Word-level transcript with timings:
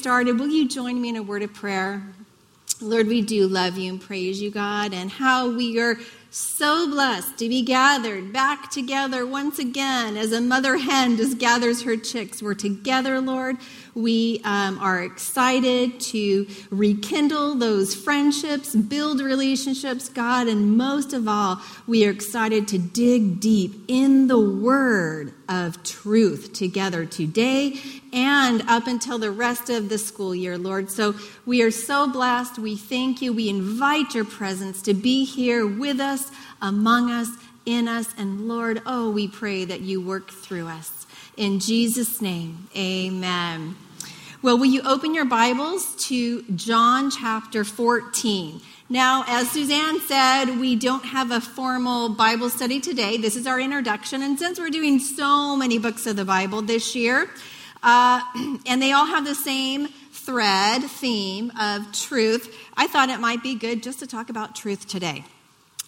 started, 0.00 0.40
will 0.40 0.48
you 0.48 0.66
join 0.66 0.98
me 0.98 1.10
in 1.10 1.16
a 1.16 1.22
word 1.22 1.42
of 1.42 1.52
prayer? 1.52 2.02
Lord, 2.80 3.06
we 3.06 3.20
do 3.20 3.46
love 3.46 3.76
you 3.76 3.90
and 3.90 4.00
praise 4.00 4.40
you, 4.40 4.50
God, 4.50 4.94
and 4.94 5.10
how 5.10 5.50
we 5.50 5.78
are 5.78 5.98
so 6.30 6.88
blessed 6.88 7.36
to 7.36 7.50
be 7.50 7.60
gathered 7.60 8.32
back 8.32 8.70
together 8.70 9.26
once 9.26 9.58
again 9.58 10.16
as 10.16 10.32
a 10.32 10.40
mother 10.40 10.78
hen 10.78 11.18
just 11.18 11.36
gathers 11.36 11.82
her 11.82 11.98
chicks. 11.98 12.42
We're 12.42 12.54
together, 12.54 13.20
Lord. 13.20 13.58
We 13.94 14.40
um, 14.44 14.78
are 14.78 15.02
excited 15.02 16.00
to 16.00 16.46
rekindle 16.70 17.56
those 17.56 17.94
friendships, 17.94 18.74
build 18.74 19.20
relationships, 19.20 20.08
God, 20.08 20.48
and 20.48 20.76
most 20.76 21.12
of 21.12 21.26
all, 21.26 21.60
we 21.86 22.06
are 22.06 22.10
excited 22.10 22.68
to 22.68 22.78
dig 22.78 23.40
deep 23.40 23.84
in 23.88 24.28
the 24.28 24.38
Word 24.38 25.34
of 25.48 25.82
truth 25.82 26.52
together 26.52 27.04
today 27.04 27.80
and 28.12 28.62
up 28.68 28.86
until 28.86 29.18
the 29.18 29.30
rest 29.30 29.70
of 29.70 29.88
the 29.88 29.98
school 29.98 30.34
year, 30.34 30.56
Lord. 30.56 30.90
So 30.90 31.14
we 31.44 31.62
are 31.62 31.70
so 31.70 32.08
blessed. 32.10 32.58
We 32.58 32.76
thank 32.76 33.20
you. 33.20 33.32
We 33.32 33.48
invite 33.48 34.14
your 34.14 34.24
presence 34.24 34.82
to 34.82 34.94
be 34.94 35.24
here 35.24 35.66
with 35.66 36.00
us, 36.00 36.30
among 36.62 37.10
us, 37.10 37.28
in 37.66 37.88
us. 37.88 38.14
And 38.16 38.48
Lord, 38.48 38.82
oh, 38.86 39.10
we 39.10 39.28
pray 39.28 39.64
that 39.64 39.80
you 39.80 40.00
work 40.00 40.30
through 40.30 40.66
us. 40.68 40.99
In 41.40 41.58
Jesus' 41.58 42.20
name, 42.20 42.68
amen. 42.76 43.74
Well, 44.42 44.58
will 44.58 44.66
you 44.66 44.82
open 44.82 45.14
your 45.14 45.24
Bibles 45.24 45.96
to 46.08 46.42
John 46.54 47.10
chapter 47.10 47.64
14? 47.64 48.60
Now, 48.90 49.24
as 49.26 49.50
Suzanne 49.50 50.00
said, 50.00 50.60
we 50.60 50.76
don't 50.76 51.06
have 51.06 51.30
a 51.30 51.40
formal 51.40 52.10
Bible 52.10 52.50
study 52.50 52.78
today. 52.78 53.16
This 53.16 53.36
is 53.36 53.46
our 53.46 53.58
introduction. 53.58 54.22
And 54.22 54.38
since 54.38 54.60
we're 54.60 54.68
doing 54.68 54.98
so 54.98 55.56
many 55.56 55.78
books 55.78 56.06
of 56.06 56.16
the 56.16 56.26
Bible 56.26 56.60
this 56.60 56.94
year, 56.94 57.30
uh, 57.82 58.20
and 58.66 58.82
they 58.82 58.92
all 58.92 59.06
have 59.06 59.24
the 59.24 59.34
same 59.34 59.88
thread, 60.12 60.82
theme 60.82 61.52
of 61.58 61.90
truth, 61.92 62.54
I 62.76 62.86
thought 62.86 63.08
it 63.08 63.18
might 63.18 63.42
be 63.42 63.54
good 63.54 63.82
just 63.82 64.00
to 64.00 64.06
talk 64.06 64.28
about 64.28 64.54
truth 64.54 64.86
today. 64.86 65.24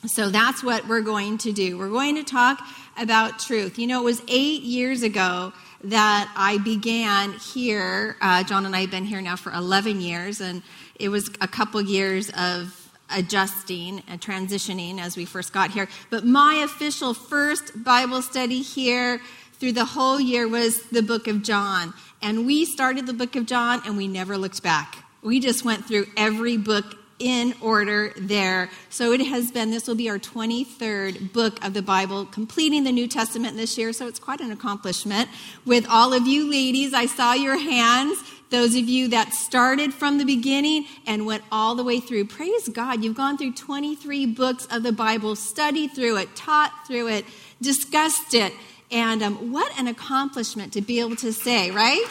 So 0.06 0.30
that's 0.30 0.64
what 0.64 0.88
we're 0.88 1.00
going 1.00 1.38
to 1.38 1.52
do. 1.52 1.78
We're 1.78 1.88
going 1.88 2.16
to 2.16 2.24
talk 2.24 2.60
about 2.96 3.38
truth. 3.38 3.78
You 3.78 3.86
know, 3.86 4.00
it 4.00 4.04
was 4.04 4.22
eight 4.26 4.62
years 4.62 5.02
ago 5.02 5.52
that 5.84 6.32
I 6.36 6.58
began 6.58 7.34
here. 7.34 8.16
Uh, 8.20 8.42
John 8.42 8.66
and 8.66 8.74
I 8.74 8.80
have 8.80 8.90
been 8.90 9.04
here 9.04 9.20
now 9.20 9.36
for 9.36 9.52
11 9.52 10.00
years, 10.00 10.40
and 10.40 10.62
it 10.98 11.08
was 11.08 11.30
a 11.40 11.46
couple 11.46 11.80
years 11.80 12.30
of 12.30 12.90
adjusting 13.10 14.02
and 14.08 14.20
transitioning 14.20 14.98
as 14.98 15.16
we 15.16 15.24
first 15.24 15.52
got 15.52 15.70
here. 15.70 15.88
But 16.10 16.24
my 16.24 16.62
official 16.64 17.14
first 17.14 17.84
Bible 17.84 18.22
study 18.22 18.62
here 18.62 19.20
through 19.54 19.72
the 19.72 19.84
whole 19.84 20.18
year 20.20 20.48
was 20.48 20.82
the 20.84 21.02
book 21.02 21.28
of 21.28 21.42
John. 21.42 21.94
And 22.20 22.46
we 22.46 22.64
started 22.64 23.06
the 23.06 23.12
book 23.12 23.36
of 23.36 23.46
John 23.46 23.82
and 23.86 23.96
we 23.96 24.08
never 24.08 24.36
looked 24.36 24.62
back. 24.62 25.04
We 25.22 25.38
just 25.38 25.64
went 25.64 25.86
through 25.86 26.06
every 26.16 26.56
book 26.56 26.96
in 27.22 27.54
order 27.60 28.12
there. 28.16 28.68
So 28.90 29.12
it 29.12 29.20
has 29.20 29.52
been, 29.52 29.70
this 29.70 29.86
will 29.86 29.94
be 29.94 30.10
our 30.10 30.18
23rd 30.18 31.32
book 31.32 31.64
of 31.64 31.72
the 31.72 31.80
Bible, 31.80 32.26
completing 32.26 32.82
the 32.82 32.90
New 32.90 33.06
Testament 33.06 33.56
this 33.56 33.78
year. 33.78 33.92
So 33.92 34.08
it's 34.08 34.18
quite 34.18 34.40
an 34.40 34.50
accomplishment. 34.50 35.30
With 35.64 35.86
all 35.88 36.12
of 36.12 36.26
you 36.26 36.50
ladies, 36.50 36.92
I 36.92 37.06
saw 37.06 37.32
your 37.32 37.56
hands. 37.56 38.18
Those 38.50 38.74
of 38.74 38.88
you 38.88 39.08
that 39.08 39.32
started 39.32 39.94
from 39.94 40.18
the 40.18 40.24
beginning 40.24 40.86
and 41.06 41.24
went 41.24 41.44
all 41.52 41.76
the 41.76 41.84
way 41.84 42.00
through, 42.00 42.26
praise 42.26 42.68
God, 42.68 43.04
you've 43.04 43.16
gone 43.16 43.38
through 43.38 43.52
23 43.52 44.26
books 44.26 44.66
of 44.66 44.82
the 44.82 44.92
Bible, 44.92 45.36
studied 45.36 45.92
through 45.92 46.18
it, 46.18 46.34
taught 46.34 46.72
through 46.88 47.08
it, 47.08 47.24
discussed 47.62 48.34
it. 48.34 48.52
And 48.90 49.22
um, 49.22 49.52
what 49.52 49.72
an 49.78 49.86
accomplishment 49.86 50.72
to 50.72 50.82
be 50.82 50.98
able 50.98 51.16
to 51.16 51.32
say, 51.32 51.70
right? 51.70 52.04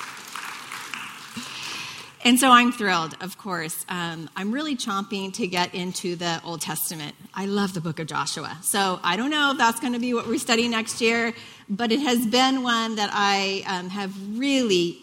And 2.23 2.39
so 2.39 2.51
I'm 2.51 2.71
thrilled, 2.71 3.15
of 3.19 3.37
course. 3.39 3.83
Um, 3.89 4.29
I'm 4.35 4.51
really 4.51 4.75
chomping 4.75 5.33
to 5.33 5.47
get 5.47 5.73
into 5.73 6.15
the 6.15 6.39
Old 6.45 6.61
Testament. 6.61 7.15
I 7.33 7.47
love 7.47 7.73
the 7.73 7.81
book 7.81 7.99
of 7.99 8.05
Joshua. 8.05 8.57
So 8.61 8.99
I 9.03 9.17
don't 9.17 9.31
know 9.31 9.51
if 9.51 9.57
that's 9.57 9.79
going 9.79 9.93
to 9.93 9.99
be 9.99 10.13
what 10.13 10.27
we're 10.27 10.37
studying 10.37 10.71
next 10.71 11.01
year, 11.01 11.33
but 11.67 11.91
it 11.91 11.99
has 11.99 12.25
been 12.27 12.61
one 12.61 12.95
that 12.97 13.09
I 13.11 13.63
um, 13.65 13.89
have 13.89 14.13
really 14.37 14.99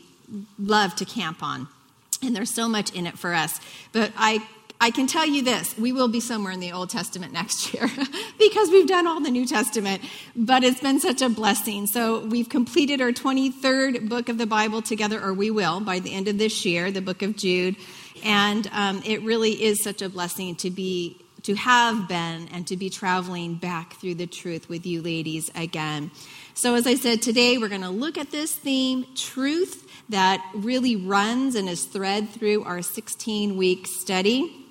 loved 0.58 0.98
to 0.98 1.04
camp 1.04 1.42
on. 1.42 1.66
And 2.22 2.36
there's 2.36 2.54
so 2.54 2.68
much 2.68 2.94
in 2.94 3.06
it 3.06 3.18
for 3.18 3.34
us. 3.34 3.60
But 3.92 4.12
I 4.16 4.46
I 4.80 4.92
can 4.92 5.08
tell 5.08 5.26
you 5.26 5.42
this 5.42 5.76
we 5.76 5.92
will 5.92 6.08
be 6.08 6.20
somewhere 6.20 6.52
in 6.52 6.60
the 6.60 6.72
Old 6.72 6.90
Testament 6.90 7.32
next 7.32 7.74
year 7.74 7.90
because 8.38 8.70
we've 8.70 8.86
done 8.86 9.06
all 9.06 9.20
the 9.20 9.30
New 9.30 9.46
Testament, 9.46 10.02
but 10.36 10.62
it's 10.62 10.80
been 10.80 11.00
such 11.00 11.20
a 11.20 11.28
blessing. 11.28 11.86
So 11.86 12.24
we've 12.24 12.48
completed 12.48 13.00
our 13.00 13.10
23rd 13.10 14.08
book 14.08 14.28
of 14.28 14.38
the 14.38 14.46
Bible 14.46 14.80
together, 14.80 15.20
or 15.20 15.32
we 15.34 15.50
will 15.50 15.80
by 15.80 15.98
the 15.98 16.14
end 16.14 16.28
of 16.28 16.38
this 16.38 16.64
year, 16.64 16.92
the 16.92 17.02
book 17.02 17.22
of 17.22 17.36
Jude. 17.36 17.74
And 18.22 18.68
um, 18.72 19.02
it 19.04 19.22
really 19.22 19.62
is 19.62 19.82
such 19.82 20.00
a 20.00 20.08
blessing 20.08 20.54
to 20.56 20.70
be 20.70 21.20
to 21.42 21.54
have 21.54 22.08
been 22.08 22.48
and 22.52 22.66
to 22.66 22.76
be 22.76 22.90
traveling 22.90 23.54
back 23.54 23.94
through 23.94 24.14
the 24.14 24.26
truth 24.26 24.68
with 24.68 24.84
you 24.84 25.00
ladies 25.00 25.50
again. 25.54 26.10
So, 26.54 26.74
as 26.74 26.86
I 26.86 26.96
said, 26.96 27.22
today 27.22 27.58
we're 27.58 27.68
going 27.68 27.82
to 27.82 27.90
look 27.90 28.18
at 28.18 28.32
this 28.32 28.52
theme 28.52 29.06
truth 29.14 29.86
that 30.08 30.44
really 30.52 30.96
runs 30.96 31.54
and 31.54 31.68
is 31.68 31.84
thread 31.84 32.28
through 32.30 32.64
our 32.64 32.82
16 32.82 33.56
week 33.56 33.86
study 33.86 34.67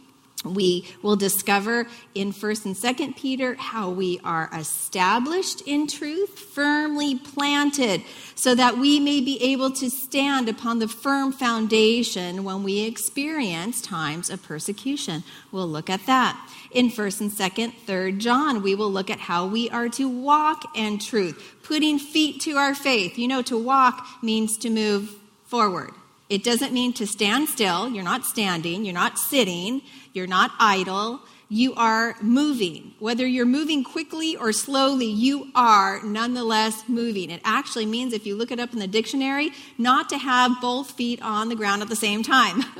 we 0.56 0.86
will 1.02 1.16
discover 1.16 1.88
in 2.14 2.32
1st 2.32 2.66
and 2.66 2.76
2nd 2.76 3.16
Peter 3.16 3.56
how 3.56 3.90
we 3.90 4.20
are 4.24 4.50
established 4.54 5.62
in 5.66 5.88
truth, 5.88 6.38
firmly 6.40 7.16
planted, 7.16 8.02
so 8.36 8.56
that 8.56 8.78
we 8.78 9.00
may 9.00 9.22
be 9.22 9.42
able 9.42 9.72
to 9.72 9.90
stand 9.90 10.50
upon 10.50 10.80
the 10.80 10.88
firm 10.88 11.32
foundation 11.32 12.44
when 12.44 12.64
we 12.64 12.82
experience 12.82 13.82
times 13.82 14.30
of 14.30 14.44
persecution. 14.44 15.24
We'll 15.52 15.68
look 15.68 15.90
at 15.90 16.06
that. 16.06 16.50
In 16.72 16.90
1st 16.90 17.22
and 17.22 17.32
2nd, 17.32 17.74
3rd 17.86 18.18
John, 18.20 18.62
we 18.62 18.76
will 18.76 18.92
look 18.92 19.10
at 19.10 19.20
how 19.20 19.48
we 19.48 19.70
are 19.70 19.90
to 19.90 20.08
walk 20.08 20.64
in 20.76 21.00
truth, 21.00 21.56
putting 21.64 22.00
feet 22.00 22.42
to 22.42 22.58
our 22.58 22.76
faith. 22.76 23.18
You 23.18 23.28
know, 23.28 23.42
to 23.44 23.58
walk 23.58 24.06
means 24.22 24.58
to 24.60 24.70
move 24.70 25.16
forward. 25.46 25.92
It 26.30 26.44
doesn't 26.44 26.74
mean 26.74 26.94
to 26.94 27.08
stand 27.08 27.48
still. 27.48 27.90
You're 27.90 28.04
not 28.04 28.26
standing. 28.26 28.84
You're 28.84 28.94
not 28.94 29.18
sitting. 29.18 29.82
You're 30.14 30.28
not 30.28 30.52
idle. 30.60 31.22
You 31.50 31.74
are 31.76 32.16
moving. 32.22 32.94
Whether 33.00 33.26
you're 33.26 33.46
moving 33.46 33.82
quickly 33.86 34.36
or 34.36 34.52
slowly, 34.52 35.06
you 35.06 35.50
are 35.56 36.02
nonetheless 36.04 36.84
moving. 36.90 37.32
It 37.32 37.40
actually 37.46 37.86
means, 37.86 38.12
if 38.12 38.26
you 38.26 38.36
look 38.36 38.52
it 38.52 38.60
up 38.60 38.74
in 38.74 38.80
the 38.80 38.88
dictionary, 38.88 39.52
not 39.78 40.10
to 40.10 40.18
have 40.18 40.60
both 40.60 40.92
feet 40.92 41.22
on 41.22 41.48
the 41.48 41.56
ground 41.56 41.82
at 41.82 41.88
the 41.88 41.96
same 41.96 42.22
time. 42.24 42.66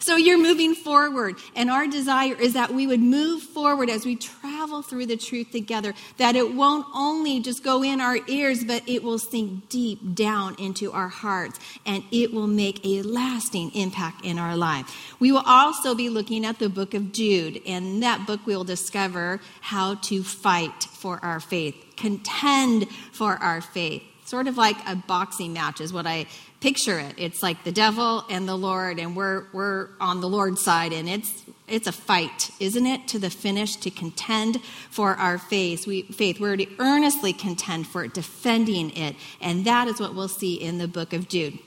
So 0.00 0.16
you're 0.16 0.38
moving 0.38 0.74
forward. 0.74 1.36
And 1.54 1.70
our 1.70 1.86
desire 1.86 2.34
is 2.34 2.54
that 2.54 2.72
we 2.72 2.86
would 2.86 3.00
move 3.00 3.42
forward 3.42 3.90
as 3.90 4.04
we 4.04 4.16
travel 4.16 4.82
through 4.82 5.06
the 5.06 5.16
truth 5.16 5.50
together, 5.50 5.94
that 6.16 6.36
it 6.36 6.54
won't 6.54 6.86
only 6.94 7.40
just 7.40 7.62
go 7.62 7.82
in 7.82 8.00
our 8.00 8.18
ears, 8.26 8.64
but 8.64 8.82
it 8.88 9.02
will 9.02 9.18
sink 9.18 9.68
deep 9.68 10.14
down 10.14 10.54
into 10.58 10.92
our 10.92 11.08
hearts 11.08 11.58
and 11.86 12.04
it 12.10 12.32
will 12.32 12.46
make 12.46 12.84
a 12.84 13.02
lasting 13.02 13.70
impact 13.74 14.24
in 14.24 14.38
our 14.38 14.56
life. 14.56 15.14
We 15.20 15.32
will 15.32 15.44
also 15.46 15.94
be 15.94 16.08
looking 16.08 16.44
at 16.44 16.58
the 16.58 16.68
book 16.68 16.94
of 16.94 17.12
Jude. 17.12 17.60
and 17.66 17.86
In 17.86 18.00
that 18.00 18.26
book, 18.26 18.40
we 18.46 18.56
will 18.56 18.64
discover 18.64 19.40
how 19.60 19.94
to 19.94 20.22
fight 20.22 20.84
for 20.84 21.18
our 21.24 21.40
faith, 21.40 21.74
contend 21.96 22.88
for 23.12 23.36
our 23.36 23.60
faith 23.60 24.02
sort 24.28 24.46
of 24.46 24.58
like 24.58 24.76
a 24.86 24.94
boxing 24.94 25.54
match 25.54 25.80
is 25.80 25.90
what 25.90 26.06
I 26.06 26.26
picture 26.60 26.98
it. 26.98 27.14
It's 27.16 27.42
like 27.42 27.64
the 27.64 27.72
devil 27.72 28.24
and 28.28 28.48
the 28.48 28.56
Lord, 28.56 28.98
and 28.98 29.16
we're 29.16 29.44
we're 29.52 29.88
on 30.00 30.20
the 30.20 30.28
Lord's 30.28 30.62
side, 30.62 30.92
and 30.92 31.08
it's 31.08 31.44
it's 31.66 31.86
a 31.86 31.92
fight, 31.92 32.50
isn't 32.60 32.86
it, 32.86 33.08
to 33.08 33.18
the 33.18 33.30
finish 33.30 33.76
to 33.76 33.90
contend 33.90 34.60
for 34.90 35.14
our 35.14 35.38
faith. 35.38 35.86
We 35.86 36.02
faith 36.02 36.40
we're 36.40 36.56
to 36.56 36.66
earnestly 36.78 37.32
contend 37.32 37.86
for 37.86 38.04
it, 38.04 38.14
defending 38.14 38.96
it, 38.96 39.16
and 39.40 39.64
that 39.64 39.88
is 39.88 40.00
what 40.00 40.14
we'll 40.14 40.28
see 40.28 40.54
in 40.54 40.78
the 40.78 40.88
book 40.88 41.12
of 41.12 41.28
Jude. 41.28 41.58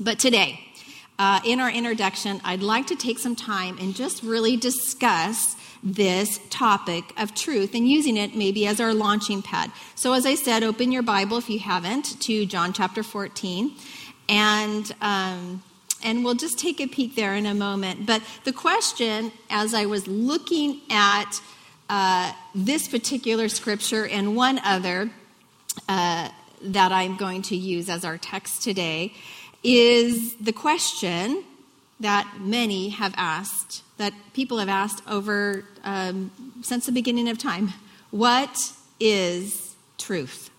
But 0.00 0.18
today, 0.18 0.60
uh, 1.18 1.40
in 1.44 1.58
our 1.58 1.70
introduction, 1.70 2.40
I'd 2.44 2.62
like 2.62 2.86
to 2.88 2.96
take 2.96 3.18
some 3.18 3.34
time 3.34 3.78
and 3.80 3.94
just 3.94 4.22
really 4.22 4.56
discuss 4.56 5.56
this 5.82 6.40
topic 6.50 7.04
of 7.16 7.34
truth 7.34 7.74
and 7.74 7.88
using 7.88 8.16
it 8.16 8.34
maybe 8.34 8.66
as 8.66 8.80
our 8.80 8.94
launching 8.94 9.42
pad. 9.42 9.70
So, 9.94 10.12
as 10.12 10.26
I 10.26 10.34
said, 10.34 10.62
open 10.62 10.92
your 10.92 11.02
Bible 11.02 11.38
if 11.38 11.50
you 11.50 11.58
haven't 11.58 12.20
to 12.22 12.46
John 12.46 12.72
chapter 12.72 13.02
14. 13.02 13.72
And, 14.28 14.90
um, 15.00 15.62
and 16.02 16.24
we'll 16.24 16.34
just 16.34 16.58
take 16.58 16.80
a 16.80 16.86
peek 16.86 17.14
there 17.14 17.34
in 17.34 17.46
a 17.46 17.54
moment. 17.54 18.06
But 18.06 18.22
the 18.44 18.52
question, 18.52 19.32
as 19.50 19.74
I 19.74 19.86
was 19.86 20.06
looking 20.06 20.80
at 20.90 21.40
uh, 21.88 22.32
this 22.54 22.88
particular 22.88 23.48
scripture 23.48 24.06
and 24.06 24.36
one 24.36 24.58
other 24.58 25.10
uh, 25.88 26.28
that 26.60 26.92
I'm 26.92 27.16
going 27.16 27.42
to 27.42 27.56
use 27.56 27.88
as 27.88 28.04
our 28.04 28.18
text 28.18 28.62
today, 28.62 29.14
is 29.62 30.34
the 30.36 30.52
question 30.52 31.44
that 32.00 32.40
many 32.40 32.90
have 32.90 33.14
asked, 33.16 33.82
that 33.96 34.12
people 34.32 34.58
have 34.58 34.68
asked 34.68 35.02
over 35.08 35.64
um, 35.82 36.30
since 36.62 36.86
the 36.86 36.92
beginning 36.92 37.28
of 37.28 37.38
time. 37.38 37.72
What 38.10 38.72
is 39.00 39.74
truth? 39.96 40.50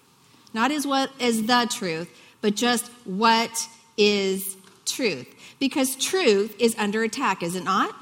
Not 0.53 0.71
as 0.71 0.85
what 0.85 1.11
is 1.19 1.45
the 1.45 1.67
truth, 1.71 2.09
but 2.41 2.55
just 2.55 2.87
what 3.05 3.67
is 3.97 4.55
truth 4.85 5.27
because 5.59 5.95
truth 5.95 6.55
is 6.59 6.75
under 6.77 7.03
attack, 7.03 7.43
is 7.43 7.55
it 7.55 7.63
not? 7.63 7.95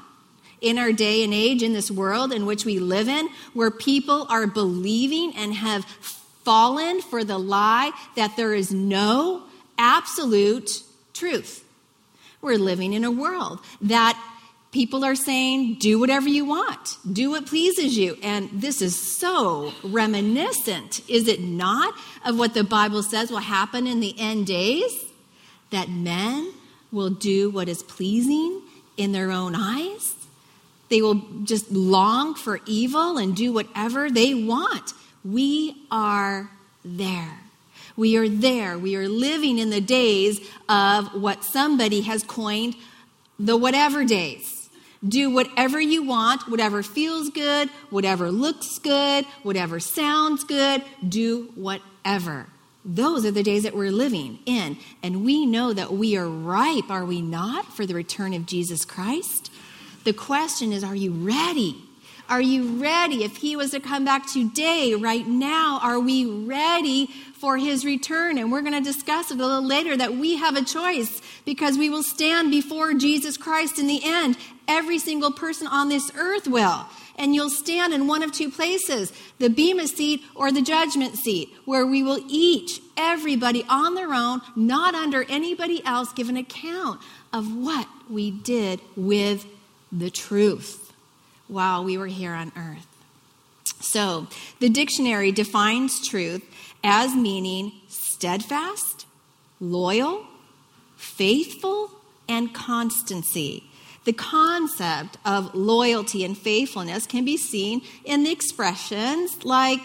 In 0.60 0.78
our 0.78 0.92
day 0.92 1.22
and 1.22 1.34
age, 1.34 1.62
in 1.62 1.72
this 1.72 1.90
world 1.90 2.32
in 2.32 2.46
which 2.46 2.64
we 2.64 2.78
live 2.78 3.08
in, 3.08 3.28
where 3.52 3.70
people 3.70 4.26
are 4.30 4.46
believing 4.46 5.32
and 5.36 5.54
have 5.54 5.84
fallen 5.84 7.00
for 7.02 7.24
the 7.24 7.38
lie 7.38 7.92
that 8.16 8.36
there 8.36 8.54
is 8.54 8.72
no 8.72 9.44
absolute 9.76 10.82
truth. 11.12 11.64
We're 12.40 12.58
living 12.58 12.92
in 12.92 13.04
a 13.04 13.10
world 13.10 13.60
that 13.82 14.20
people 14.70 15.04
are 15.04 15.14
saying, 15.14 15.74
do 15.74 15.98
whatever 15.98 16.28
you 16.28 16.44
want, 16.44 16.98
do 17.10 17.30
what 17.30 17.46
pleases 17.46 17.96
you. 17.96 18.16
And 18.22 18.50
this 18.52 18.82
is 18.82 18.98
so 18.98 19.72
reminiscent, 19.82 21.00
is 21.08 21.28
it 21.28 21.40
not, 21.40 21.94
of 22.24 22.38
what 22.38 22.54
the 22.54 22.64
Bible 22.64 23.02
says 23.02 23.30
will 23.30 23.38
happen 23.38 23.86
in 23.86 24.00
the 24.00 24.14
end 24.18 24.46
days? 24.46 25.06
That 25.70 25.88
men 25.88 26.52
will 26.92 27.10
do 27.10 27.50
what 27.50 27.68
is 27.68 27.82
pleasing 27.82 28.62
in 28.96 29.12
their 29.12 29.30
own 29.30 29.54
eyes. 29.54 30.14
They 30.88 31.02
will 31.02 31.22
just 31.44 31.70
long 31.70 32.34
for 32.34 32.60
evil 32.66 33.18
and 33.18 33.36
do 33.36 33.52
whatever 33.52 34.10
they 34.10 34.34
want. 34.34 34.92
We 35.24 35.76
are 35.90 36.50
there. 36.84 37.40
We 37.96 38.16
are 38.16 38.28
there. 38.28 38.78
We 38.78 38.96
are 38.96 39.08
living 39.08 39.58
in 39.58 39.70
the 39.70 39.80
days 39.80 40.40
of 40.68 41.20
what 41.20 41.44
somebody 41.44 42.02
has 42.02 42.22
coined 42.22 42.76
the 43.38 43.56
whatever 43.56 44.04
days. 44.04 44.57
Do 45.06 45.30
whatever 45.30 45.80
you 45.80 46.02
want, 46.02 46.48
whatever 46.48 46.82
feels 46.82 47.30
good, 47.30 47.68
whatever 47.90 48.30
looks 48.30 48.78
good, 48.78 49.24
whatever 49.42 49.78
sounds 49.78 50.42
good, 50.44 50.82
do 51.06 51.52
whatever. 51.54 52.46
Those 52.84 53.24
are 53.24 53.30
the 53.30 53.42
days 53.42 53.62
that 53.62 53.76
we're 53.76 53.92
living 53.92 54.38
in. 54.46 54.78
And 55.02 55.24
we 55.24 55.46
know 55.46 55.72
that 55.72 55.92
we 55.92 56.16
are 56.16 56.28
ripe, 56.28 56.90
are 56.90 57.04
we 57.04 57.20
not, 57.20 57.76
for 57.76 57.86
the 57.86 57.94
return 57.94 58.34
of 58.34 58.46
Jesus 58.46 58.84
Christ? 58.84 59.52
The 60.04 60.12
question 60.12 60.72
is, 60.72 60.82
are 60.82 60.96
you 60.96 61.12
ready? 61.12 61.76
Are 62.28 62.40
you 62.40 62.80
ready? 62.82 63.24
If 63.24 63.36
he 63.36 63.56
was 63.56 63.70
to 63.70 63.80
come 63.80 64.04
back 64.04 64.30
today, 64.30 64.94
right 64.94 65.26
now, 65.26 65.80
are 65.82 66.00
we 66.00 66.26
ready 66.26 67.06
for 67.34 67.56
his 67.56 67.84
return? 67.84 68.36
And 68.36 68.50
we're 68.50 68.62
going 68.62 68.72
to 68.74 68.80
discuss 68.80 69.30
it 69.30 69.38
a 69.38 69.46
little 69.46 69.64
later 69.64 69.96
that 69.96 70.14
we 70.14 70.36
have 70.36 70.56
a 70.56 70.64
choice 70.64 71.22
because 71.44 71.78
we 71.78 71.90
will 71.90 72.02
stand 72.02 72.50
before 72.50 72.94
Jesus 72.94 73.36
Christ 73.36 73.78
in 73.78 73.86
the 73.86 74.00
end. 74.04 74.36
Every 74.66 74.98
single 74.98 75.32
person 75.32 75.66
on 75.66 75.88
this 75.88 76.10
earth 76.16 76.46
will. 76.46 76.86
And 77.16 77.34
you'll 77.34 77.50
stand 77.50 77.92
in 77.92 78.06
one 78.06 78.22
of 78.22 78.32
two 78.32 78.50
places 78.50 79.12
the 79.38 79.50
Bema 79.50 79.88
seat 79.88 80.22
or 80.34 80.52
the 80.52 80.62
judgment 80.62 81.16
seat, 81.16 81.50
where 81.64 81.86
we 81.86 82.02
will 82.02 82.20
each, 82.28 82.80
everybody 82.96 83.64
on 83.68 83.94
their 83.94 84.12
own, 84.12 84.40
not 84.54 84.94
under 84.94 85.24
anybody 85.24 85.84
else, 85.84 86.12
give 86.12 86.28
an 86.28 86.36
account 86.36 87.00
of 87.32 87.54
what 87.54 87.88
we 88.08 88.30
did 88.30 88.80
with 88.96 89.46
the 89.90 90.10
truth 90.10 90.92
while 91.48 91.82
we 91.82 91.98
were 91.98 92.06
here 92.06 92.32
on 92.32 92.52
earth. 92.56 92.86
So, 93.80 94.26
the 94.60 94.68
dictionary 94.68 95.32
defines 95.32 96.06
truth 96.06 96.44
as 96.82 97.14
meaning 97.14 97.72
steadfast, 97.88 99.06
loyal, 99.60 100.26
faithful, 101.18 101.90
and 102.28 102.54
constancy. 102.54 103.64
The 104.04 104.12
concept 104.12 105.18
of 105.24 105.54
loyalty 105.54 106.24
and 106.24 106.38
faithfulness 106.38 107.06
can 107.06 107.24
be 107.24 107.36
seen 107.36 107.82
in 108.04 108.22
the 108.22 108.30
expressions 108.30 109.44
like, 109.44 109.80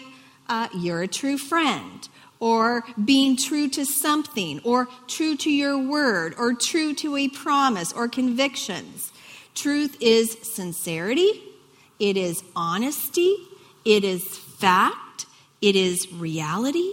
uh, 0.48 0.68
you're 0.74 1.02
a 1.02 1.08
true 1.08 1.36
friend, 1.36 2.08
or 2.38 2.84
being 3.04 3.36
true 3.36 3.68
to 3.70 3.84
something, 3.84 4.60
or 4.62 4.88
true 5.08 5.36
to 5.38 5.50
your 5.50 5.76
word, 5.76 6.34
or 6.38 6.54
true 6.54 6.94
to 6.94 7.16
a 7.16 7.28
promise, 7.28 7.92
or 7.92 8.08
convictions. 8.08 9.12
Truth 9.54 9.96
is 10.00 10.36
sincerity, 10.42 11.42
it 11.98 12.16
is 12.16 12.44
honesty, 12.54 13.36
it 13.84 14.04
is 14.04 14.22
fact, 14.24 15.26
it 15.60 15.74
is 15.74 16.12
reality, 16.12 16.92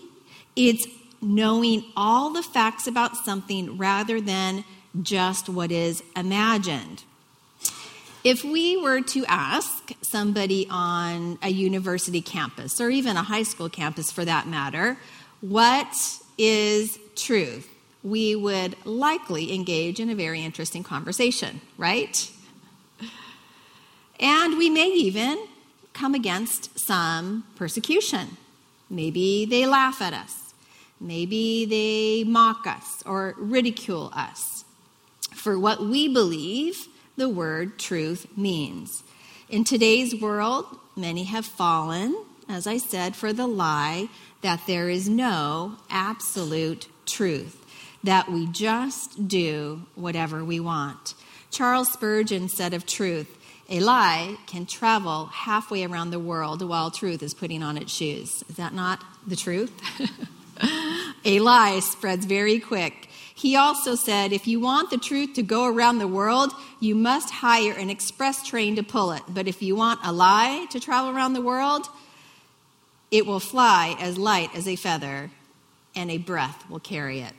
it's 0.55 0.85
knowing 1.21 1.85
all 1.95 2.31
the 2.31 2.43
facts 2.43 2.87
about 2.87 3.15
something 3.15 3.77
rather 3.77 4.19
than 4.19 4.63
just 5.01 5.47
what 5.47 5.71
is 5.71 6.03
imagined. 6.15 7.03
If 8.23 8.43
we 8.43 8.77
were 8.77 9.01
to 9.01 9.25
ask 9.25 9.93
somebody 10.01 10.67
on 10.69 11.39
a 11.41 11.49
university 11.49 12.21
campus, 12.21 12.79
or 12.79 12.89
even 12.89 13.17
a 13.17 13.23
high 13.23 13.43
school 13.43 13.69
campus 13.69 14.11
for 14.11 14.25
that 14.25 14.47
matter, 14.47 14.97
what 15.41 15.93
is 16.37 16.99
truth? 17.15 17.67
We 18.03 18.35
would 18.35 18.75
likely 18.85 19.53
engage 19.53 19.99
in 19.99 20.09
a 20.09 20.15
very 20.15 20.43
interesting 20.43 20.83
conversation, 20.83 21.61
right? 21.77 22.31
And 24.19 24.57
we 24.57 24.69
may 24.69 24.87
even 24.87 25.47
come 25.93 26.13
against 26.13 26.79
some 26.79 27.43
persecution. 27.55 28.37
Maybe 28.89 29.45
they 29.45 29.65
laugh 29.65 30.01
at 30.01 30.13
us. 30.13 30.40
Maybe 31.01 31.65
they 31.65 32.23
mock 32.29 32.67
us 32.67 33.01
or 33.07 33.33
ridicule 33.37 34.11
us 34.13 34.63
for 35.33 35.57
what 35.57 35.81
we 35.81 36.07
believe 36.07 36.87
the 37.17 37.27
word 37.27 37.79
truth 37.79 38.27
means. 38.37 39.01
In 39.49 39.63
today's 39.63 40.13
world, 40.13 40.65
many 40.95 41.23
have 41.23 41.45
fallen, 41.45 42.15
as 42.47 42.67
I 42.67 42.77
said, 42.77 43.15
for 43.15 43.33
the 43.33 43.47
lie 43.47 44.09
that 44.41 44.61
there 44.67 44.89
is 44.89 45.09
no 45.09 45.77
absolute 45.89 46.87
truth, 47.07 47.65
that 48.03 48.31
we 48.31 48.45
just 48.45 49.27
do 49.27 49.81
whatever 49.95 50.45
we 50.45 50.59
want. 50.59 51.15
Charles 51.49 51.91
Spurgeon 51.91 52.47
said 52.47 52.75
of 52.75 52.85
truth, 52.85 53.39
a 53.69 53.79
lie 53.79 54.37
can 54.45 54.67
travel 54.67 55.27
halfway 55.27 55.83
around 55.83 56.11
the 56.11 56.19
world 56.19 56.61
while 56.61 56.91
truth 56.91 57.23
is 57.23 57.33
putting 57.33 57.63
on 57.63 57.77
its 57.77 57.91
shoes. 57.91 58.43
Is 58.49 58.57
that 58.57 58.75
not 58.75 59.03
the 59.25 59.35
truth? 59.35 59.71
a 61.25 61.39
lie 61.39 61.79
spreads 61.79 62.25
very 62.25 62.59
quick. 62.59 63.07
He 63.33 63.55
also 63.55 63.95
said, 63.95 64.33
if 64.33 64.47
you 64.47 64.59
want 64.59 64.91
the 64.91 64.97
truth 64.97 65.33
to 65.33 65.43
go 65.43 65.65
around 65.65 65.97
the 65.97 66.07
world, 66.07 66.51
you 66.79 66.93
must 66.93 67.31
hire 67.31 67.73
an 67.73 67.89
express 67.89 68.45
train 68.47 68.75
to 68.75 68.83
pull 68.83 69.11
it. 69.11 69.23
But 69.27 69.47
if 69.47 69.61
you 69.61 69.75
want 69.75 69.99
a 70.03 70.11
lie 70.11 70.67
to 70.69 70.79
travel 70.79 71.09
around 71.09 71.33
the 71.33 71.41
world, 71.41 71.87
it 73.09 73.25
will 73.25 73.39
fly 73.39 73.95
as 73.99 74.17
light 74.17 74.49
as 74.55 74.67
a 74.67 74.75
feather, 74.75 75.31
and 75.95 76.11
a 76.11 76.17
breath 76.17 76.69
will 76.69 76.79
carry 76.79 77.21
it. 77.21 77.33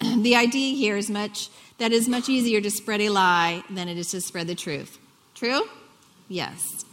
the 0.22 0.36
idea 0.36 0.76
here 0.76 0.96
is 0.96 1.10
much 1.10 1.48
that 1.78 1.92
is 1.92 2.06
much 2.06 2.28
easier 2.28 2.60
to 2.60 2.70
spread 2.70 3.00
a 3.00 3.08
lie 3.08 3.64
than 3.70 3.88
it 3.88 3.96
is 3.96 4.10
to 4.10 4.20
spread 4.20 4.46
the 4.46 4.54
truth. 4.54 4.98
True? 5.34 5.62
Yes. 6.28 6.84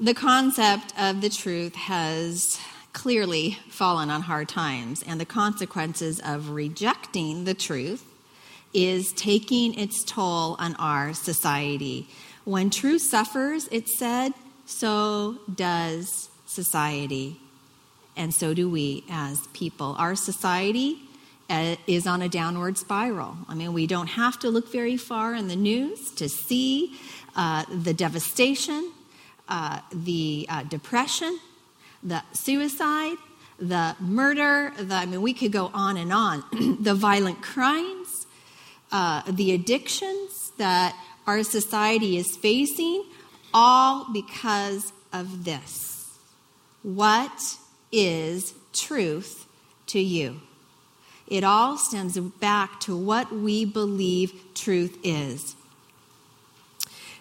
The 0.00 0.14
concept 0.14 0.92
of 0.98 1.20
the 1.20 1.28
truth 1.28 1.76
has 1.76 2.58
clearly 2.92 3.58
fallen 3.68 4.10
on 4.10 4.22
hard 4.22 4.48
times, 4.48 5.04
and 5.06 5.20
the 5.20 5.24
consequences 5.24 6.20
of 6.24 6.50
rejecting 6.50 7.44
the 7.44 7.54
truth 7.54 8.04
is 8.72 9.12
taking 9.12 9.78
its 9.78 10.02
toll 10.02 10.56
on 10.58 10.74
our 10.76 11.14
society. 11.14 12.08
When 12.44 12.70
truth 12.70 13.02
suffers, 13.02 13.68
it 13.70 13.88
said, 13.88 14.32
so 14.66 15.38
does 15.54 16.28
society, 16.46 17.40
and 18.16 18.34
so 18.34 18.52
do 18.52 18.68
we 18.68 19.04
as 19.08 19.46
people. 19.52 19.94
Our 19.96 20.16
society 20.16 20.98
uh, 21.48 21.76
is 21.86 22.04
on 22.06 22.20
a 22.20 22.28
downward 22.28 22.78
spiral. 22.78 23.36
I 23.48 23.54
mean, 23.54 23.72
we 23.72 23.86
don't 23.86 24.08
have 24.08 24.40
to 24.40 24.50
look 24.50 24.72
very 24.72 24.96
far 24.96 25.34
in 25.34 25.46
the 25.46 25.56
news 25.56 26.10
to 26.16 26.28
see 26.28 26.98
uh, 27.36 27.64
the 27.70 27.94
devastation, 27.94 28.90
uh, 29.48 29.80
the 29.92 30.46
uh, 30.48 30.62
depression, 30.64 31.38
the 32.02 32.22
suicide, 32.32 33.16
the 33.58 33.96
murder, 34.00 34.72
the, 34.78 34.94
I 34.94 35.06
mean, 35.06 35.22
we 35.22 35.32
could 35.32 35.52
go 35.52 35.70
on 35.72 35.96
and 35.96 36.12
on. 36.12 36.44
the 36.80 36.94
violent 36.94 37.42
crimes, 37.42 38.26
uh, 38.92 39.22
the 39.30 39.52
addictions 39.52 40.52
that 40.58 40.96
our 41.26 41.42
society 41.42 42.16
is 42.16 42.36
facing, 42.36 43.04
all 43.52 44.12
because 44.12 44.92
of 45.12 45.44
this. 45.44 46.18
What 46.82 47.56
is 47.92 48.54
truth 48.72 49.46
to 49.88 50.00
you? 50.00 50.40
It 51.26 51.44
all 51.44 51.78
stems 51.78 52.18
back 52.18 52.80
to 52.80 52.96
what 52.96 53.32
we 53.32 53.64
believe 53.64 54.32
truth 54.54 54.98
is. 55.02 55.56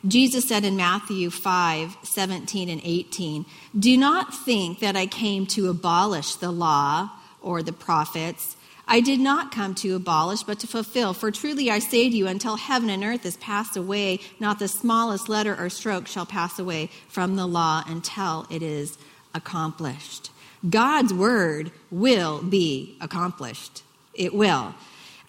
Jesus 0.05 0.48
said 0.48 0.65
in 0.65 0.75
Matthew 0.75 1.29
5 1.29 1.98
17 2.03 2.69
and 2.69 2.81
18, 2.83 3.45
Do 3.77 3.98
not 3.98 4.33
think 4.33 4.79
that 4.79 4.98
I 4.98 5.05
came 5.05 5.45
to 5.48 5.69
abolish 5.69 6.36
the 6.36 6.51
law 6.51 7.10
or 7.41 7.63
the 7.63 7.74
prophets. 7.74 8.57
I 8.86 9.00
did 9.00 9.22
not 9.22 9.51
come 9.51 9.75
to 9.75 9.95
abolish, 9.95 10.43
but 10.43 10.60
to 10.60 10.67
fulfill. 10.67 11.13
For 11.13 11.31
truly 11.31 11.72
I 11.72 11.79
say 11.79 12.10
to 12.10 12.15
you, 12.15 12.27
until 12.27 12.57
heaven 12.57 12.89
and 12.89 13.03
earth 13.03 13.25
is 13.25 13.38
passed 13.38 13.77
away, 13.77 14.19
not 14.41 14.60
the 14.60 14.67
smallest 14.67 15.29
letter 15.29 15.55
or 15.55 15.69
stroke 15.69 16.07
shall 16.07 16.25
pass 16.25 16.60
away 16.60 16.89
from 17.07 17.38
the 17.38 17.48
law 17.48 17.83
until 17.88 18.45
it 18.50 18.62
is 18.62 18.98
accomplished. 19.33 20.31
God's 20.69 21.13
word 21.13 21.72
will 21.91 22.41
be 22.41 22.98
accomplished. 23.00 23.83
It 24.13 24.33
will. 24.33 24.75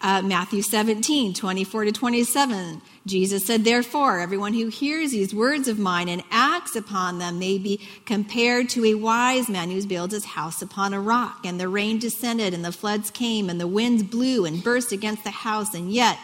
Uh, 0.01 0.21
Matthew 0.21 0.61
17, 0.61 1.33
24 1.33 1.85
to 1.85 1.91
27. 1.91 2.81
Jesus 3.05 3.45
said, 3.45 3.63
Therefore, 3.63 4.19
everyone 4.19 4.53
who 4.53 4.67
hears 4.67 5.11
these 5.11 5.33
words 5.33 5.67
of 5.67 5.79
mine 5.79 6.09
and 6.09 6.23
acts 6.31 6.75
upon 6.75 7.17
them 7.17 7.39
may 7.39 7.57
be 7.57 7.79
compared 8.05 8.67
to 8.69 8.85
a 8.85 8.95
wise 8.95 9.47
man 9.47 9.69
who 9.69 9.85
builds 9.85 10.13
his 10.13 10.25
house 10.25 10.61
upon 10.61 10.93
a 10.93 10.99
rock. 10.99 11.45
And 11.45 11.59
the 11.59 11.69
rain 11.69 11.97
descended, 11.97 12.53
and 12.53 12.65
the 12.65 12.71
floods 12.71 13.09
came, 13.09 13.49
and 13.49 13.59
the 13.59 13.67
winds 13.67 14.03
blew 14.03 14.45
and 14.45 14.63
burst 14.63 14.91
against 14.91 15.23
the 15.23 15.31
house, 15.31 15.73
and 15.73 15.91
yet 15.91 16.19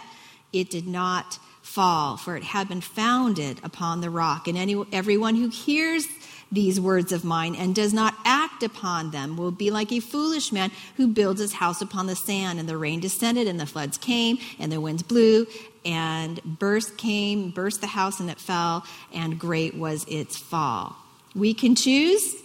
it 0.52 0.70
did 0.70 0.88
not 0.88 1.40
fall, 1.62 2.18
for 2.18 2.36
it 2.36 2.44
had 2.44 2.68
been 2.68 2.82
founded 2.82 3.60
upon 3.64 4.02
the 4.02 4.10
rock. 4.10 4.48
And 4.48 4.58
any, 4.58 4.84
everyone 4.92 5.36
who 5.36 5.48
hears 5.48 6.08
these 6.52 6.80
words 6.80 7.12
of 7.12 7.24
mine 7.24 7.56
and 7.56 7.74
does 7.74 7.94
not 7.94 8.16
act 8.26 8.64
upon 8.64 9.12
them 9.12 9.38
will 9.38 9.52
be 9.52 9.72
like 9.72 9.92
a 9.92 10.00
foolish 10.00 10.52
man 10.52 10.72
who 10.98 11.08
builds 11.08 11.40
his 11.40 11.54
house 11.54 11.82
upon 11.82 12.08
the 12.08 12.16
sand. 12.16 12.60
And 12.60 12.68
the 12.68 12.78
rain 12.78 13.00
descended, 13.00 13.48
and 13.48 13.60
the 13.60 13.66
floods 13.66 13.98
came, 13.98 14.38
and 14.60 14.72
the 14.72 14.82
winds 14.82 15.04
blew, 15.04 15.48
and 15.86 16.42
burst 16.44 16.98
came, 16.98 17.52
burst 17.52 17.82
the 17.82 17.88
house, 17.88 18.20
and 18.20 18.30
it 18.30 18.40
fell, 18.40 18.86
and 19.14 19.40
great 19.40 19.76
was 19.76 20.06
its 20.08 20.38
fall. 20.38 20.96
We 21.34 21.54
can 21.54 21.76
choose 21.76 22.36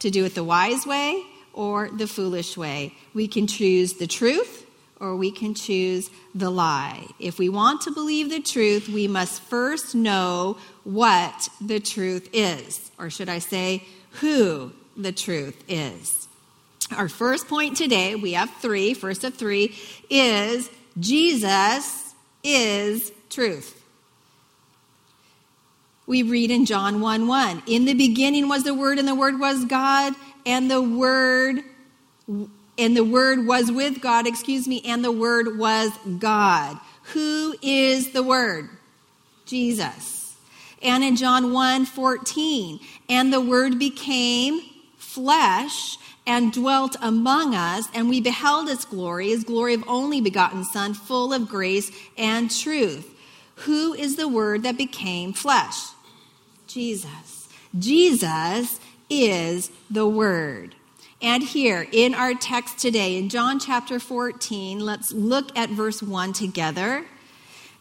to 0.00 0.10
do 0.10 0.24
it 0.24 0.34
the 0.34 0.44
wise 0.44 0.86
way 0.86 1.22
or 1.52 1.90
the 1.90 2.06
foolish 2.06 2.56
way. 2.56 2.94
We 3.14 3.26
can 3.26 3.46
choose 3.46 3.94
the 3.94 4.06
truth 4.06 4.66
or 5.00 5.16
we 5.16 5.30
can 5.30 5.54
choose 5.54 6.10
the 6.34 6.50
lie. 6.50 7.06
If 7.18 7.38
we 7.38 7.48
want 7.48 7.82
to 7.82 7.90
believe 7.90 8.30
the 8.30 8.40
truth, 8.40 8.88
we 8.88 9.08
must 9.08 9.42
first 9.42 9.94
know 9.94 10.58
what 10.84 11.48
the 11.60 11.80
truth 11.80 12.28
is, 12.32 12.90
or 12.98 13.10
should 13.10 13.28
I 13.28 13.38
say, 13.38 13.84
who 14.20 14.72
the 14.96 15.12
truth 15.12 15.62
is. 15.68 16.28
Our 16.96 17.08
first 17.08 17.48
point 17.48 17.76
today, 17.76 18.14
we 18.14 18.32
have 18.32 18.50
three, 18.60 18.94
first 18.94 19.22
of 19.24 19.34
three, 19.34 19.76
is 20.08 20.70
Jesus 20.98 22.14
is 22.42 23.12
truth. 23.28 23.74
We 26.06 26.22
read 26.22 26.50
in 26.50 26.64
John 26.64 27.02
1 27.02 27.28
1. 27.28 27.64
In 27.66 27.84
the 27.84 27.92
beginning 27.92 28.48
was 28.48 28.64
the 28.64 28.72
Word, 28.72 28.98
and 28.98 29.06
the 29.06 29.14
Word 29.14 29.38
was 29.38 29.66
God, 29.66 30.14
and 30.46 30.70
the 30.70 30.80
Word 30.80 31.62
and 32.78 32.96
the 32.96 33.04
Word 33.04 33.46
was 33.46 33.70
with 33.70 34.00
God, 34.00 34.26
excuse 34.26 34.68
me, 34.68 34.80
and 34.84 35.04
the 35.04 35.12
Word 35.12 35.58
was 35.58 35.90
God. 36.18 36.78
Who 37.14 37.56
is 37.60 38.12
the 38.12 38.22
Word? 38.22 38.70
Jesus. 39.44 40.36
And 40.80 41.02
in 41.02 41.16
John 41.16 41.52
1 41.52 41.86
14, 41.86 42.78
and 43.08 43.32
the 43.32 43.40
Word 43.40 43.78
became 43.78 44.60
flesh 44.96 45.98
and 46.26 46.52
dwelt 46.52 46.94
among 47.00 47.54
us, 47.54 47.88
and 47.94 48.08
we 48.08 48.20
beheld 48.20 48.68
its 48.68 48.84
glory, 48.84 49.30
his 49.30 49.44
glory 49.44 49.74
of 49.74 49.82
only 49.88 50.20
begotten 50.20 50.62
Son, 50.62 50.94
full 50.94 51.32
of 51.32 51.48
grace 51.48 51.90
and 52.16 52.50
truth. 52.50 53.14
Who 53.62 53.94
is 53.94 54.16
the 54.16 54.28
Word 54.28 54.62
that 54.62 54.76
became 54.76 55.32
flesh? 55.32 55.74
Jesus. 56.66 57.48
Jesus 57.76 58.78
is 59.10 59.70
the 59.90 60.06
Word. 60.06 60.74
And 61.20 61.42
here 61.42 61.84
in 61.90 62.14
our 62.14 62.32
text 62.34 62.78
today, 62.78 63.16
in 63.16 63.28
John 63.28 63.58
chapter 63.58 63.98
14, 63.98 64.78
let's 64.78 65.10
look 65.10 65.56
at 65.58 65.68
verse 65.68 66.00
1 66.00 66.32
together. 66.32 67.06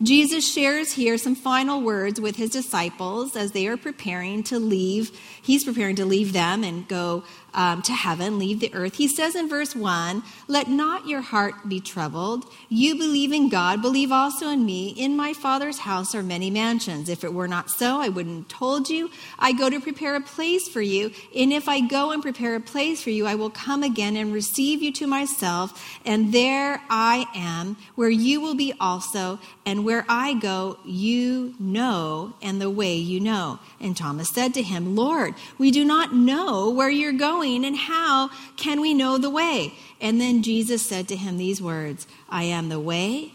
Jesus 0.02 0.52
shares 0.52 0.94
here 0.94 1.20
some 1.20 1.36
final 1.36 1.82
words 1.82 2.20
with 2.20 2.36
his 2.36 2.50
disciples 2.50 3.36
as 3.36 3.52
they 3.52 3.68
are 3.68 3.78
preparing 3.78 4.42
to 4.44 4.58
leave. 4.58 5.12
He's 5.40 5.64
preparing 5.64 5.96
to 5.98 6.06
leave 6.06 6.34
them 6.34 6.64
and 6.64 6.88
go 6.88 7.24
um, 7.58 7.82
to 7.82 7.92
heaven, 7.92 8.38
leave 8.38 8.60
the 8.60 8.74
earth. 8.74 8.96
He 8.96 9.08
says 9.08 9.36
in 9.36 9.50
verse 9.50 9.76
1 9.76 10.22
Let 10.48 10.70
not 10.70 11.08
your 11.08 11.22
heart 11.22 11.68
be 11.68 11.82
troubled. 11.82 12.46
You 12.70 12.96
believe 12.96 13.34
in 13.34 13.50
God, 13.50 13.82
believe 13.82 14.12
also 14.12 14.50
in 14.50 14.64
me. 14.64 14.90
In 14.90 15.18
my 15.18 15.34
Father's 15.34 15.80
house 15.80 16.14
are 16.14 16.22
many 16.22 16.52
mansions. 16.52 17.10
If 17.10 17.24
it 17.24 17.34
were 17.34 17.48
not 17.48 17.72
so, 17.72 18.00
I 18.00 18.10
wouldn't 18.10 18.52
have 18.52 18.60
told 18.60 18.90
you. 18.90 19.10
I 19.40 19.54
go 19.54 19.72
to 19.72 19.82
prepare 19.82 20.16
a 20.16 20.22
place 20.22 20.70
for 20.70 20.82
you. 20.82 21.12
And 21.36 21.52
if 21.52 21.68
I 21.68 21.82
go 21.82 22.12
and 22.12 22.22
prepare 22.22 22.56
a 22.56 22.60
place 22.60 23.02
for 23.02 23.10
you, 23.10 23.26
I 23.26 23.34
will 23.34 23.50
come 23.50 23.82
again 23.82 24.16
and 24.16 24.32
receive 24.32 24.84
you 24.84 24.94
to 24.94 25.08
myself. 25.08 26.00
And 26.06 26.32
there 26.32 26.84
I 26.92 27.26
am, 27.34 27.76
where 27.96 28.10
you 28.10 28.40
will 28.40 28.56
be 28.56 28.72
also. 28.80 29.40
And 29.66 29.84
where 29.84 30.06
I 30.08 30.36
go, 30.36 30.78
you 30.86 31.56
know, 31.60 32.36
and 32.40 32.62
the 32.62 32.70
way 32.70 32.96
you 32.96 33.20
know. 33.20 33.60
And 33.82 33.98
Thomas 33.98 34.30
said 34.30 34.54
to 34.54 34.62
him, 34.62 34.96
Lord, 34.96 35.34
we 35.58 35.72
do 35.72 35.84
not 35.84 36.14
know 36.14 36.70
where 36.70 36.90
you're 36.90 37.14
going 37.14 37.47
going, 37.48 37.66
and 37.66 37.76
how 37.76 38.30
can 38.56 38.82
we 38.82 38.94
know 38.94 39.18
the 39.18 39.30
way? 39.30 39.74
And 40.02 40.20
then 40.20 40.44
Jesus 40.44 40.86
said 40.86 41.08
to 41.08 41.16
him 41.16 41.38
these 41.38 41.62
words 41.62 42.08
I 42.30 42.44
am 42.44 42.70
the 42.70 42.80
way, 42.80 43.32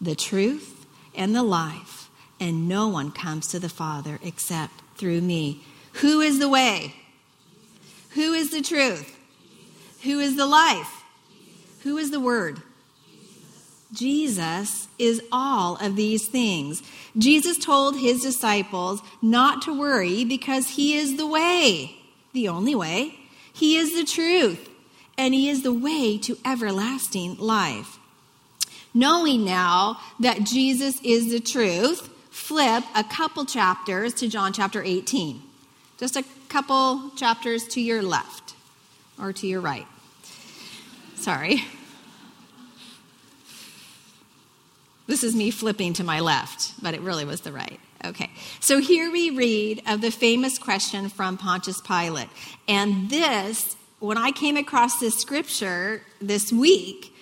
the 0.00 0.14
truth, 0.14 0.86
and 1.14 1.34
the 1.34 1.42
life, 1.42 2.10
and 2.40 2.68
no 2.68 2.88
one 2.88 3.12
comes 3.12 3.46
to 3.48 3.58
the 3.58 3.68
Father 3.68 4.18
except 4.22 4.82
through 4.96 5.20
me. 5.20 5.62
Who 5.94 6.20
is 6.20 6.38
the 6.38 6.48
way? 6.48 6.94
Who 8.10 8.32
is 8.32 8.50
the 8.50 8.62
truth? 8.62 9.16
Who 10.02 10.18
is 10.18 10.36
the 10.36 10.46
life? 10.46 11.04
Who 11.82 11.96
is 11.96 12.10
the 12.10 12.20
Word? 12.20 12.62
Jesus 13.92 14.88
is 14.98 15.22
all 15.30 15.76
of 15.76 15.96
these 15.96 16.26
things. 16.26 16.82
Jesus 17.16 17.58
told 17.58 17.98
his 17.98 18.22
disciples 18.22 19.02
not 19.20 19.60
to 19.62 19.78
worry 19.78 20.24
because 20.24 20.70
he 20.70 20.96
is 20.96 21.18
the 21.18 21.26
way, 21.26 21.96
the 22.32 22.48
only 22.48 22.74
way. 22.74 23.21
He 23.52 23.76
is 23.76 23.94
the 23.94 24.04
truth, 24.04 24.68
and 25.16 25.34
He 25.34 25.48
is 25.48 25.62
the 25.62 25.72
way 25.72 26.18
to 26.18 26.38
everlasting 26.44 27.36
life. 27.38 27.98
Knowing 28.94 29.44
now 29.44 29.98
that 30.20 30.44
Jesus 30.44 31.00
is 31.02 31.30
the 31.30 31.40
truth, 31.40 32.08
flip 32.30 32.84
a 32.94 33.04
couple 33.04 33.44
chapters 33.44 34.14
to 34.14 34.28
John 34.28 34.52
chapter 34.52 34.82
18. 34.82 35.40
Just 35.98 36.16
a 36.16 36.24
couple 36.48 37.10
chapters 37.16 37.66
to 37.68 37.80
your 37.80 38.02
left 38.02 38.54
or 39.20 39.32
to 39.32 39.46
your 39.46 39.60
right. 39.60 39.86
Sorry. 41.14 41.64
This 45.06 45.24
is 45.24 45.34
me 45.34 45.50
flipping 45.50 45.92
to 45.94 46.04
my 46.04 46.20
left, 46.20 46.72
but 46.82 46.94
it 46.94 47.00
really 47.00 47.24
was 47.24 47.42
the 47.42 47.52
right. 47.52 47.78
Okay, 48.04 48.30
so 48.58 48.80
here 48.80 49.12
we 49.12 49.30
read 49.30 49.82
of 49.86 50.00
the 50.00 50.10
famous 50.10 50.58
question 50.58 51.08
from 51.08 51.38
Pontius 51.38 51.80
Pilate. 51.80 52.28
And 52.66 53.08
this, 53.08 53.76
when 54.00 54.18
I 54.18 54.32
came 54.32 54.56
across 54.56 54.98
this 54.98 55.16
scripture 55.20 56.02
this 56.20 56.52
week, 56.52 57.14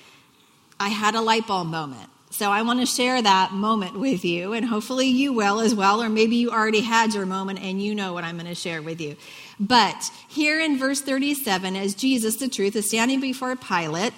I 0.79 0.89
had 0.89 1.15
a 1.15 1.21
light 1.21 1.47
bulb 1.47 1.69
moment. 1.69 2.09
So 2.31 2.51
I 2.51 2.63
want 2.63 2.81
to 2.81 2.87
share 2.87 3.21
that 3.21 3.53
moment 3.53 3.99
with 3.99 4.25
you, 4.25 4.55
and 4.55 4.65
hopefully 4.65 5.09
you 5.09 5.35
will 5.35 5.61
as 5.61 5.75
well, 5.75 6.03
or 6.03 6.09
maybe 6.09 6.37
you 6.37 6.51
already 6.51 6.81
had 6.81 7.13
your 7.13 7.27
moment 7.27 7.61
and 7.61 7.83
you 7.83 7.95
know 7.95 8.15
what 8.15 8.25
I'm 8.25 8.37
going 8.37 8.47
to 8.47 8.55
share 8.55 8.81
with 8.81 9.01
you. 9.01 9.17
But 9.59 10.11
here 10.29 10.59
in 10.61 10.79
verse 10.79 11.03
37, 11.03 11.77
as 11.77 11.95
Jesus, 11.95 12.37
the 12.37 12.49
truth, 12.49 12.75
is 12.77 12.89
standing 12.89 13.21
before 13.21 13.55
Pilate, 13.57 14.15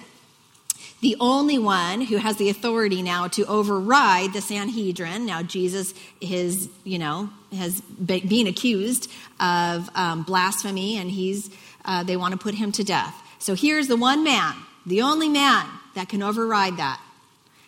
the 1.03 1.17
only 1.19 1.59
one 1.59 1.99
who 1.99 2.15
has 2.15 2.37
the 2.37 2.49
authority 2.49 3.01
now 3.01 3.27
to 3.27 3.45
override 3.45 4.31
the 4.31 4.39
Sanhedrin. 4.39 5.25
Now, 5.25 5.43
Jesus 5.43 5.93
is, 6.21 6.69
you 6.85 6.97
know, 6.97 7.29
has 7.53 7.81
been 7.81 8.25
being 8.25 8.47
accused 8.47 9.11
of 9.37 9.89
um, 9.95 10.23
blasphemy, 10.23 10.97
and 10.97 11.11
he's 11.11 11.49
uh, 11.83 12.03
they 12.03 12.15
want 12.15 12.31
to 12.31 12.37
put 12.37 12.55
him 12.55 12.71
to 12.71 12.85
death. 12.85 13.13
So 13.39 13.53
here's 13.53 13.89
the 13.89 13.97
one 13.97 14.23
man, 14.23 14.55
the 14.85 15.01
only 15.01 15.27
man 15.27 15.67
that 15.93 16.07
can 16.07 16.23
override 16.23 16.77
that. 16.77 17.01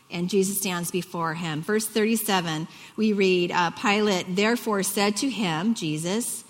And 0.10 0.30
Jesus 0.30 0.58
stands 0.60 0.90
before 0.90 1.34
him. 1.34 1.62
Verse 1.62 1.86
37, 1.86 2.70
we 2.96 3.12
read 3.12 3.52
uh, 3.52 3.72
Pilate 3.72 4.38
therefore 4.38 4.82
said 4.82 5.18
to 5.18 5.30
him, 5.30 5.74
Jesus, 5.74 6.46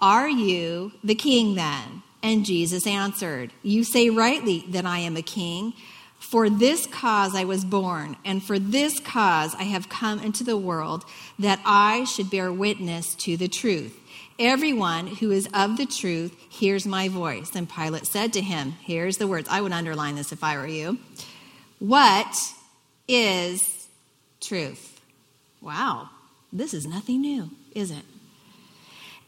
Are 0.00 0.28
you 0.28 0.92
the 1.02 1.16
king 1.16 1.56
then? 1.56 2.04
And 2.22 2.44
Jesus 2.44 2.86
answered, 2.86 3.52
You 3.64 3.82
say 3.82 4.10
rightly 4.10 4.64
that 4.68 4.86
I 4.86 5.00
am 5.00 5.16
a 5.16 5.22
king. 5.22 5.72
For 6.20 6.48
this 6.48 6.86
cause 6.86 7.34
I 7.34 7.44
was 7.44 7.64
born, 7.64 8.16
and 8.24 8.42
for 8.42 8.58
this 8.58 9.00
cause 9.00 9.54
I 9.56 9.64
have 9.64 9.88
come 9.88 10.20
into 10.20 10.44
the 10.44 10.56
world, 10.56 11.04
that 11.38 11.60
I 11.64 12.04
should 12.04 12.30
bear 12.30 12.52
witness 12.52 13.14
to 13.16 13.36
the 13.36 13.48
truth. 13.48 13.98
Everyone 14.38 15.06
who 15.06 15.30
is 15.30 15.48
of 15.52 15.76
the 15.76 15.86
truth 15.86 16.36
hears 16.48 16.86
my 16.86 17.08
voice. 17.08 17.50
And 17.54 17.68
Pilate 17.68 18.06
said 18.06 18.32
to 18.34 18.40
him, 18.42 18.72
Here's 18.82 19.16
the 19.16 19.26
words. 19.26 19.48
I 19.50 19.60
would 19.60 19.72
underline 19.72 20.14
this 20.14 20.30
if 20.30 20.44
I 20.44 20.56
were 20.56 20.66
you. 20.66 20.98
What 21.78 22.36
is 23.08 23.88
truth? 24.40 25.00
Wow, 25.60 26.10
this 26.52 26.72
is 26.74 26.86
nothing 26.86 27.22
new, 27.22 27.50
is 27.74 27.90
it? 27.90 28.04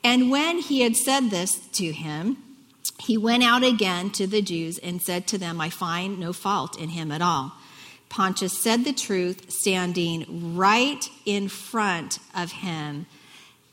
And 0.04 0.30
when 0.30 0.58
he 0.58 0.82
had 0.82 0.96
said 0.96 1.30
this 1.30 1.58
to 1.72 1.92
him, 1.92 2.36
he 2.98 3.16
went 3.16 3.42
out 3.42 3.62
again 3.62 4.10
to 4.10 4.26
the 4.26 4.42
Jews 4.42 4.78
and 4.78 5.02
said 5.02 5.26
to 5.28 5.38
them, 5.38 5.60
I 5.60 5.70
find 5.70 6.18
no 6.18 6.32
fault 6.32 6.78
in 6.78 6.90
him 6.90 7.10
at 7.10 7.22
all. 7.22 7.52
Pontius 8.08 8.62
said 8.62 8.84
the 8.84 8.92
truth, 8.92 9.50
standing 9.50 10.56
right 10.56 11.08
in 11.24 11.48
front 11.48 12.18
of 12.36 12.52
him. 12.52 13.06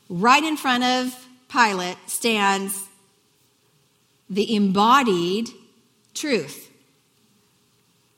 Right 0.08 0.42
in 0.42 0.56
front 0.56 0.82
of 0.82 1.28
Pilate 1.50 1.98
stands 2.06 2.88
the 4.30 4.54
embodied 4.54 5.48
truth. 6.14 6.70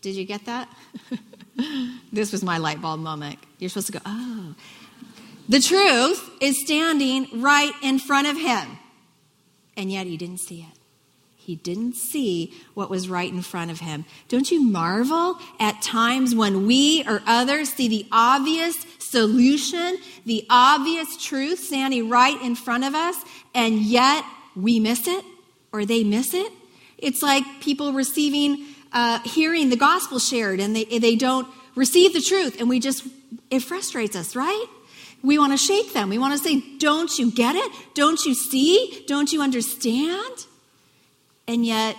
Did 0.00 0.14
you 0.14 0.24
get 0.24 0.44
that? 0.46 0.68
this 2.12 2.32
was 2.32 2.42
my 2.42 2.58
light 2.58 2.80
bulb 2.80 3.00
moment. 3.00 3.38
You're 3.58 3.70
supposed 3.70 3.86
to 3.88 3.92
go, 3.92 4.00
oh. 4.04 4.54
The 5.48 5.60
truth 5.60 6.30
is 6.40 6.60
standing 6.64 7.42
right 7.42 7.72
in 7.82 7.98
front 7.98 8.28
of 8.28 8.36
him. 8.36 8.78
And 9.76 9.90
yet 9.90 10.06
he 10.06 10.16
didn't 10.16 10.40
see 10.40 10.60
it. 10.60 10.78
He 11.44 11.56
didn't 11.56 11.94
see 11.94 12.54
what 12.74 12.88
was 12.88 13.08
right 13.08 13.30
in 13.30 13.42
front 13.42 13.72
of 13.72 13.80
him. 13.80 14.04
Don't 14.28 14.50
you 14.50 14.62
marvel 14.62 15.38
at 15.58 15.82
times 15.82 16.36
when 16.36 16.66
we 16.68 17.04
or 17.04 17.20
others 17.26 17.70
see 17.70 17.88
the 17.88 18.06
obvious 18.12 18.76
solution, 19.00 19.98
the 20.24 20.46
obvious 20.48 21.20
truth 21.20 21.58
standing 21.58 22.08
right 22.08 22.40
in 22.42 22.54
front 22.54 22.84
of 22.84 22.94
us, 22.94 23.16
and 23.54 23.80
yet 23.80 24.24
we 24.54 24.78
miss 24.78 25.08
it 25.08 25.24
or 25.72 25.84
they 25.84 26.04
miss 26.04 26.32
it? 26.32 26.52
It's 26.96 27.22
like 27.22 27.42
people 27.60 27.92
receiving, 27.92 28.64
uh, 28.92 29.18
hearing 29.24 29.68
the 29.68 29.76
gospel 29.76 30.20
shared 30.20 30.60
and 30.60 30.76
they, 30.76 30.84
they 30.84 31.16
don't 31.16 31.48
receive 31.74 32.12
the 32.12 32.20
truth, 32.20 32.60
and 32.60 32.68
we 32.68 32.78
just, 32.78 33.04
it 33.50 33.60
frustrates 33.60 34.14
us, 34.14 34.36
right? 34.36 34.66
We 35.24 35.38
want 35.38 35.52
to 35.52 35.56
shake 35.56 35.92
them. 35.92 36.08
We 36.08 36.18
want 36.18 36.36
to 36.36 36.42
say, 36.42 36.62
Don't 36.78 37.18
you 37.18 37.30
get 37.32 37.56
it? 37.56 37.72
Don't 37.94 38.24
you 38.24 38.34
see? 38.34 39.04
Don't 39.06 39.32
you 39.32 39.42
understand? 39.42 40.46
And 41.52 41.66
yet, 41.66 41.98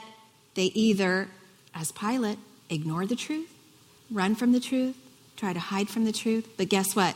they 0.56 0.72
either, 0.74 1.28
as 1.76 1.92
Pilate, 1.92 2.40
ignore 2.72 3.06
the 3.06 3.16
truth, 3.16 3.54
run 4.10 4.34
from 4.34 4.52
the 4.52 4.60
truth, 4.60 4.96
try 5.38 5.54
to 5.54 5.60
hide 5.60 5.90
from 5.90 6.06
the 6.06 6.12
truth. 6.12 6.50
But 6.58 6.70
guess 6.70 6.96
what? 6.96 7.16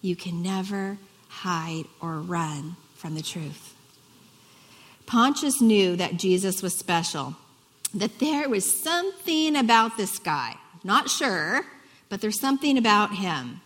You 0.00 0.14
can 0.14 0.40
never 0.40 0.98
hide 1.26 1.86
or 2.00 2.20
run 2.20 2.76
from 2.94 3.16
the 3.16 3.22
truth. 3.22 3.74
Pontius 5.06 5.60
knew 5.60 5.96
that 5.96 6.16
Jesus 6.16 6.62
was 6.62 6.78
special, 6.78 7.34
that 7.92 8.20
there 8.20 8.48
was 8.48 8.72
something 8.72 9.56
about 9.56 9.96
this 9.96 10.20
guy. 10.20 10.54
Not 10.84 11.10
sure, 11.10 11.66
but 12.08 12.20
there's 12.20 12.38
something 12.38 12.78
about 12.78 13.16
him. 13.16 13.62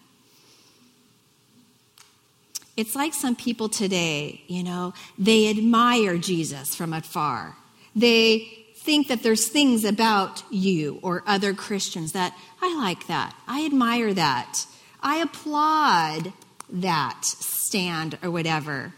It's 2.75 2.95
like 2.95 3.13
some 3.13 3.37
people 3.37 3.69
today, 3.69 4.45
you 4.47 4.63
know, 4.63 4.95
they 5.19 5.51
admire 5.51 6.17
Jesus 6.17 6.75
from 6.75 6.95
afar. 6.95 7.58
They 7.99 8.49
think 8.77 9.09
that 9.09 9.25
there's 9.25 9.49
things 9.49 9.85
about 9.85 10.45
you 10.51 11.01
or 11.03 11.25
other 11.27 11.53
Christians 11.53 12.13
that 12.13 12.33
I 12.63 12.75
like 12.77 13.09
that. 13.09 13.35
I 13.47 13.67
admire 13.67 14.15
that. 14.15 14.67
I 15.03 15.17
applaud 15.17 16.33
that 16.71 17.25
stand 17.25 18.19
or 18.23 18.31
whatever. 18.31 18.95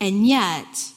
And 0.00 0.26
yet, 0.26 0.92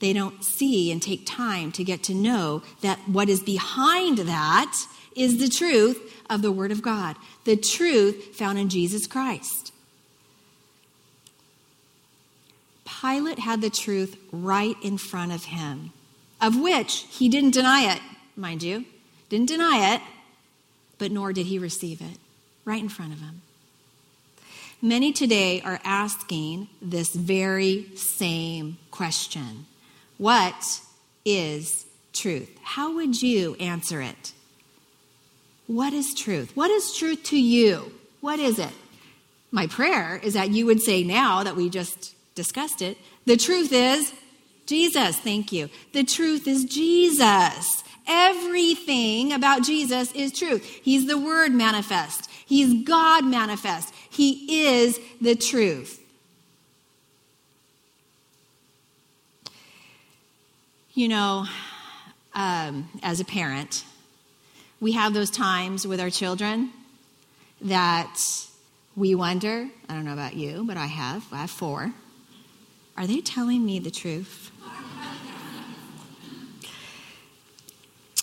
they 0.00 0.14
don't 0.14 0.42
see 0.42 0.90
and 0.90 1.02
take 1.02 1.26
time 1.26 1.72
to 1.72 1.84
get 1.84 2.02
to 2.04 2.14
know 2.14 2.62
that 2.80 2.98
what 3.06 3.28
is 3.28 3.42
behind 3.42 4.18
that 4.18 4.74
is 5.14 5.38
the 5.38 5.48
truth 5.48 6.22
of 6.30 6.40
the 6.40 6.52
Word 6.52 6.72
of 6.72 6.80
God, 6.80 7.16
the 7.44 7.56
truth 7.56 8.34
found 8.34 8.58
in 8.58 8.70
Jesus 8.70 9.06
Christ. 9.06 9.72
Pilate 12.84 13.40
had 13.40 13.60
the 13.60 13.70
truth 13.70 14.16
right 14.32 14.76
in 14.82 14.96
front 14.96 15.32
of 15.32 15.44
him 15.44 15.92
of 16.40 16.60
which 16.60 17.06
he 17.10 17.28
didn't 17.28 17.52
deny 17.52 17.92
it, 17.92 18.00
mind 18.36 18.62
you, 18.62 18.84
didn't 19.28 19.48
deny 19.48 19.94
it, 19.94 20.00
but 20.98 21.10
nor 21.10 21.32
did 21.32 21.46
he 21.46 21.58
receive 21.58 22.00
it 22.00 22.18
right 22.64 22.82
in 22.82 22.88
front 22.88 23.12
of 23.12 23.20
him. 23.20 23.42
Many 24.82 25.12
today 25.12 25.62
are 25.62 25.80
asking 25.84 26.68
this 26.82 27.14
very 27.14 27.86
same 27.96 28.76
question 28.90 29.66
What 30.18 30.80
is 31.24 31.86
truth? 32.12 32.50
How 32.62 32.94
would 32.94 33.22
you 33.22 33.54
answer 33.54 34.02
it? 34.02 34.32
What 35.66 35.92
is 35.92 36.14
truth? 36.14 36.52
What 36.54 36.70
is 36.70 36.96
truth 36.96 37.24
to 37.24 37.40
you? 37.40 37.92
What 38.20 38.38
is 38.38 38.58
it? 38.58 38.72
My 39.50 39.66
prayer 39.66 40.20
is 40.22 40.34
that 40.34 40.50
you 40.50 40.66
would 40.66 40.80
say 40.80 41.02
now 41.02 41.42
that 41.42 41.56
we 41.56 41.70
just 41.70 42.14
discussed 42.34 42.82
it, 42.82 42.98
the 43.24 43.36
truth 43.36 43.72
is 43.72 44.12
Jesus, 44.66 45.16
thank 45.18 45.52
you. 45.52 45.70
The 45.92 46.04
truth 46.04 46.46
is 46.46 46.64
Jesus. 46.64 47.84
Everything 48.08 49.32
about 49.32 49.64
Jesus 49.64 50.12
is 50.12 50.32
truth. 50.32 50.64
He's 50.82 51.06
the 51.06 51.18
Word 51.18 51.52
manifest, 51.52 52.30
He's 52.46 52.84
God 52.84 53.24
manifest. 53.24 53.94
He 54.10 54.66
is 54.68 55.00
the 55.20 55.34
truth. 55.34 56.02
You 60.94 61.08
know, 61.08 61.46
um, 62.34 62.88
as 63.02 63.20
a 63.20 63.24
parent, 63.24 63.84
we 64.80 64.92
have 64.92 65.12
those 65.12 65.30
times 65.30 65.86
with 65.86 66.00
our 66.00 66.08
children 66.08 66.70
that 67.60 68.18
we 68.94 69.14
wonder. 69.14 69.68
I 69.88 69.94
don't 69.94 70.04
know 70.04 70.14
about 70.14 70.34
you, 70.34 70.64
but 70.66 70.78
I 70.78 70.86
have. 70.86 71.26
I 71.32 71.38
have 71.38 71.50
four. 71.50 71.92
Are 72.96 73.06
they 73.06 73.20
telling 73.20 73.64
me 73.64 73.78
the 73.78 73.90
truth? 73.90 74.50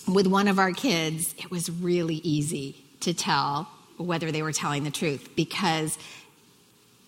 With 0.06 0.26
one 0.26 0.48
of 0.48 0.58
our 0.58 0.72
kids, 0.72 1.34
it 1.38 1.50
was 1.50 1.70
really 1.70 2.16
easy 2.16 2.84
to 3.00 3.14
tell 3.14 3.68
whether 3.96 4.32
they 4.32 4.42
were 4.42 4.52
telling 4.52 4.84
the 4.84 4.90
truth 4.90 5.30
because 5.36 5.98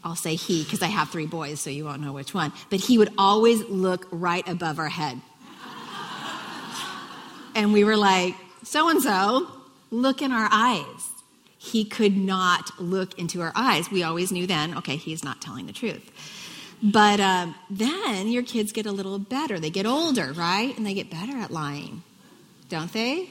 I'll 0.05 0.17
say 0.17 0.37
he 0.37 0.63
because 0.63 0.83
I 0.83 0.87
have 0.87 1.11
three 1.11 1.27
boys, 1.27 1.61
so 1.61 1.71
you 1.71 1.85
won't 1.85 2.01
know 2.01 2.13
which 2.13 2.33
one. 2.33 2.53
But 2.71 2.81
he 2.81 2.97
would 2.99 3.13
always 3.19 3.65
look 3.65 4.07
right 4.11 4.47
above 4.49 4.79
our 4.79 4.89
head. 4.89 5.21
and 7.55 7.73
we 7.73 7.83
were 7.83 7.97
like, 7.97 8.35
so 8.63 8.89
and 8.89 9.03
so, 9.03 9.51
look 9.91 10.23
in 10.23 10.33
our 10.33 10.49
eyes. 10.51 11.11
He 11.59 11.85
could 11.85 12.17
not 12.17 12.79
look 12.79 13.19
into 13.19 13.43
our 13.43 13.53
eyes. 13.57 13.91
We 13.91 14.05
always 14.05 14.31
knew 14.31 14.47
then, 14.47 14.79
okay, 14.79 14.97
he's 14.97 15.25
not 15.25 15.41
telling 15.41 15.67
the 15.67 15.73
truth. 15.73 16.09
But 16.83 17.19
um, 17.19 17.57
then 17.69 18.29
your 18.29 18.45
kids 18.45 18.71
get 18.71 18.87
a 18.87 18.93
little 18.93 19.19
better. 19.19 19.59
They 19.59 19.71
get 19.71 19.87
older, 19.87 20.33
right? 20.33 20.77
And 20.77 20.87
they 20.87 20.95
get 20.95 21.11
better 21.11 21.37
at 21.39 21.51
lying 21.51 22.05
don't 22.69 22.93
they? 22.93 23.29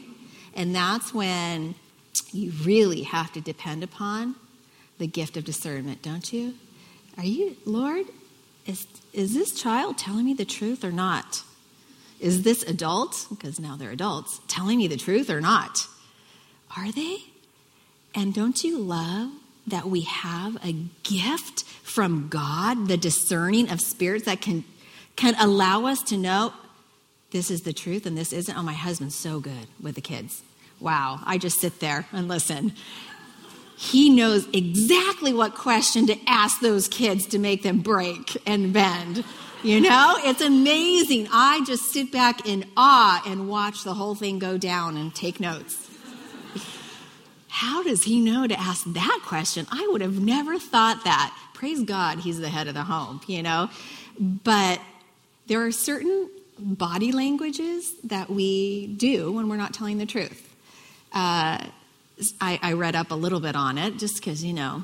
And 0.55 0.73
that's 0.73 1.13
when 1.13 1.75
you 2.31 2.51
really 2.63 3.03
have 3.03 3.31
to 3.33 3.41
depend 3.41 3.83
upon 3.83 4.35
the 4.97 5.07
gift 5.07 5.35
of 5.37 5.43
discernment, 5.43 6.01
don't 6.01 6.31
you? 6.31 6.53
Are 7.17 7.25
you, 7.25 7.57
Lord, 7.65 8.05
is, 8.65 8.87
is 9.13 9.33
this 9.33 9.51
child 9.51 9.97
telling 9.97 10.25
me 10.25 10.33
the 10.33 10.45
truth 10.45 10.83
or 10.83 10.91
not? 10.91 11.43
Is 12.19 12.43
this 12.43 12.63
adult, 12.63 13.27
because 13.29 13.59
now 13.59 13.75
they're 13.75 13.91
adults, 13.91 14.39
telling 14.47 14.77
me 14.77 14.87
the 14.87 14.97
truth 14.97 15.29
or 15.29 15.41
not? 15.41 15.87
Are 16.77 16.91
they? 16.91 17.17
And 18.13 18.33
don't 18.33 18.63
you 18.63 18.79
love 18.79 19.31
that 19.67 19.87
we 19.87 20.01
have 20.01 20.57
a 20.63 20.73
gift 21.03 21.63
from 21.83 22.27
God, 22.29 22.87
the 22.87 22.97
discerning 22.97 23.69
of 23.69 23.81
spirits 23.81 24.25
that 24.25 24.41
can, 24.41 24.63
can 25.15 25.35
allow 25.39 25.85
us 25.85 26.01
to 26.03 26.17
know 26.17 26.53
this 27.31 27.51
is 27.51 27.61
the 27.61 27.73
truth 27.73 28.05
and 28.05 28.17
this 28.17 28.31
isn't. 28.31 28.57
Oh, 28.57 28.63
my 28.63 28.73
husband's 28.73 29.15
so 29.15 29.39
good 29.39 29.67
with 29.81 29.95
the 29.95 30.01
kids. 30.01 30.41
Wow, 30.79 31.19
I 31.25 31.37
just 31.37 31.59
sit 31.59 31.79
there 31.79 32.05
and 32.11 32.27
listen. 32.27 32.73
He 33.77 34.09
knows 34.09 34.47
exactly 34.53 35.33
what 35.33 35.55
question 35.55 36.07
to 36.07 36.17
ask 36.27 36.61
those 36.61 36.87
kids 36.87 37.25
to 37.27 37.39
make 37.39 37.63
them 37.63 37.79
break 37.79 38.37
and 38.47 38.71
bend. 38.71 39.25
You 39.63 39.81
know, 39.81 40.15
it's 40.19 40.41
amazing. 40.41 41.27
I 41.31 41.63
just 41.65 41.91
sit 41.91 42.11
back 42.11 42.47
in 42.47 42.65
awe 42.77 43.21
and 43.25 43.49
watch 43.49 43.83
the 43.83 43.95
whole 43.95 44.15
thing 44.15 44.37
go 44.37 44.57
down 44.57 44.95
and 44.95 45.13
take 45.13 45.39
notes. 45.39 45.89
How 47.47 47.83
does 47.83 48.03
he 48.03 48.19
know 48.19 48.47
to 48.47 48.59
ask 48.59 48.85
that 48.93 49.19
question? 49.25 49.65
I 49.71 49.87
would 49.91 50.01
have 50.01 50.19
never 50.19 50.59
thought 50.59 51.03
that. 51.05 51.35
Praise 51.53 51.81
God, 51.83 52.19
he's 52.19 52.39
the 52.39 52.49
head 52.49 52.67
of 52.67 52.73
the 52.73 52.83
home, 52.83 53.21
you 53.27 53.41
know. 53.41 53.69
But 54.19 54.81
there 55.47 55.65
are 55.65 55.71
certain 55.71 56.29
body 56.59 57.11
languages 57.11 57.93
that 58.03 58.29
we 58.29 58.87
do 58.87 59.31
when 59.31 59.49
we're 59.49 59.57
not 59.57 59.73
telling 59.73 59.97
the 59.97 60.05
truth. 60.05 60.53
Uh, 61.13 61.59
I, 62.39 62.59
I, 62.61 62.73
read 62.73 62.95
up 62.95 63.11
a 63.11 63.15
little 63.15 63.39
bit 63.39 63.55
on 63.55 63.77
it 63.77 63.97
just 63.97 64.15
because, 64.15 64.43
you 64.43 64.53
know, 64.53 64.83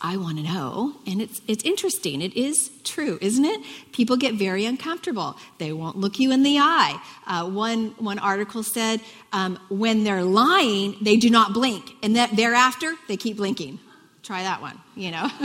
I 0.00 0.16
want 0.16 0.38
to 0.38 0.44
know. 0.44 0.94
And 1.06 1.20
it's, 1.20 1.40
it's 1.48 1.64
interesting. 1.64 2.20
It 2.22 2.36
is 2.36 2.70
true, 2.84 3.18
isn't 3.20 3.44
it? 3.44 3.60
People 3.92 4.16
get 4.16 4.34
very 4.34 4.64
uncomfortable. 4.64 5.36
They 5.58 5.72
won't 5.72 5.96
look 5.96 6.18
you 6.18 6.32
in 6.32 6.42
the 6.42 6.58
eye. 6.58 7.00
Uh, 7.26 7.48
one, 7.48 7.94
one 7.98 8.18
article 8.18 8.62
said 8.62 9.00
um, 9.32 9.58
when 9.68 10.04
they're 10.04 10.24
lying, 10.24 10.96
they 11.00 11.16
do 11.16 11.30
not 11.30 11.52
blink. 11.52 11.92
And 12.02 12.16
that 12.16 12.36
thereafter, 12.36 12.94
they 13.08 13.16
keep 13.16 13.36
blinking. 13.36 13.78
Try 14.22 14.42
that 14.42 14.60
one, 14.60 14.78
you 14.94 15.10
know. 15.10 15.30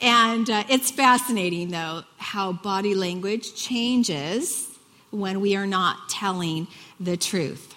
And 0.00 0.48
uh, 0.50 0.64
it's 0.68 0.90
fascinating, 0.90 1.70
though, 1.70 2.02
how 2.26 2.52
body 2.52 2.92
language 2.92 3.54
changes 3.54 4.68
when 5.12 5.40
we 5.40 5.54
are 5.54 5.66
not 5.66 6.08
telling 6.08 6.66
the 6.98 7.16
truth. 7.16 7.72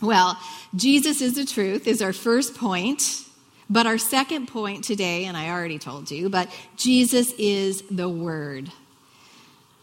Well, 0.00 0.38
Jesus 0.74 1.20
is 1.20 1.34
the 1.34 1.44
truth, 1.44 1.86
is 1.86 2.00
our 2.00 2.14
first 2.14 2.56
point. 2.56 3.26
But 3.68 3.86
our 3.86 3.98
second 3.98 4.48
point 4.48 4.84
today, 4.84 5.26
and 5.26 5.36
I 5.36 5.50
already 5.50 5.78
told 5.78 6.10
you, 6.10 6.28
but 6.28 6.50
Jesus 6.76 7.32
is 7.38 7.82
the 7.90 8.08
Word. 8.08 8.72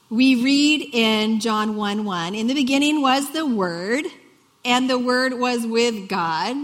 We 0.10 0.44
read 0.44 0.90
in 0.92 1.40
John 1.40 1.76
1 1.76 2.06
1, 2.06 2.36
in 2.36 2.48
the 2.48 2.56
beginning 2.56 3.02
was 3.02 3.32
the 3.32 3.46
Word, 3.46 4.06
and 4.66 4.90
the 4.90 5.00
Word 5.00 5.34
was 5.34 5.66
with 5.66 6.10
God, 6.10 6.56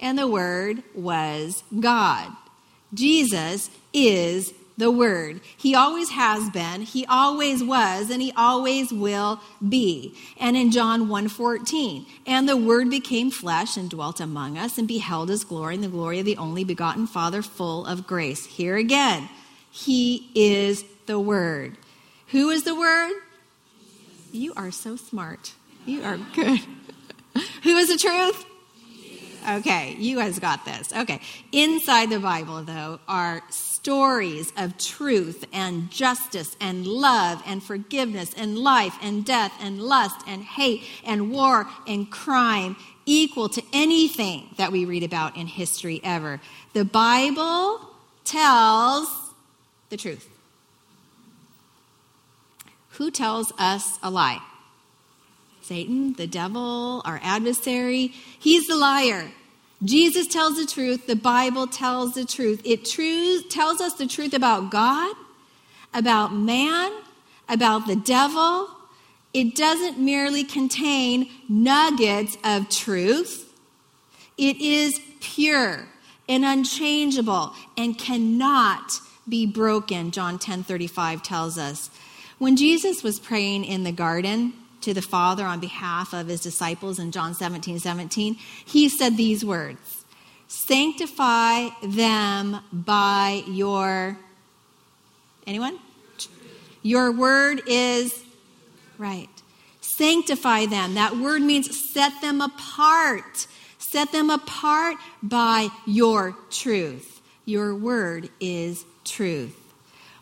and 0.00 0.18
the 0.18 0.28
Word 0.28 0.82
was 0.94 1.62
God. 1.78 2.32
Jesus 2.94 3.70
is 3.92 4.52
the 4.78 4.90
Word. 4.90 5.40
He 5.56 5.74
always 5.74 6.10
has 6.10 6.48
been, 6.50 6.82
He 6.82 7.04
always 7.06 7.62
was, 7.62 8.10
and 8.10 8.22
He 8.22 8.32
always 8.36 8.92
will 8.92 9.40
be. 9.68 10.14
And 10.38 10.56
in 10.56 10.70
John 10.70 11.08
1:14, 11.08 12.06
and 12.26 12.48
the 12.48 12.56
Word 12.56 12.88
became 12.88 13.30
flesh 13.30 13.76
and 13.76 13.90
dwelt 13.90 14.20
among 14.20 14.56
us 14.56 14.78
and 14.78 14.88
beheld 14.88 15.28
His 15.28 15.44
glory 15.44 15.74
and 15.74 15.84
the 15.84 15.88
glory 15.88 16.20
of 16.20 16.24
the 16.24 16.36
only 16.36 16.64
begotten 16.64 17.06
Father, 17.06 17.42
full 17.42 17.84
of 17.84 18.06
grace. 18.06 18.46
Here 18.46 18.76
again, 18.76 19.28
He 19.70 20.30
is 20.34 20.84
the 21.06 21.18
Word. 21.20 21.76
Who 22.28 22.48
is 22.50 22.62
the 22.62 22.74
Word? 22.74 23.12
You 24.32 24.52
are 24.56 24.70
so 24.70 24.96
smart. 24.96 25.54
You 25.84 26.04
are 26.04 26.18
good. 26.34 26.60
Who 27.62 27.76
is 27.76 27.88
the 27.88 27.96
truth? 27.96 28.44
Okay, 29.48 29.96
you 29.98 30.16
guys 30.16 30.38
got 30.38 30.64
this. 30.64 30.92
Okay. 30.92 31.20
Inside 31.52 32.10
the 32.10 32.18
Bible, 32.18 32.62
though, 32.64 33.00
are 33.08 33.42
stories 33.88 34.52
of 34.58 34.76
truth 34.76 35.46
and 35.50 35.90
justice 35.90 36.58
and 36.60 36.86
love 36.86 37.42
and 37.46 37.62
forgiveness 37.62 38.34
and 38.36 38.58
life 38.58 38.94
and 39.00 39.24
death 39.24 39.50
and 39.62 39.80
lust 39.80 40.20
and 40.28 40.42
hate 40.42 40.82
and 41.06 41.32
war 41.32 41.66
and 41.86 42.10
crime 42.10 42.76
equal 43.06 43.48
to 43.48 43.62
anything 43.72 44.46
that 44.58 44.70
we 44.70 44.84
read 44.84 45.02
about 45.02 45.34
in 45.38 45.46
history 45.46 46.02
ever. 46.04 46.38
The 46.74 46.84
Bible 46.84 47.80
tells 48.24 49.08
the 49.88 49.96
truth. 49.96 50.28
Who 52.90 53.10
tells 53.10 53.54
us 53.58 53.98
a 54.02 54.10
lie? 54.10 54.42
Satan, 55.62 56.12
the 56.12 56.26
devil, 56.26 57.00
our 57.06 57.20
adversary. 57.22 58.08
He's 58.38 58.66
the 58.66 58.76
liar. 58.76 59.30
Jesus 59.84 60.26
tells 60.26 60.56
the 60.56 60.66
truth. 60.66 61.06
The 61.06 61.16
Bible 61.16 61.66
tells 61.66 62.14
the 62.14 62.24
truth. 62.24 62.60
It 62.64 62.84
tells 63.48 63.80
us 63.80 63.94
the 63.94 64.06
truth 64.06 64.34
about 64.34 64.70
God, 64.70 65.14
about 65.94 66.34
man, 66.34 66.92
about 67.48 67.86
the 67.86 67.96
devil. 67.96 68.68
It 69.32 69.54
doesn't 69.54 69.98
merely 69.98 70.42
contain 70.42 71.30
nuggets 71.48 72.36
of 72.42 72.68
truth. 72.68 73.52
It 74.36 74.60
is 74.60 75.00
pure 75.20 75.86
and 76.28 76.44
unchangeable 76.44 77.54
and 77.76 77.96
cannot 77.98 79.00
be 79.28 79.46
broken, 79.46 80.10
John 80.10 80.38
10 80.38 80.64
35 80.64 81.22
tells 81.22 81.58
us. 81.58 81.90
When 82.38 82.56
Jesus 82.56 83.02
was 83.02 83.18
praying 83.18 83.64
in 83.64 83.84
the 83.84 83.92
garden, 83.92 84.54
to 84.88 84.94
the 84.94 85.02
Father 85.02 85.44
on 85.44 85.60
behalf 85.60 86.14
of 86.14 86.28
his 86.28 86.40
disciples 86.40 86.98
in 86.98 87.12
John 87.12 87.34
17 87.34 87.78
17, 87.78 88.34
he 88.64 88.88
said 88.88 89.16
these 89.16 89.44
words 89.44 90.04
Sanctify 90.48 91.68
them 91.82 92.60
by 92.72 93.42
your. 93.46 94.18
Anyone? 95.46 95.78
Your 96.82 97.12
word 97.12 97.60
is 97.66 98.24
right. 98.96 99.28
Sanctify 99.82 100.66
them. 100.66 100.94
That 100.94 101.16
word 101.16 101.42
means 101.42 101.78
set 101.78 102.20
them 102.22 102.40
apart. 102.40 103.46
Set 103.78 104.10
them 104.12 104.30
apart 104.30 104.96
by 105.22 105.68
your 105.86 106.34
truth. 106.50 107.20
Your 107.44 107.74
word 107.74 108.30
is 108.40 108.86
truth. 109.04 109.67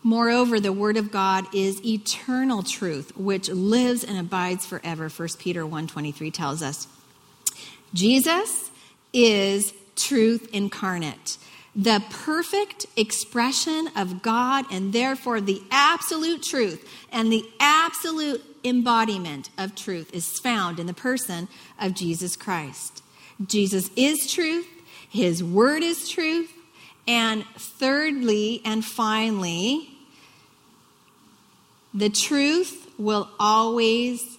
Moreover, 0.06 0.60
the 0.60 0.72
word 0.72 0.96
of 0.96 1.10
God 1.10 1.52
is 1.52 1.84
eternal 1.84 2.62
truth, 2.62 3.16
which 3.16 3.48
lives 3.48 4.04
and 4.04 4.16
abides 4.16 4.64
forever. 4.64 5.08
1 5.08 5.40
Peter 5.40 5.66
1:23 5.66 6.30
tells 6.30 6.62
us. 6.62 6.86
Jesus 7.92 8.70
is 9.12 9.72
truth 9.96 10.48
incarnate, 10.52 11.38
the 11.74 12.04
perfect 12.08 12.86
expression 12.94 13.88
of 13.96 14.22
God 14.22 14.64
and 14.70 14.92
therefore 14.92 15.40
the 15.40 15.60
absolute 15.72 16.44
truth 16.44 16.88
and 17.10 17.32
the 17.32 17.44
absolute 17.58 18.44
embodiment 18.62 19.50
of 19.58 19.74
truth 19.74 20.14
is 20.14 20.38
found 20.38 20.78
in 20.78 20.86
the 20.86 20.94
person 20.94 21.48
of 21.80 21.94
Jesus 21.94 22.36
Christ. 22.36 23.02
Jesus 23.44 23.90
is 23.96 24.30
truth, 24.32 24.68
his 25.08 25.42
word 25.42 25.82
is 25.82 26.08
truth, 26.08 26.52
and 27.08 27.44
thirdly 27.56 28.62
and 28.64 28.84
finally, 28.84 29.95
the 31.96 32.10
truth 32.10 32.90
will 32.98 33.28
always 33.40 34.38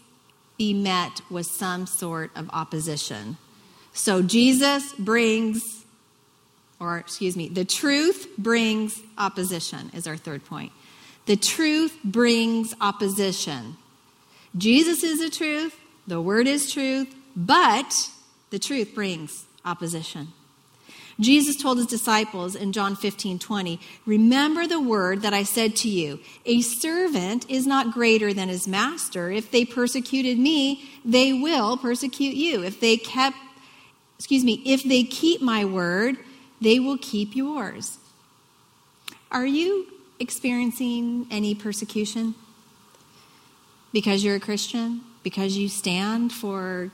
be 0.58 0.74
met 0.74 1.22
with 1.30 1.48
some 1.48 1.88
sort 1.88 2.32
of 2.36 2.50
opposition. 2.52 3.38
So 3.94 4.22
Jesus 4.22 4.94
brings, 4.94 5.84
or 6.80 6.98
excuse 7.00 7.36
me, 7.36 7.50
the 7.50 7.66
truth 7.66 8.30
brings 8.38 9.02
opposition, 9.18 9.90
is 9.94 10.08
our 10.08 10.18
third 10.18 10.46
point. 10.46 10.72
The 11.26 11.36
truth 11.36 11.98
brings 12.04 12.76
opposition. 12.80 13.76
Jesus 14.56 15.04
is 15.04 15.20
the 15.20 15.30
truth, 15.30 15.76
the 16.06 16.22
word 16.22 16.48
is 16.48 16.72
truth, 16.72 17.14
but 17.36 18.10
the 18.52 18.60
truth 18.60 18.94
brings 18.94 19.46
opposition. 19.66 20.30
Jesus 21.20 21.56
told 21.56 21.78
his 21.78 21.88
disciples 21.88 22.56
in 22.56 22.72
John 22.72 22.96
15 22.96 23.40
20, 23.40 23.80
Remember 24.06 24.68
the 24.68 24.80
word 24.80 25.24
that 25.24 25.34
I 25.34 25.44
said 25.44 25.76
to 25.78 25.90
you 25.90 26.20
A 26.46 26.62
servant 26.62 27.50
is 27.50 27.66
not 27.66 27.92
greater 27.92 28.34
than 28.34 28.50
his 28.50 28.68
master. 28.68 29.32
If 29.32 29.50
they 29.52 29.66
persecuted 29.66 30.38
me, 30.38 30.88
they 31.04 31.34
will 31.34 31.78
persecute 31.78 32.36
you. 32.36 32.64
If 32.64 32.80
they 32.80 32.98
kept, 32.98 33.38
excuse 34.18 34.44
me, 34.44 34.62
if 34.66 34.84
they 34.84 35.04
keep 35.04 35.42
my 35.42 35.66
word, 35.66 36.18
they 36.62 36.80
will 36.80 36.98
keep 36.98 37.36
yours. 37.36 37.98
Are 39.32 39.46
you 39.46 39.88
experiencing 40.20 41.28
any 41.32 41.56
persecution? 41.56 42.36
Because 43.92 44.24
you're 44.24 44.36
a 44.36 44.40
Christian? 44.40 45.02
Because 45.24 45.58
you 45.58 45.68
stand 45.68 46.32
for 46.32 46.92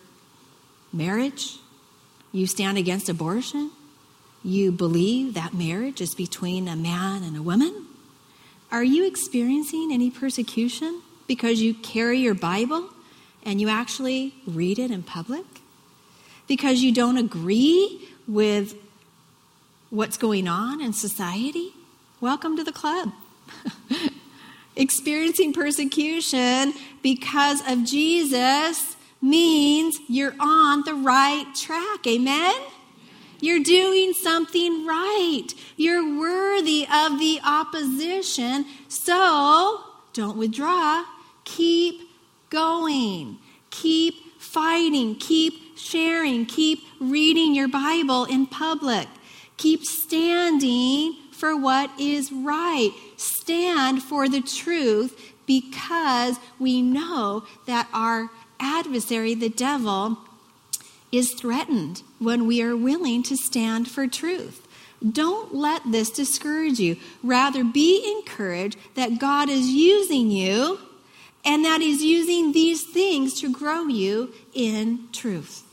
marriage? 0.92 1.58
You 2.32 2.48
stand 2.48 2.78
against 2.78 3.10
abortion? 3.10 3.72
You 4.44 4.72
believe 4.72 5.34
that 5.34 5.54
marriage 5.54 6.02
is 6.02 6.14
between 6.14 6.68
a 6.68 6.76
man 6.76 7.24
and 7.24 7.38
a 7.38 7.42
woman? 7.42 7.88
Are 8.72 8.84
you 8.84 9.06
experiencing 9.06 9.92
any 9.92 10.10
persecution 10.10 11.02
because 11.28 11.62
you 11.62 11.74
carry 11.76 12.20
your 12.20 12.34
Bible 12.34 12.90
and 13.44 13.62
you 13.62 13.70
actually 13.70 14.34
read 14.46 14.80
it 14.80 14.92
in 14.92 15.04
public? 15.04 15.46
Because 16.48 16.82
you 16.82 16.92
don't 16.92 17.18
agree 17.18 18.10
with 18.28 18.76
what's 19.90 20.18
going 20.18 20.48
on 20.48 20.82
in 20.82 20.92
society? 20.92 21.74
Welcome 22.20 22.58
to 22.58 22.64
the 22.64 22.72
club. 22.72 23.12
experiencing 24.76 25.54
persecution 25.54 26.74
because 27.02 27.62
of 27.68 27.86
Jesus 27.86 28.96
means 29.22 29.98
you're 30.10 30.36
on 30.40 30.84
the 30.84 30.94
right 30.94 31.46
track. 31.56 32.06
Amen? 32.08 32.56
You're 33.44 33.60
doing 33.60 34.14
something 34.14 34.86
right. 34.86 35.48
You're 35.76 36.18
worthy 36.18 36.84
of 36.84 37.20
the 37.20 37.42
opposition. 37.44 38.64
So 38.88 39.82
don't 40.14 40.38
withdraw. 40.38 41.04
Keep 41.44 42.10
going. 42.50 43.40
Keep 43.70 44.40
fighting. 44.40 45.16
Keep 45.16 45.78
sharing. 45.78 46.46
Keep 46.46 46.86
reading 47.02 47.54
your 47.54 47.68
Bible 47.68 48.24
in 48.24 48.48
public. 48.48 49.10
Keep 49.58 49.84
standing 49.84 51.18
for 51.34 51.58
what 51.58 51.92
is 52.00 52.32
right. 52.32 52.92
Stand 53.18 54.02
for 54.02 54.30
the 54.30 54.42
truth 54.42 55.34
because 55.46 56.38
we 56.60 56.82
know 56.82 57.44
that 57.68 57.90
our 57.92 58.30
adversary, 58.62 59.34
the 59.34 59.50
devil, 59.50 60.18
is 61.14 61.34
threatened 61.34 62.02
when 62.18 62.48
we 62.48 62.62
are 62.62 62.76
willing 62.76 63.22
to 63.24 63.38
stand 63.38 63.88
for 63.88 64.08
truth. 64.08 64.68
Don't 65.08 65.54
let 65.54 65.92
this 65.92 66.10
discourage 66.10 66.80
you. 66.80 66.98
Rather, 67.22 67.64
be 67.64 68.04
encouraged 68.18 68.78
that 68.96 69.20
God 69.20 69.48
is 69.50 69.68
using 69.68 70.32
you 70.32 70.80
and 71.46 71.64
that 71.66 71.82
He's 71.82 72.02
using 72.02 72.52
these 72.52 72.84
things 72.84 73.40
to 73.42 73.52
grow 73.52 73.88
you 73.88 74.34
in 74.54 75.08
truth. 75.12 75.64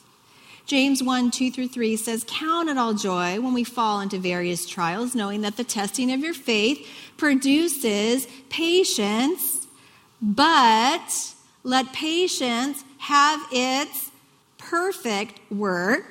James 0.67 1.03
1 1.03 1.31
2 1.31 1.51
through 1.51 1.69
3 1.69 1.97
says, 1.97 2.25
Count 2.29 2.69
it 2.69 2.77
all 2.77 2.93
joy 2.95 3.41
when 3.41 3.55
we 3.55 3.65
fall 3.65 4.01
into 4.01 4.19
various 4.19 4.67
trials, 4.67 5.15
knowing 5.15 5.41
that 5.41 5.57
the 5.57 5.65
testing 5.65 6.13
of 6.13 6.21
your 6.21 6.35
faith 6.35 6.87
produces 7.17 8.27
patience, 8.51 9.67
but 10.21 11.35
let 11.65 11.93
patience 11.93 12.85
have 12.99 13.41
its 13.51 14.10
perfect 14.71 15.41
work, 15.51 16.05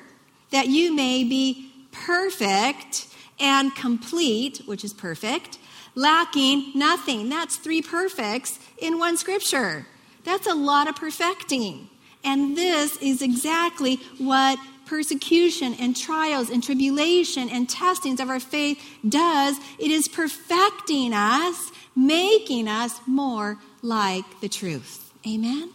that 0.50 0.68
you 0.68 0.94
may 0.94 1.24
be 1.24 1.72
perfect 1.90 3.06
and 3.40 3.74
complete, 3.74 4.58
which 4.66 4.84
is 4.84 4.92
perfect, 4.92 5.58
lacking 5.94 6.72
nothing. 6.74 7.30
That's 7.30 7.56
three 7.56 7.80
perfects 7.80 8.58
in 8.78 8.98
one 8.98 9.16
scripture. 9.16 9.86
That's 10.24 10.46
a 10.46 10.54
lot 10.54 10.88
of 10.88 10.96
perfecting. 10.96 11.88
And 12.22 12.54
this 12.56 12.98
is 12.98 13.22
exactly 13.22 13.96
what 14.18 14.58
persecution 14.84 15.74
and 15.74 15.96
trials 15.96 16.50
and 16.50 16.62
tribulation 16.62 17.48
and 17.48 17.66
testings 17.68 18.20
of 18.20 18.28
our 18.28 18.40
faith 18.40 18.78
does. 19.08 19.56
It 19.78 19.90
is 19.90 20.06
perfecting 20.06 21.14
us, 21.14 21.72
making 21.96 22.68
us 22.68 23.00
more 23.06 23.56
like 23.80 24.24
the 24.40 24.48
truth. 24.48 25.12
Amen? 25.26 25.70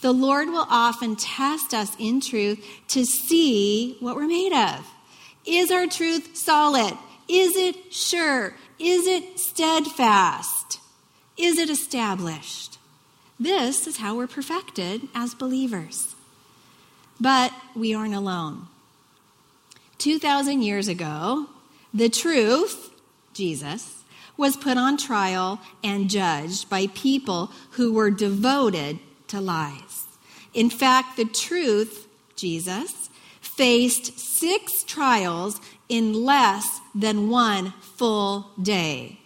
The 0.00 0.12
Lord 0.12 0.48
will 0.48 0.66
often 0.68 1.16
test 1.16 1.74
us 1.74 1.94
in 1.98 2.20
truth 2.20 2.64
to 2.88 3.04
see 3.04 3.96
what 4.00 4.16
we're 4.16 4.26
made 4.26 4.52
of. 4.52 4.86
Is 5.46 5.70
our 5.70 5.86
truth 5.86 6.36
solid? 6.36 6.96
Is 7.28 7.56
it 7.56 7.92
sure? 7.92 8.54
Is 8.78 9.06
it 9.06 9.38
steadfast? 9.38 10.80
Is 11.36 11.58
it 11.58 11.70
established? 11.70 12.78
This 13.38 13.86
is 13.86 13.98
how 13.98 14.16
we're 14.16 14.26
perfected 14.26 15.08
as 15.14 15.34
believers. 15.34 16.14
But 17.20 17.52
we 17.74 17.94
aren't 17.94 18.14
alone. 18.14 18.68
2,000 19.98 20.62
years 20.62 20.88
ago, 20.88 21.46
the 21.92 22.08
truth, 22.08 22.90
Jesus, 23.34 24.02
was 24.36 24.56
put 24.56 24.78
on 24.78 24.96
trial 24.96 25.60
and 25.84 26.08
judged 26.08 26.70
by 26.70 26.86
people 26.88 27.50
who 27.72 27.92
were 27.92 28.10
devoted 28.10 28.98
to 29.28 29.40
lies. 29.40 29.89
In 30.54 30.70
fact, 30.70 31.16
the 31.16 31.24
truth, 31.24 32.06
Jesus, 32.36 33.10
faced 33.40 34.18
six 34.18 34.82
trials 34.84 35.60
in 35.88 36.24
less 36.24 36.80
than 36.94 37.28
one 37.28 37.72
full 37.80 38.50
day, 38.60 39.18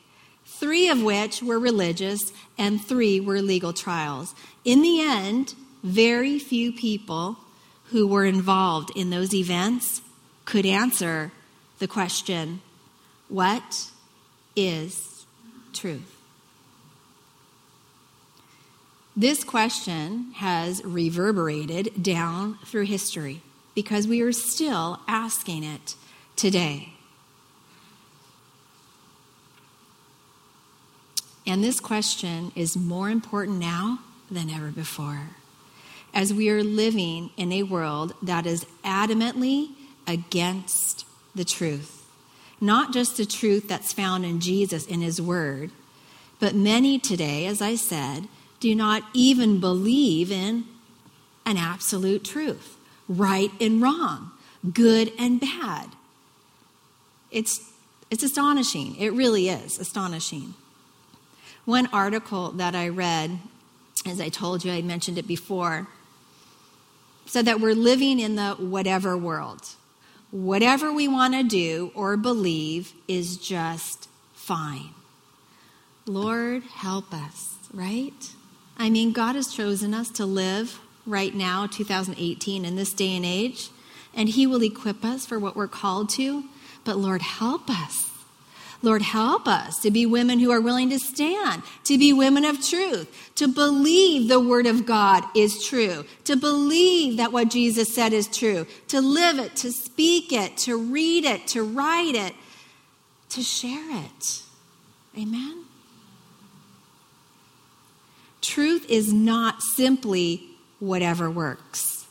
three 0.44 0.88
of 0.88 1.02
which 1.02 1.42
were 1.42 1.58
religious 1.58 2.32
and 2.58 2.82
three 2.82 3.20
were 3.20 3.42
legal 3.42 3.72
trials. 3.72 4.34
In 4.64 4.82
the 4.82 5.00
end, 5.00 5.54
very 5.82 6.38
few 6.38 6.72
people 6.72 7.36
who 7.90 8.06
were 8.06 8.24
involved 8.24 8.90
in 8.96 9.10
those 9.10 9.34
events 9.34 10.00
could 10.44 10.66
answer 10.66 11.32
the 11.78 11.88
question 11.88 12.60
what 13.28 13.90
is 14.56 15.26
truth? 15.72 16.13
This 19.16 19.44
question 19.44 20.32
has 20.36 20.84
reverberated 20.84 22.02
down 22.02 22.58
through 22.64 22.86
history 22.86 23.42
because 23.74 24.08
we 24.08 24.20
are 24.22 24.32
still 24.32 25.00
asking 25.06 25.62
it 25.62 25.94
today. 26.34 26.94
And 31.46 31.62
this 31.62 31.78
question 31.78 32.50
is 32.56 32.76
more 32.76 33.08
important 33.08 33.58
now 33.58 34.00
than 34.30 34.50
ever 34.50 34.70
before 34.70 35.28
as 36.12 36.32
we 36.32 36.48
are 36.48 36.62
living 36.62 37.30
in 37.36 37.52
a 37.52 37.64
world 37.64 38.14
that 38.22 38.46
is 38.46 38.64
adamantly 38.84 39.70
against 40.06 41.04
the 41.34 41.44
truth. 41.44 42.04
Not 42.60 42.92
just 42.92 43.16
the 43.16 43.26
truth 43.26 43.68
that's 43.68 43.92
found 43.92 44.24
in 44.24 44.40
Jesus 44.40 44.86
in 44.86 45.02
His 45.02 45.20
Word, 45.20 45.70
but 46.38 46.54
many 46.54 46.98
today, 46.98 47.46
as 47.46 47.60
I 47.60 47.74
said, 47.74 48.28
do 48.64 48.74
not 48.74 49.02
even 49.12 49.60
believe 49.60 50.32
in 50.32 50.64
an 51.44 51.58
absolute 51.58 52.24
truth 52.24 52.78
right 53.06 53.50
and 53.60 53.82
wrong, 53.82 54.30
good 54.72 55.12
and 55.18 55.38
bad. 55.38 55.90
It's, 57.30 57.70
it's 58.10 58.22
astonishing. 58.22 58.96
It 58.96 59.12
really 59.12 59.50
is 59.50 59.78
astonishing. 59.78 60.54
One 61.66 61.88
article 61.92 62.52
that 62.52 62.74
I 62.74 62.88
read, 62.88 63.38
as 64.06 64.18
I 64.18 64.30
told 64.30 64.64
you, 64.64 64.72
I 64.72 64.80
mentioned 64.80 65.18
it 65.18 65.28
before, 65.28 65.86
said 67.26 67.44
that 67.44 67.60
we're 67.60 67.74
living 67.74 68.18
in 68.18 68.36
the 68.36 68.52
whatever 68.54 69.14
world. 69.14 69.60
Whatever 70.30 70.90
we 70.90 71.06
want 71.06 71.34
to 71.34 71.42
do 71.42 71.92
or 71.94 72.16
believe 72.16 72.94
is 73.06 73.36
just 73.36 74.08
fine. 74.32 74.94
Lord, 76.06 76.62
help 76.62 77.12
us, 77.12 77.56
right? 77.74 78.30
I 78.76 78.90
mean, 78.90 79.12
God 79.12 79.36
has 79.36 79.52
chosen 79.52 79.94
us 79.94 80.10
to 80.10 80.26
live 80.26 80.80
right 81.06 81.34
now, 81.34 81.66
2018, 81.66 82.64
in 82.64 82.76
this 82.76 82.92
day 82.92 83.14
and 83.14 83.24
age, 83.24 83.70
and 84.14 84.28
He 84.28 84.46
will 84.46 84.62
equip 84.62 85.04
us 85.04 85.26
for 85.26 85.38
what 85.38 85.56
we're 85.56 85.68
called 85.68 86.10
to. 86.10 86.44
But 86.84 86.96
Lord, 86.96 87.22
help 87.22 87.70
us. 87.70 88.10
Lord, 88.82 89.00
help 89.00 89.48
us 89.48 89.78
to 89.80 89.90
be 89.90 90.04
women 90.04 90.40
who 90.40 90.50
are 90.50 90.60
willing 90.60 90.90
to 90.90 90.98
stand, 90.98 91.62
to 91.84 91.96
be 91.96 92.12
women 92.12 92.44
of 92.44 92.62
truth, 92.62 93.32
to 93.36 93.48
believe 93.48 94.28
the 94.28 94.40
Word 94.40 94.66
of 94.66 94.84
God 94.84 95.24
is 95.34 95.64
true, 95.66 96.04
to 96.24 96.36
believe 96.36 97.16
that 97.16 97.32
what 97.32 97.48
Jesus 97.48 97.94
said 97.94 98.12
is 98.12 98.28
true, 98.28 98.66
to 98.88 99.00
live 99.00 99.38
it, 99.38 99.56
to 99.56 99.72
speak 99.72 100.32
it, 100.32 100.58
to 100.58 100.76
read 100.76 101.24
it, 101.24 101.46
to 101.48 101.62
write 101.62 102.14
it, 102.14 102.34
to 103.30 103.42
share 103.42 103.90
it. 104.04 104.42
Amen? 105.18 105.63
Truth 108.44 108.90
is 108.90 109.10
not 109.10 109.62
simply 109.62 110.42
whatever 110.78 111.30
works. 111.30 112.04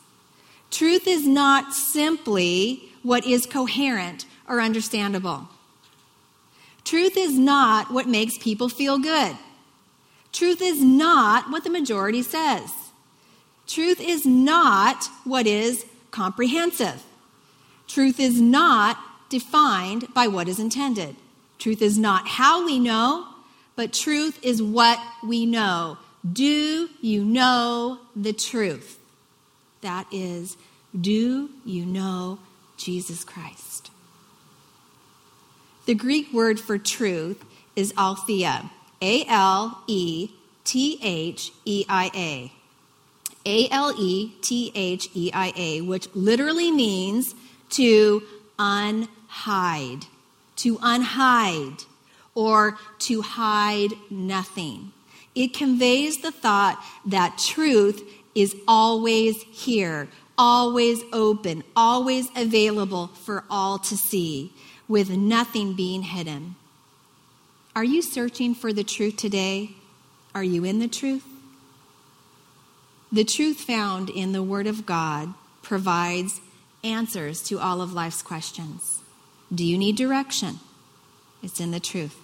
Truth 0.71 1.05
is 1.05 1.27
not 1.27 1.75
simply 1.75 2.89
what 3.03 3.23
is 3.23 3.45
coherent 3.45 4.25
or 4.49 4.59
understandable. 4.59 5.47
Truth 6.83 7.17
is 7.17 7.37
not 7.37 7.91
what 7.91 8.07
makes 8.07 8.39
people 8.39 8.67
feel 8.67 8.97
good. 8.97 9.37
Truth 10.31 10.63
is 10.63 10.81
not 10.81 11.51
what 11.51 11.63
the 11.63 11.69
majority 11.69 12.23
says. 12.23 12.73
Truth 13.67 14.01
is 14.01 14.25
not 14.25 15.05
what 15.25 15.45
is 15.45 15.85
comprehensive. 16.09 17.03
Truth 17.87 18.19
is 18.19 18.41
not 18.41 18.97
defined 19.29 20.11
by 20.15 20.27
what 20.27 20.47
is 20.47 20.59
intended. 20.59 21.15
Truth 21.59 21.83
is 21.83 21.99
not 21.99 22.27
how 22.27 22.65
we 22.65 22.79
know, 22.79 23.27
but 23.75 23.93
truth 23.93 24.39
is 24.41 24.63
what 24.63 24.99
we 25.23 25.45
know. 25.45 25.99
Do 26.31 26.89
you 27.01 27.25
know 27.25 27.99
the 28.15 28.31
truth? 28.31 28.97
That 29.81 30.07
is, 30.11 30.55
do 30.99 31.49
you 31.65 31.85
know 31.85 32.39
Jesus 32.77 33.25
Christ? 33.25 33.91
The 35.85 35.95
Greek 35.95 36.31
word 36.31 36.61
for 36.61 36.77
truth 36.77 37.43
is 37.75 37.93
aletheia, 37.97 38.71
A 39.01 39.25
L 39.27 39.83
E 39.87 40.29
T 40.63 40.97
H 41.03 41.51
E 41.65 41.83
I 41.89 42.09
A. 42.15 42.53
A 43.45 43.67
L 43.69 43.93
E 43.99 44.31
T 44.41 44.71
H 44.73 45.09
E 45.13 45.29
I 45.33 45.51
A, 45.57 45.81
which 45.81 46.07
literally 46.15 46.71
means 46.71 47.35
to 47.71 48.23
unhide, 48.57 50.05
to 50.55 50.77
unhide, 50.77 51.85
or 52.33 52.77
to 52.99 53.21
hide 53.21 53.91
nothing. 54.09 54.93
It 55.35 55.53
conveys 55.53 56.21
the 56.21 56.31
thought 56.31 56.83
that 57.05 57.37
truth 57.37 58.03
is 58.35 58.55
always 58.67 59.41
here, 59.43 60.07
always 60.37 61.03
open, 61.11 61.63
always 61.75 62.29
available 62.35 63.07
for 63.07 63.43
all 63.49 63.79
to 63.79 63.97
see, 63.97 64.53
with 64.87 65.09
nothing 65.09 65.73
being 65.73 66.03
hidden. 66.03 66.55
Are 67.75 67.83
you 67.83 68.01
searching 68.01 68.53
for 68.53 68.71
the 68.71 68.83
truth 68.83 69.17
today? 69.17 69.71
Are 70.35 70.43
you 70.43 70.63
in 70.63 70.79
the 70.79 70.87
truth? 70.87 71.25
The 73.11 73.23
truth 73.23 73.61
found 73.61 74.09
in 74.09 74.31
the 74.31 74.43
Word 74.43 74.67
of 74.67 74.85
God 74.85 75.33
provides 75.61 76.41
answers 76.83 77.41
to 77.43 77.59
all 77.59 77.81
of 77.81 77.93
life's 77.93 78.21
questions. 78.21 79.01
Do 79.53 79.63
you 79.63 79.77
need 79.77 79.95
direction? 79.95 80.59
It's 81.41 81.59
in 81.59 81.71
the 81.71 81.79
truth. 81.79 82.17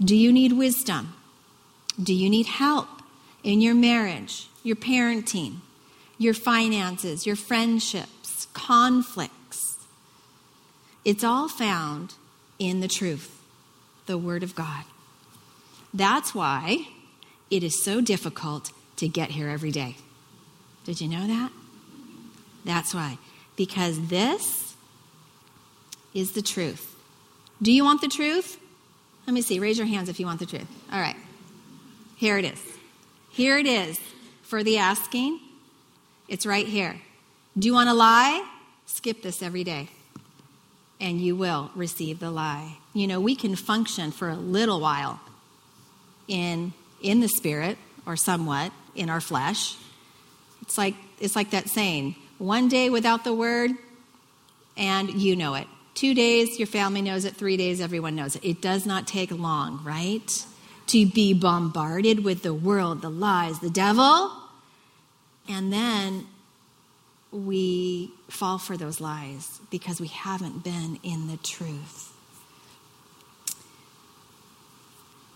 Do 0.00 0.16
you 0.16 0.32
need 0.32 0.52
wisdom? 0.52 1.14
Do 2.02 2.12
you 2.12 2.28
need 2.28 2.46
help 2.46 2.88
in 3.42 3.60
your 3.60 3.74
marriage, 3.74 4.48
your 4.62 4.76
parenting, 4.76 5.56
your 6.18 6.34
finances, 6.34 7.26
your 7.26 7.36
friendships, 7.36 8.46
conflicts? 8.52 9.78
It's 11.04 11.22
all 11.22 11.48
found 11.48 12.14
in 12.58 12.80
the 12.80 12.88
truth, 12.88 13.40
the 14.06 14.18
Word 14.18 14.42
of 14.42 14.54
God. 14.54 14.84
That's 15.92 16.34
why 16.34 16.88
it 17.50 17.62
is 17.62 17.82
so 17.82 18.00
difficult 18.00 18.72
to 18.96 19.06
get 19.06 19.30
here 19.30 19.48
every 19.48 19.70
day. 19.70 19.96
Did 20.84 21.00
you 21.00 21.08
know 21.08 21.26
that? 21.26 21.52
That's 22.64 22.94
why. 22.94 23.18
Because 23.56 24.08
this 24.08 24.74
is 26.12 26.32
the 26.32 26.42
truth. 26.42 26.96
Do 27.62 27.70
you 27.70 27.84
want 27.84 28.00
the 28.00 28.08
truth? 28.08 28.58
Let 29.26 29.34
me 29.34 29.42
see. 29.42 29.58
Raise 29.58 29.78
your 29.78 29.86
hands 29.86 30.08
if 30.08 30.18
you 30.18 30.26
want 30.26 30.40
the 30.40 30.46
truth. 30.46 30.66
All 30.92 31.00
right. 31.00 31.16
Here 32.24 32.38
it 32.38 32.46
is. 32.46 32.62
Here 33.28 33.58
it 33.58 33.66
is 33.66 34.00
for 34.44 34.64
the 34.64 34.78
asking. 34.78 35.40
It's 36.26 36.46
right 36.46 36.66
here. 36.66 36.96
Do 37.58 37.66
you 37.68 37.74
want 37.74 37.90
to 37.90 37.92
lie? 37.92 38.42
Skip 38.86 39.20
this 39.20 39.42
every 39.42 39.62
day, 39.62 39.90
and 40.98 41.20
you 41.20 41.36
will 41.36 41.70
receive 41.74 42.20
the 42.20 42.30
lie. 42.30 42.78
You 42.94 43.08
know, 43.08 43.20
we 43.20 43.36
can 43.36 43.54
function 43.56 44.10
for 44.10 44.30
a 44.30 44.36
little 44.36 44.80
while 44.80 45.20
in, 46.26 46.72
in 47.02 47.20
the 47.20 47.28
spirit, 47.28 47.76
or 48.06 48.16
somewhat 48.16 48.72
in 48.94 49.10
our 49.10 49.20
flesh. 49.20 49.76
It's 50.62 50.78
like, 50.78 50.94
it's 51.20 51.36
like 51.36 51.50
that 51.50 51.68
saying 51.68 52.16
one 52.38 52.70
day 52.70 52.88
without 52.88 53.24
the 53.24 53.34
word, 53.34 53.72
and 54.78 55.10
you 55.10 55.36
know 55.36 55.56
it. 55.56 55.66
Two 55.92 56.14
days, 56.14 56.58
your 56.58 56.68
family 56.68 57.02
knows 57.02 57.26
it. 57.26 57.36
Three 57.36 57.58
days, 57.58 57.82
everyone 57.82 58.16
knows 58.16 58.34
it. 58.34 58.42
It 58.46 58.62
does 58.62 58.86
not 58.86 59.06
take 59.06 59.30
long, 59.30 59.84
right? 59.84 60.46
To 60.88 61.06
be 61.06 61.32
bombarded 61.32 62.24
with 62.24 62.42
the 62.42 62.54
world, 62.54 63.02
the 63.02 63.10
lies, 63.10 63.60
the 63.60 63.70
devil. 63.70 64.30
And 65.48 65.72
then 65.72 66.26
we 67.32 68.12
fall 68.28 68.58
for 68.58 68.76
those 68.76 69.00
lies 69.00 69.60
because 69.70 70.00
we 70.00 70.08
haven't 70.08 70.62
been 70.62 70.98
in 71.02 71.26
the 71.26 71.36
truth. 71.38 72.12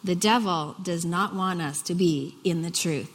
The 0.04 0.14
devil 0.14 0.76
does 0.82 1.04
not 1.04 1.34
want 1.34 1.60
us 1.60 1.82
to 1.82 1.94
be 1.94 2.36
in 2.44 2.62
the 2.62 2.70
truth 2.70 3.10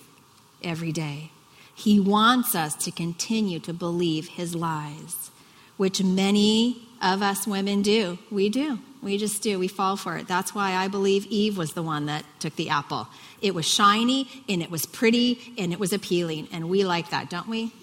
every 0.62 0.92
day. 0.92 1.32
He 1.74 2.00
wants 2.00 2.56
us 2.56 2.76
to 2.84 2.92
continue 2.92 3.60
to 3.62 3.74
believe 3.74 4.28
his 4.28 4.54
lies, 4.54 5.32
which 5.78 6.04
many 6.04 6.88
of 7.02 7.22
us 7.22 7.48
women 7.48 7.82
do. 7.82 8.20
We 8.30 8.50
do. 8.50 8.80
We 9.04 9.18
just 9.18 9.42
do. 9.44 9.60
We 9.60 9.68
fall 9.68 9.98
for 9.98 10.18
it. 10.18 10.28
That's 10.28 10.56
why 10.56 10.74
I 10.74 10.88
believe 10.88 11.26
Eve 11.28 11.58
was 11.58 11.74
the 11.74 11.84
one 11.84 12.06
that 12.06 12.24
took 12.40 12.56
the 12.56 12.70
apple. 12.70 13.08
It 13.42 13.54
was 13.54 13.66
shiny 13.66 14.28
and 14.48 14.62
it 14.62 14.72
was 14.72 14.86
pretty 14.86 15.54
and 15.58 15.74
it 15.74 15.80
was 15.80 15.92
appealing. 15.92 16.48
And 16.52 16.70
we 16.70 16.86
like 16.86 17.10
that, 17.10 17.30
don't 17.30 17.48
we? 17.48 17.74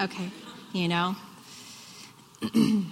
Okay. 0.00 0.30
You 0.72 0.88
know? 0.88 1.16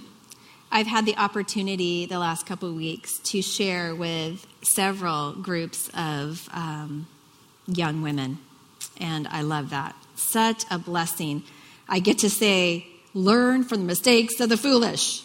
I've 0.71 0.85
had 0.85 1.05
the 1.05 1.15
opportunity 1.17 2.05
the 2.05 2.19
last 2.19 2.45
couple 2.45 2.69
of 2.69 2.75
weeks 2.75 3.17
to 3.31 3.41
share 3.41 3.95
with 3.95 4.45
several 4.61 5.33
groups 5.33 5.89
of 5.95 6.47
um, 6.53 7.07
young 7.65 8.03
women, 8.03 8.37
and 8.99 9.27
I 9.27 9.41
love 9.41 9.71
that. 9.71 9.95
Such 10.15 10.65
a 10.69 10.77
blessing. 10.77 11.43
I 11.87 11.99
get 11.99 12.19
to 12.19 12.29
say, 12.29 12.85
learn 13.15 13.63
from 13.63 13.79
the 13.79 13.85
mistakes 13.85 14.39
of 14.39 14.49
the 14.49 14.57
foolish. 14.57 15.23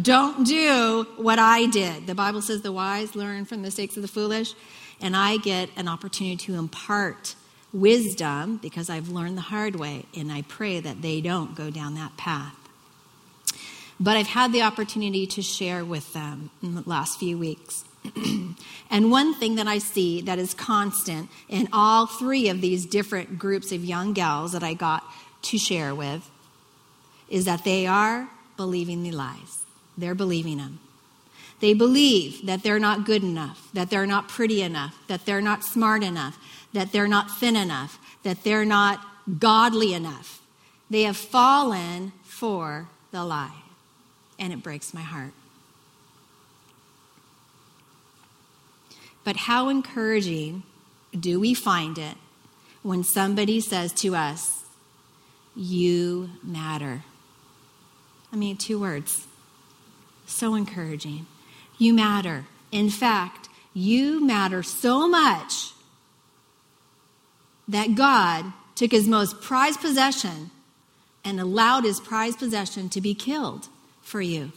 Don't 0.00 0.46
do 0.46 1.06
what 1.16 1.38
I 1.38 1.66
did. 1.66 2.06
The 2.06 2.14
Bible 2.14 2.42
says 2.42 2.62
the 2.62 2.72
wise 2.72 3.16
learn 3.16 3.46
from 3.46 3.58
the 3.58 3.62
mistakes 3.64 3.96
of 3.96 4.02
the 4.02 4.08
foolish, 4.08 4.54
and 5.00 5.16
I 5.16 5.38
get 5.38 5.70
an 5.76 5.88
opportunity 5.88 6.36
to 6.36 6.54
impart 6.54 7.34
wisdom 7.72 8.58
because 8.58 8.90
I've 8.90 9.08
learned 9.08 9.36
the 9.36 9.42
hard 9.42 9.76
way, 9.76 10.04
and 10.16 10.30
I 10.30 10.42
pray 10.42 10.80
that 10.80 11.02
they 11.02 11.20
don't 11.20 11.54
go 11.54 11.70
down 11.70 11.94
that 11.94 12.16
path. 12.16 12.54
But 13.98 14.16
I've 14.16 14.28
had 14.28 14.52
the 14.52 14.62
opportunity 14.62 15.26
to 15.26 15.42
share 15.42 15.84
with 15.84 16.12
them 16.12 16.50
in 16.62 16.74
the 16.74 16.82
last 16.86 17.18
few 17.18 17.36
weeks. 17.36 17.84
and 18.90 19.10
one 19.10 19.34
thing 19.34 19.56
that 19.56 19.66
I 19.66 19.78
see 19.78 20.20
that 20.22 20.38
is 20.38 20.54
constant 20.54 21.28
in 21.48 21.68
all 21.72 22.06
three 22.06 22.48
of 22.48 22.60
these 22.60 22.86
different 22.86 23.38
groups 23.38 23.72
of 23.72 23.84
young 23.84 24.12
gals 24.12 24.52
that 24.52 24.62
I 24.62 24.74
got 24.74 25.02
to 25.42 25.58
share 25.58 25.94
with 25.94 26.30
is 27.28 27.44
that 27.46 27.64
they 27.64 27.86
are 27.86 28.28
believing 28.56 29.02
the 29.02 29.10
lies. 29.10 29.57
They're 29.98 30.14
believing 30.14 30.58
them. 30.58 30.78
They 31.60 31.74
believe 31.74 32.46
that 32.46 32.62
they're 32.62 32.78
not 32.78 33.04
good 33.04 33.24
enough, 33.24 33.68
that 33.74 33.90
they're 33.90 34.06
not 34.06 34.28
pretty 34.28 34.62
enough, 34.62 34.96
that 35.08 35.26
they're 35.26 35.40
not 35.40 35.64
smart 35.64 36.04
enough, 36.04 36.38
that 36.72 36.92
they're 36.92 37.08
not 37.08 37.36
thin 37.36 37.56
enough, 37.56 37.98
that 38.22 38.44
they're 38.44 38.64
not 38.64 39.04
godly 39.38 39.92
enough. 39.92 40.40
They 40.88 41.02
have 41.02 41.16
fallen 41.16 42.12
for 42.22 42.88
the 43.10 43.24
lie 43.24 43.62
and 44.38 44.52
it 44.52 44.62
breaks 44.62 44.94
my 44.94 45.00
heart. 45.00 45.32
But 49.24 49.36
how 49.36 49.68
encouraging 49.68 50.62
do 51.18 51.40
we 51.40 51.54
find 51.54 51.98
it 51.98 52.16
when 52.82 53.02
somebody 53.02 53.60
says 53.60 53.92
to 53.94 54.14
us, 54.14 54.64
You 55.56 56.30
matter? 56.42 57.02
I 58.32 58.36
mean, 58.36 58.56
two 58.56 58.78
words. 58.78 59.27
So 60.28 60.54
encouraging. 60.54 61.26
You 61.78 61.94
matter. 61.94 62.44
In 62.70 62.90
fact, 62.90 63.48
you 63.72 64.24
matter 64.24 64.62
so 64.62 65.08
much 65.08 65.72
that 67.66 67.94
God 67.94 68.52
took 68.74 68.92
his 68.92 69.08
most 69.08 69.40
prized 69.40 69.80
possession 69.80 70.50
and 71.24 71.40
allowed 71.40 71.84
his 71.84 71.98
prized 71.98 72.38
possession 72.38 72.88
to 72.90 73.00
be 73.00 73.14
killed 73.14 73.68
for 74.02 74.20
you. 74.20 74.52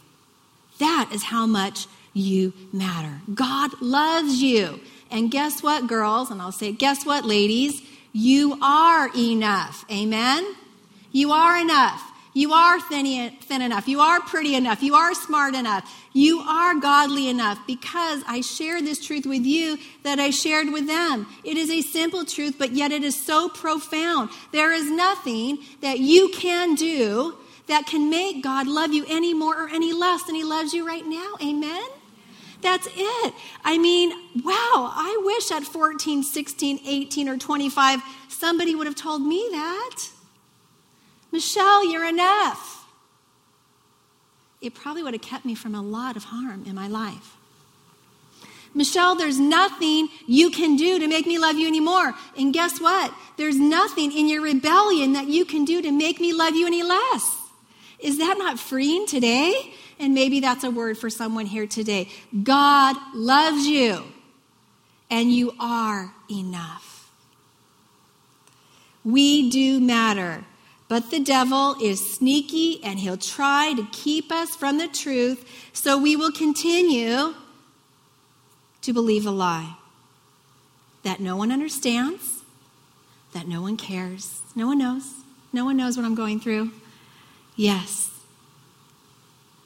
That 0.78 1.10
is 1.12 1.24
how 1.24 1.46
much 1.46 1.86
you 2.12 2.52
matter. 2.72 3.20
God 3.34 3.80
loves 3.80 4.42
you. 4.42 4.80
And 5.10 5.30
guess 5.30 5.62
what, 5.62 5.86
girls? 5.86 6.30
And 6.30 6.40
I'll 6.40 6.52
say, 6.52 6.72
guess 6.72 7.04
what, 7.04 7.24
ladies? 7.24 7.82
You 8.12 8.58
are 8.62 9.10
enough. 9.16 9.84
Amen? 9.90 10.54
You 11.10 11.32
are 11.32 11.58
enough. 11.58 12.11
You 12.34 12.52
are 12.52 12.80
thin, 12.80 13.36
thin 13.42 13.60
enough. 13.60 13.86
You 13.86 14.00
are 14.00 14.20
pretty 14.20 14.54
enough. 14.54 14.82
You 14.82 14.94
are 14.94 15.14
smart 15.14 15.54
enough. 15.54 15.90
You 16.14 16.38
are 16.40 16.74
godly 16.74 17.28
enough 17.28 17.58
because 17.66 18.22
I 18.26 18.40
share 18.40 18.80
this 18.80 19.04
truth 19.04 19.26
with 19.26 19.44
you 19.44 19.78
that 20.02 20.18
I 20.18 20.30
shared 20.30 20.72
with 20.72 20.86
them. 20.86 21.26
It 21.44 21.58
is 21.58 21.70
a 21.70 21.82
simple 21.82 22.24
truth, 22.24 22.56
but 22.58 22.72
yet 22.72 22.90
it 22.90 23.04
is 23.04 23.20
so 23.20 23.50
profound. 23.50 24.30
There 24.50 24.72
is 24.72 24.90
nothing 24.90 25.58
that 25.82 25.98
you 25.98 26.30
can 26.30 26.74
do 26.74 27.36
that 27.66 27.86
can 27.86 28.08
make 28.08 28.42
God 28.42 28.66
love 28.66 28.92
you 28.92 29.04
any 29.08 29.34
more 29.34 29.64
or 29.64 29.68
any 29.68 29.92
less 29.92 30.22
than 30.24 30.34
He 30.34 30.42
loves 30.44 30.72
you 30.72 30.86
right 30.86 31.06
now. 31.06 31.34
Amen? 31.42 31.84
That's 32.62 32.88
it. 32.94 33.34
I 33.64 33.76
mean, 33.76 34.10
wow, 34.42 34.90
I 34.94 35.20
wish 35.24 35.50
at 35.50 35.64
14, 35.64 36.22
16, 36.22 36.80
18, 36.86 37.28
or 37.28 37.36
25 37.36 38.00
somebody 38.28 38.74
would 38.74 38.86
have 38.86 38.96
told 38.96 39.22
me 39.22 39.48
that. 39.52 40.08
Michelle, 41.32 41.90
you're 41.90 42.06
enough. 42.06 42.86
It 44.60 44.74
probably 44.74 45.02
would 45.02 45.14
have 45.14 45.22
kept 45.22 45.44
me 45.44 45.56
from 45.56 45.74
a 45.74 45.82
lot 45.82 46.16
of 46.16 46.24
harm 46.24 46.64
in 46.66 46.74
my 46.74 46.86
life. 46.86 47.36
Michelle, 48.74 49.16
there's 49.16 49.38
nothing 49.38 50.08
you 50.26 50.50
can 50.50 50.76
do 50.76 50.98
to 50.98 51.06
make 51.06 51.26
me 51.26 51.38
love 51.38 51.56
you 51.56 51.66
anymore. 51.66 52.14
And 52.38 52.54
guess 52.54 52.80
what? 52.80 53.12
There's 53.36 53.58
nothing 53.58 54.12
in 54.12 54.28
your 54.28 54.42
rebellion 54.42 55.12
that 55.14 55.26
you 55.26 55.44
can 55.44 55.64
do 55.64 55.82
to 55.82 55.90
make 55.90 56.20
me 56.20 56.32
love 56.32 56.54
you 56.54 56.66
any 56.66 56.82
less. 56.82 57.36
Is 57.98 58.18
that 58.18 58.38
not 58.38 58.58
freeing 58.58 59.06
today? 59.06 59.74
And 59.98 60.14
maybe 60.14 60.40
that's 60.40 60.64
a 60.64 60.70
word 60.70 60.96
for 60.96 61.10
someone 61.10 61.46
here 61.46 61.66
today. 61.66 62.08
God 62.42 62.96
loves 63.14 63.66
you, 63.66 64.04
and 65.10 65.30
you 65.32 65.54
are 65.60 66.12
enough. 66.30 67.10
We 69.04 69.50
do 69.50 69.80
matter, 69.80 70.44
but 70.92 71.10
the 71.10 71.20
devil 71.20 71.74
is 71.80 72.16
sneaky 72.16 72.78
and 72.84 72.98
he'll 72.98 73.16
try 73.16 73.72
to 73.72 73.86
keep 73.92 74.30
us 74.30 74.54
from 74.54 74.76
the 74.76 74.86
truth, 74.86 75.42
so 75.72 75.96
we 75.96 76.16
will 76.16 76.30
continue 76.30 77.32
to 78.82 78.92
believe 78.92 79.24
a 79.24 79.30
lie 79.30 79.76
that 81.02 81.18
no 81.18 81.34
one 81.34 81.50
understands, 81.50 82.42
that 83.32 83.48
no 83.48 83.62
one 83.62 83.78
cares, 83.78 84.42
no 84.54 84.66
one 84.66 84.76
knows, 84.76 85.14
no 85.50 85.64
one 85.64 85.78
knows 85.78 85.96
what 85.96 86.04
I'm 86.04 86.14
going 86.14 86.38
through. 86.38 86.72
Yes, 87.56 88.10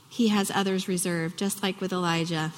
he 0.09 0.29
has 0.29 0.53
others 0.53 0.87
reserved, 0.87 1.37
just 1.37 1.61
like 1.61 1.81
with 1.81 1.93
Elijah. 1.93 2.53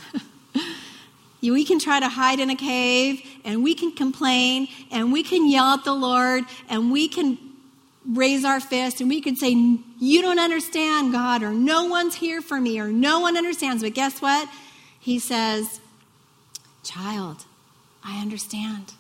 we 1.41 1.65
can 1.65 1.79
try 1.79 2.01
to 2.01 2.09
hide 2.11 2.39
in 2.39 2.51
a 2.51 2.57
cave 2.57 3.23
and 3.47 3.65
we 3.65 3.75
can 3.75 3.93
complain 3.93 4.69
and 4.91 5.11
we 5.11 5.23
can 5.23 5.49
yell 5.49 5.73
at 5.73 5.85
the 5.85 5.95
Lord 5.95 6.45
and 6.69 6.93
we 6.93 7.09
can 7.09 7.48
raise 8.09 8.45
our 8.45 8.61
fist 8.61 9.01
and 9.01 9.11
we 9.11 9.21
can 9.21 9.37
say, 9.37 9.51
You 9.99 10.23
don't 10.23 10.39
understand, 10.39 11.13
God, 11.13 11.43
or 11.43 11.53
no 11.53 11.85
one's 11.85 12.15
here 12.15 12.41
for 12.41 12.61
me, 12.61 12.81
or 12.81 12.89
no 12.89 13.21
one 13.21 13.37
understands. 13.37 13.83
But 13.83 13.95
guess 13.95 14.21
what? 14.21 14.49
He 14.99 15.19
says, 15.19 15.81
Child, 16.83 17.45
I 18.03 18.21
understand. 18.21 18.95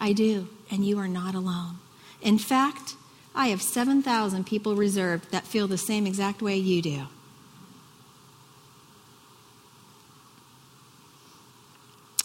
I 0.00 0.12
do, 0.12 0.48
and 0.70 0.84
you 0.84 0.98
are 0.98 1.08
not 1.08 1.34
alone. 1.34 1.76
In 2.22 2.38
fact, 2.38 2.94
I 3.34 3.48
have 3.48 3.62
7,000 3.62 4.46
people 4.46 4.74
reserved 4.74 5.30
that 5.30 5.46
feel 5.46 5.68
the 5.68 5.78
same 5.78 6.06
exact 6.06 6.42
way 6.42 6.56
you 6.56 6.82
do. 6.82 7.02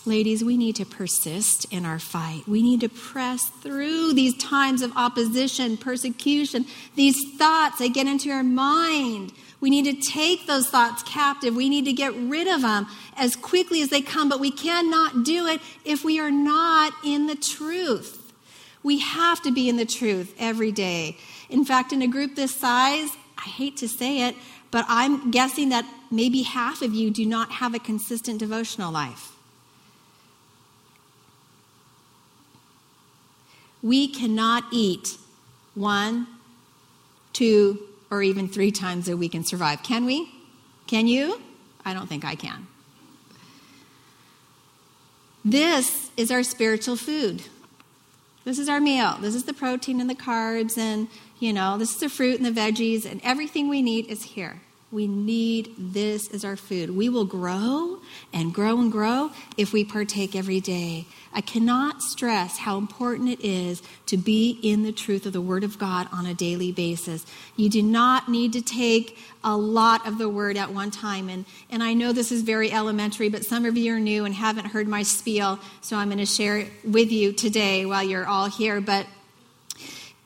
Ladies, 0.07 0.41
we 0.41 0.55
need 0.55 0.77
to 0.77 0.85
persist 0.85 1.65
in 1.69 1.85
our 1.85 1.99
fight. 1.99 2.47
We 2.47 2.61
need 2.61 2.79
to 2.79 2.87
press 2.87 3.49
through 3.49 4.13
these 4.13 4.37
times 4.37 4.81
of 4.81 4.95
opposition, 4.95 5.75
persecution, 5.75 6.65
these 6.95 7.17
thoughts 7.37 7.79
that 7.79 7.89
get 7.89 8.07
into 8.07 8.31
our 8.31 8.41
mind. 8.41 9.33
We 9.59 9.69
need 9.69 9.83
to 9.83 10.09
take 10.09 10.47
those 10.47 10.69
thoughts 10.69 11.03
captive. 11.03 11.57
We 11.57 11.67
need 11.67 11.83
to 11.85 11.91
get 11.91 12.15
rid 12.15 12.47
of 12.47 12.61
them 12.61 12.87
as 13.17 13.35
quickly 13.35 13.81
as 13.81 13.89
they 13.89 13.99
come, 13.99 14.29
but 14.29 14.39
we 14.39 14.49
cannot 14.49 15.25
do 15.25 15.45
it 15.45 15.59
if 15.83 16.05
we 16.05 16.21
are 16.21 16.31
not 16.31 16.93
in 17.03 17.27
the 17.27 17.35
truth. 17.35 18.31
We 18.83 18.99
have 18.99 19.41
to 19.41 19.51
be 19.51 19.67
in 19.67 19.75
the 19.75 19.85
truth 19.85 20.33
every 20.39 20.71
day. 20.71 21.17
In 21.49 21.65
fact, 21.65 21.91
in 21.91 22.01
a 22.01 22.07
group 22.07 22.37
this 22.37 22.55
size, 22.55 23.09
I 23.37 23.49
hate 23.49 23.75
to 23.77 23.89
say 23.89 24.21
it, 24.29 24.37
but 24.71 24.85
I'm 24.87 25.31
guessing 25.31 25.67
that 25.69 25.85
maybe 26.09 26.43
half 26.43 26.81
of 26.81 26.93
you 26.93 27.11
do 27.11 27.25
not 27.25 27.51
have 27.51 27.75
a 27.75 27.79
consistent 27.79 28.39
devotional 28.39 28.93
life. 28.93 29.33
We 33.81 34.07
cannot 34.07 34.65
eat 34.71 35.17
one, 35.75 36.27
two, 37.33 37.79
or 38.09 38.23
even 38.23 38.47
three 38.47 38.71
times 38.71 39.07
a 39.07 39.17
week 39.17 39.35
and 39.35 39.47
survive. 39.47 39.83
Can 39.83 40.05
we? 40.05 40.31
Can 40.87 41.07
you? 41.07 41.41
I 41.85 41.93
don't 41.93 42.07
think 42.07 42.25
I 42.25 42.35
can. 42.35 42.67
This 45.45 46.11
is 46.17 46.31
our 46.31 46.43
spiritual 46.43 46.95
food. 46.95 47.43
This 48.43 48.59
is 48.59 48.69
our 48.69 48.79
meal. 48.79 49.17
This 49.21 49.35
is 49.35 49.43
the 49.43 49.53
protein 49.53 50.01
and 50.01 50.09
the 50.09 50.15
carbs, 50.15 50.77
and 50.77 51.07
you 51.39 51.53
know, 51.53 51.77
this 51.77 51.93
is 51.93 51.99
the 51.99 52.09
fruit 52.09 52.39
and 52.39 52.45
the 52.45 52.59
veggies, 52.59 53.05
and 53.09 53.21
everything 53.23 53.67
we 53.69 53.81
need 53.81 54.07
is 54.07 54.23
here. 54.23 54.61
We 54.89 55.05
need 55.05 55.73
this 55.77 56.33
as 56.33 56.45
our 56.45 56.55
food. 56.55 56.91
We 56.91 57.09
will 57.09 57.25
grow 57.25 57.99
and 58.31 58.53
grow 58.53 58.79
and 58.79 58.89
grow 58.89 59.31
if 59.57 59.73
we 59.73 59.83
partake 59.83 60.33
every 60.33 60.61
day. 60.61 61.07
I 61.33 61.41
cannot 61.41 62.01
stress 62.01 62.59
how 62.59 62.77
important 62.77 63.29
it 63.29 63.41
is 63.45 63.81
to 64.05 64.15
be 64.15 64.57
in 64.63 64.83
the 64.83 64.93
truth 64.93 65.25
of 65.25 65.33
the 65.33 65.41
Word 65.41 65.65
of 65.65 65.77
God 65.77 66.07
on 66.13 66.25
a 66.25 66.33
daily 66.33 66.71
basis. 66.71 67.25
You 67.57 67.69
do 67.69 67.83
not 67.83 68.29
need 68.29 68.53
to 68.53 68.61
take 68.61 69.17
a 69.43 69.57
lot 69.57 70.07
of 70.07 70.17
the 70.17 70.29
Word 70.29 70.55
at 70.55 70.73
one 70.73 70.89
time. 70.89 71.27
And, 71.27 71.45
and 71.69 71.83
I 71.83 71.93
know 71.93 72.13
this 72.13 72.31
is 72.31 72.41
very 72.41 72.71
elementary, 72.71 73.27
but 73.27 73.43
some 73.43 73.65
of 73.65 73.75
you 73.75 73.93
are 73.93 73.99
new 73.99 74.23
and 74.23 74.33
haven't 74.33 74.67
heard 74.67 74.87
my 74.87 75.03
spiel, 75.03 75.59
so 75.81 75.97
I'm 75.97 76.07
going 76.07 76.19
to 76.19 76.25
share 76.25 76.59
it 76.59 76.71
with 76.85 77.11
you 77.11 77.33
today 77.33 77.85
while 77.85 78.03
you're 78.03 78.25
all 78.25 78.49
here. 78.49 78.79
But 78.79 79.05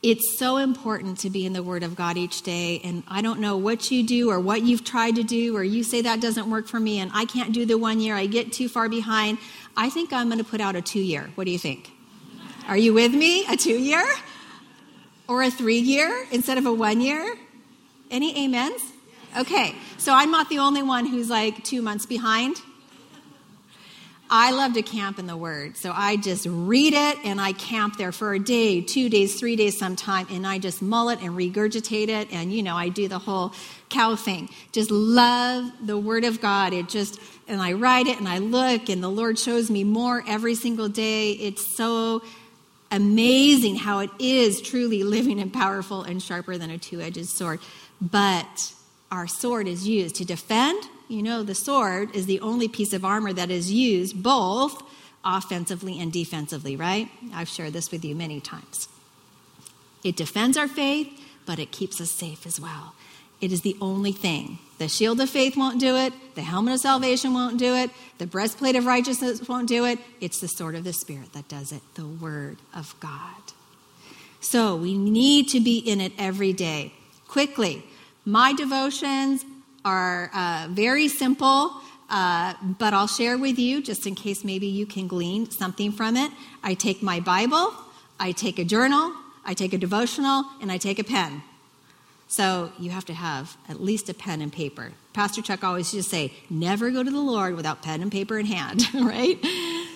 it's 0.02 0.36
so 0.36 0.56
important 0.56 1.18
to 1.18 1.30
be 1.30 1.46
in 1.46 1.52
the 1.52 1.62
Word 1.62 1.84
of 1.84 1.94
God 1.94 2.16
each 2.16 2.42
day. 2.42 2.80
And 2.82 3.04
I 3.06 3.22
don't 3.22 3.38
know 3.38 3.56
what 3.56 3.90
you 3.90 4.02
do 4.02 4.30
or 4.30 4.40
what 4.40 4.62
you've 4.62 4.82
tried 4.82 5.14
to 5.16 5.22
do, 5.22 5.56
or 5.56 5.62
you 5.62 5.84
say 5.84 6.02
that 6.02 6.20
doesn't 6.20 6.50
work 6.50 6.66
for 6.66 6.80
me 6.80 6.98
and 6.98 7.10
I 7.14 7.24
can't 7.24 7.52
do 7.52 7.64
the 7.64 7.78
one 7.78 8.00
year, 8.00 8.16
I 8.16 8.26
get 8.26 8.52
too 8.52 8.68
far 8.68 8.88
behind. 8.88 9.38
I 9.76 9.90
think 9.90 10.12
I'm 10.12 10.26
going 10.26 10.38
to 10.38 10.44
put 10.44 10.60
out 10.60 10.74
a 10.74 10.82
two 10.82 11.00
year. 11.00 11.30
What 11.36 11.44
do 11.44 11.52
you 11.52 11.58
think? 11.58 11.90
Are 12.66 12.76
you 12.76 12.92
with 12.92 13.12
me? 13.12 13.46
A 13.46 13.56
two 13.56 13.78
year? 13.78 14.04
Or 15.28 15.42
a 15.42 15.50
three 15.50 15.78
year 15.78 16.26
instead 16.32 16.58
of 16.58 16.66
a 16.66 16.72
one 16.72 17.00
year? 17.00 17.36
Any 18.10 18.44
amens? 18.44 18.82
Okay, 19.38 19.74
so 19.98 20.12
I'm 20.12 20.30
not 20.30 20.50
the 20.50 20.58
only 20.58 20.82
one 20.82 21.06
who's 21.06 21.30
like 21.30 21.64
two 21.64 21.80
months 21.80 22.06
behind. 22.06 22.56
I 24.34 24.50
love 24.52 24.72
to 24.72 24.82
camp 24.82 25.18
in 25.18 25.26
the 25.26 25.36
Word. 25.36 25.76
So 25.76 25.92
I 25.94 26.16
just 26.16 26.46
read 26.48 26.94
it 26.94 27.18
and 27.22 27.38
I 27.38 27.52
camp 27.52 27.98
there 27.98 28.12
for 28.12 28.32
a 28.32 28.38
day, 28.38 28.80
two 28.80 29.10
days, 29.10 29.38
three 29.38 29.56
days 29.56 29.78
sometime, 29.78 30.26
and 30.30 30.46
I 30.46 30.58
just 30.58 30.80
mull 30.80 31.10
it 31.10 31.20
and 31.20 31.36
regurgitate 31.36 32.08
it. 32.08 32.32
And, 32.32 32.50
you 32.50 32.62
know, 32.62 32.74
I 32.74 32.88
do 32.88 33.08
the 33.08 33.18
whole 33.18 33.52
cow 33.90 34.16
thing. 34.16 34.48
Just 34.72 34.90
love 34.90 35.70
the 35.84 35.98
Word 35.98 36.24
of 36.24 36.40
God. 36.40 36.72
It 36.72 36.88
just, 36.88 37.20
and 37.46 37.60
I 37.60 37.74
write 37.74 38.06
it 38.06 38.18
and 38.18 38.26
I 38.26 38.38
look, 38.38 38.88
and 38.88 39.02
the 39.02 39.10
Lord 39.10 39.38
shows 39.38 39.70
me 39.70 39.84
more 39.84 40.24
every 40.26 40.54
single 40.54 40.88
day. 40.88 41.32
It's 41.32 41.66
so 41.66 42.22
amazing 42.90 43.76
how 43.76 43.98
it 43.98 44.10
is 44.18 44.62
truly 44.62 45.02
living 45.02 45.40
and 45.40 45.52
powerful 45.52 46.04
and 46.04 46.22
sharper 46.22 46.56
than 46.56 46.70
a 46.70 46.78
two 46.78 47.02
edged 47.02 47.26
sword. 47.26 47.60
But 48.00 48.72
our 49.12 49.28
sword 49.28 49.68
is 49.68 49.86
used 49.86 50.16
to 50.16 50.24
defend 50.24 50.82
you 51.12 51.22
know, 51.22 51.42
the 51.42 51.54
sword 51.54 52.16
is 52.16 52.24
the 52.24 52.40
only 52.40 52.68
piece 52.68 52.94
of 52.94 53.04
armor 53.04 53.34
that 53.34 53.50
is 53.50 53.70
used 53.70 54.22
both 54.22 54.82
offensively 55.22 56.00
and 56.00 56.10
defensively, 56.10 56.74
right? 56.74 57.06
I've 57.34 57.50
shared 57.50 57.74
this 57.74 57.90
with 57.90 58.02
you 58.02 58.14
many 58.14 58.40
times. 58.40 58.88
It 60.02 60.16
defends 60.16 60.56
our 60.56 60.68
faith, 60.68 61.08
but 61.44 61.58
it 61.58 61.70
keeps 61.70 62.00
us 62.00 62.10
safe 62.10 62.46
as 62.46 62.58
well. 62.58 62.94
It 63.42 63.52
is 63.52 63.60
the 63.60 63.76
only 63.78 64.12
thing. 64.12 64.58
The 64.78 64.88
shield 64.88 65.20
of 65.20 65.28
faith 65.28 65.54
won't 65.54 65.78
do 65.78 65.96
it. 65.96 66.14
The 66.34 66.40
helmet 66.40 66.74
of 66.74 66.80
salvation 66.80 67.34
won't 67.34 67.58
do 67.58 67.74
it. 67.74 67.90
The 68.16 68.26
breastplate 68.26 68.74
of 68.74 68.86
righteousness 68.86 69.46
won't 69.46 69.68
do 69.68 69.84
it. 69.84 69.98
It's 70.18 70.40
the 70.40 70.48
sword 70.48 70.76
of 70.76 70.84
the 70.84 70.94
Spirit 70.94 71.34
that 71.34 71.46
does 71.46 71.72
it 71.72 71.82
the 71.94 72.06
Word 72.06 72.56
of 72.74 72.94
God. 73.00 73.52
So 74.40 74.76
we 74.76 74.96
need 74.96 75.48
to 75.48 75.60
be 75.60 75.76
in 75.76 76.00
it 76.00 76.14
every 76.16 76.54
day. 76.54 76.94
Quickly, 77.28 77.84
my 78.24 78.52
devotions, 78.52 79.44
are 79.84 80.30
uh, 80.34 80.68
very 80.70 81.08
simple, 81.08 81.72
uh, 82.10 82.54
but 82.78 82.94
I'll 82.94 83.06
share 83.06 83.38
with 83.38 83.58
you 83.58 83.82
just 83.82 84.06
in 84.06 84.14
case 84.14 84.44
maybe 84.44 84.66
you 84.66 84.86
can 84.86 85.06
glean 85.06 85.50
something 85.50 85.92
from 85.92 86.16
it. 86.16 86.30
I 86.62 86.74
take 86.74 87.02
my 87.02 87.20
Bible, 87.20 87.72
I 88.20 88.32
take 88.32 88.58
a 88.58 88.64
journal, 88.64 89.12
I 89.44 89.54
take 89.54 89.72
a 89.72 89.78
devotional, 89.78 90.44
and 90.60 90.70
I 90.70 90.78
take 90.78 90.98
a 90.98 91.04
pen. 91.04 91.42
So 92.28 92.72
you 92.78 92.90
have 92.90 93.04
to 93.06 93.14
have 93.14 93.56
at 93.68 93.82
least 93.82 94.08
a 94.08 94.14
pen 94.14 94.40
and 94.40 94.52
paper. 94.52 94.92
Pastor 95.12 95.42
Chuck 95.42 95.64
always 95.64 95.92
used 95.92 96.08
to 96.08 96.16
say, 96.16 96.32
never 96.48 96.90
go 96.90 97.02
to 97.02 97.10
the 97.10 97.20
Lord 97.20 97.56
without 97.56 97.82
pen 97.82 98.00
and 98.00 98.10
paper 98.10 98.38
in 98.38 98.46
hand, 98.46 98.82
right? 98.94 99.38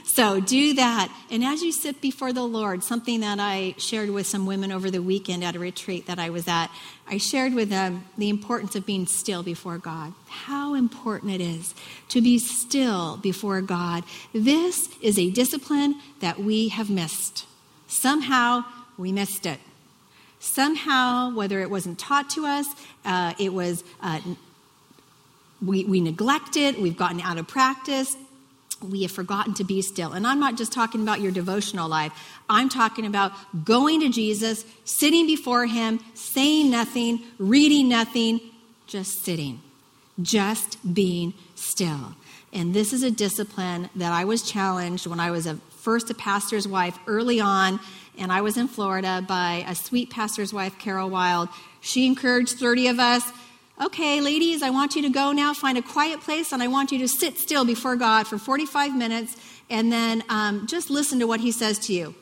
So 0.07 0.41
do 0.41 0.73
that. 0.75 1.13
And 1.33 1.45
as 1.45 1.63
you 1.63 1.73
sit 1.73 2.01
before 2.01 2.33
the 2.33 2.45
Lord, 2.45 2.85
something 2.85 3.21
that 3.21 3.41
I 3.41 3.75
shared 3.77 4.09
with 4.09 4.29
some 4.29 4.47
women 4.47 4.71
over 4.71 4.89
the 4.89 5.03
weekend 5.03 5.43
at 5.43 5.57
a 5.57 5.59
retreat 5.59 6.07
that 6.07 6.21
I 6.21 6.31
was 6.31 6.47
at, 6.47 6.69
I 7.09 7.19
shared 7.19 7.55
with 7.55 7.71
them 7.71 8.05
the 8.17 8.29
importance 8.29 8.77
of 8.77 8.87
being 8.87 9.07
still 9.07 9.43
before 9.43 9.79
God. 9.79 10.15
How 10.29 10.75
important 10.75 11.33
it 11.33 11.41
is 11.41 11.75
to 12.11 12.23
be 12.23 12.39
still 12.39 13.17
before 13.17 13.61
God. 13.61 14.05
This 14.33 14.89
is 15.03 15.19
a 15.19 15.29
discipline 15.29 15.97
that 16.21 16.39
we 16.39 16.69
have 16.69 16.89
missed. 16.89 17.45
Somehow 17.89 18.65
we 18.97 19.11
missed 19.11 19.45
it. 19.45 19.59
Somehow, 20.39 21.35
whether 21.35 21.61
it 21.61 21.69
wasn't 21.69 21.99
taught 21.99 22.31
to 22.31 22.47
us, 22.47 22.69
uh, 23.05 23.35
it 23.41 23.53
was. 23.53 23.83
Uh, 24.01 24.21
we, 25.65 25.85
we 25.87 26.01
neglect 26.01 26.57
it, 26.57 26.79
we've 26.79 26.99
gotten 26.99 27.19
out 27.21 27.39
of 27.39 27.49
practice, 27.49 28.15
we 28.83 29.03
have 29.03 29.11
forgotten 29.11 29.55
to 29.55 29.65
be 29.65 29.83
still. 29.83 30.13
And 30.13 30.27
I'm 30.27 30.41
not 30.41 30.57
just 30.57 30.73
talking 30.73 31.03
about 31.03 31.21
your 31.21 31.33
devotional 31.33 31.89
life, 31.89 32.13
I'm 32.49 32.69
talking 32.69 33.07
about 33.07 33.33
going 33.65 34.01
to 34.01 34.09
Jesus, 34.09 34.65
sitting 34.85 35.27
before 35.27 35.67
Him, 35.67 36.01
saying 36.15 36.71
nothing, 36.71 37.21
reading 37.39 37.89
nothing, 37.89 38.41
just 38.87 39.25
sitting, 39.25 39.61
just 40.21 40.95
being 40.95 41.35
still. 41.55 42.15
And 42.53 42.73
this 42.73 42.93
is 42.93 43.03
a 43.03 43.11
discipline 43.11 43.91
that 43.97 44.13
I 44.13 44.25
was 44.25 44.43
challenged 44.43 45.07
when 45.07 45.21
I 45.21 45.31
was 45.31 45.47
a 45.47 45.57
first 45.87 46.11
a 46.11 46.15
pastor's 46.15 46.67
wife 46.67 46.99
early 47.07 47.39
on, 47.39 47.79
and 48.19 48.33
I 48.33 48.41
was 48.41 48.57
in 48.57 48.67
Florida 48.67 49.25
by 49.27 49.65
a 49.69 49.75
sweet 49.75 50.11
pastor's 50.11 50.53
wife, 50.53 50.79
Carol 50.79 51.11
Wild. 51.11 51.49
She 51.81 52.07
encouraged 52.07 52.59
30 52.59 52.89
of 52.89 52.99
us 52.99 53.31
Okay, 53.79 54.23
ladies, 54.23 54.63
I 54.63 54.71
want 54.71 54.97
you 54.97 55.03
to 55.03 55.11
go 55.11 55.33
now, 55.33 55.53
find 55.53 55.77
a 55.77 55.83
quiet 55.83 56.23
place, 56.23 56.53
and 56.53 56.63
I 56.63 56.69
want 56.69 56.93
you 56.93 56.99
to 57.01 57.09
sit 57.09 57.37
still 57.37 57.67
before 57.67 57.95
God 57.95 58.27
for 58.27 58.39
45 58.39 58.97
minutes 58.97 59.37
and 59.69 59.93
then 59.93 60.23
um, 60.31 60.67
just 60.67 60.89
listen 60.89 61.19
to 61.19 61.27
what 61.27 61.41
He 61.41 61.53
says 61.53 61.79
to 61.81 61.93
you. 61.93 62.15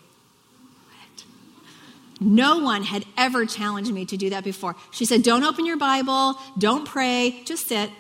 No 2.21 2.59
one 2.59 2.83
had 2.83 3.05
ever 3.17 3.45
challenged 3.47 3.93
me 3.93 4.05
to 4.07 4.17
do 4.17 4.31
that 4.31 4.45
before. 4.45 4.75
She 4.91 5.05
said, 5.05 5.23
Don't 5.23 5.45
open 5.45 5.65
your 5.67 5.77
Bible, 5.77 6.39
don't 6.59 6.87
pray, 6.87 7.43
just 7.45 7.69
sit. 7.69 7.91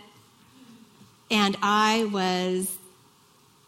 And 1.30 1.56
I 1.62 2.08
was 2.12 2.76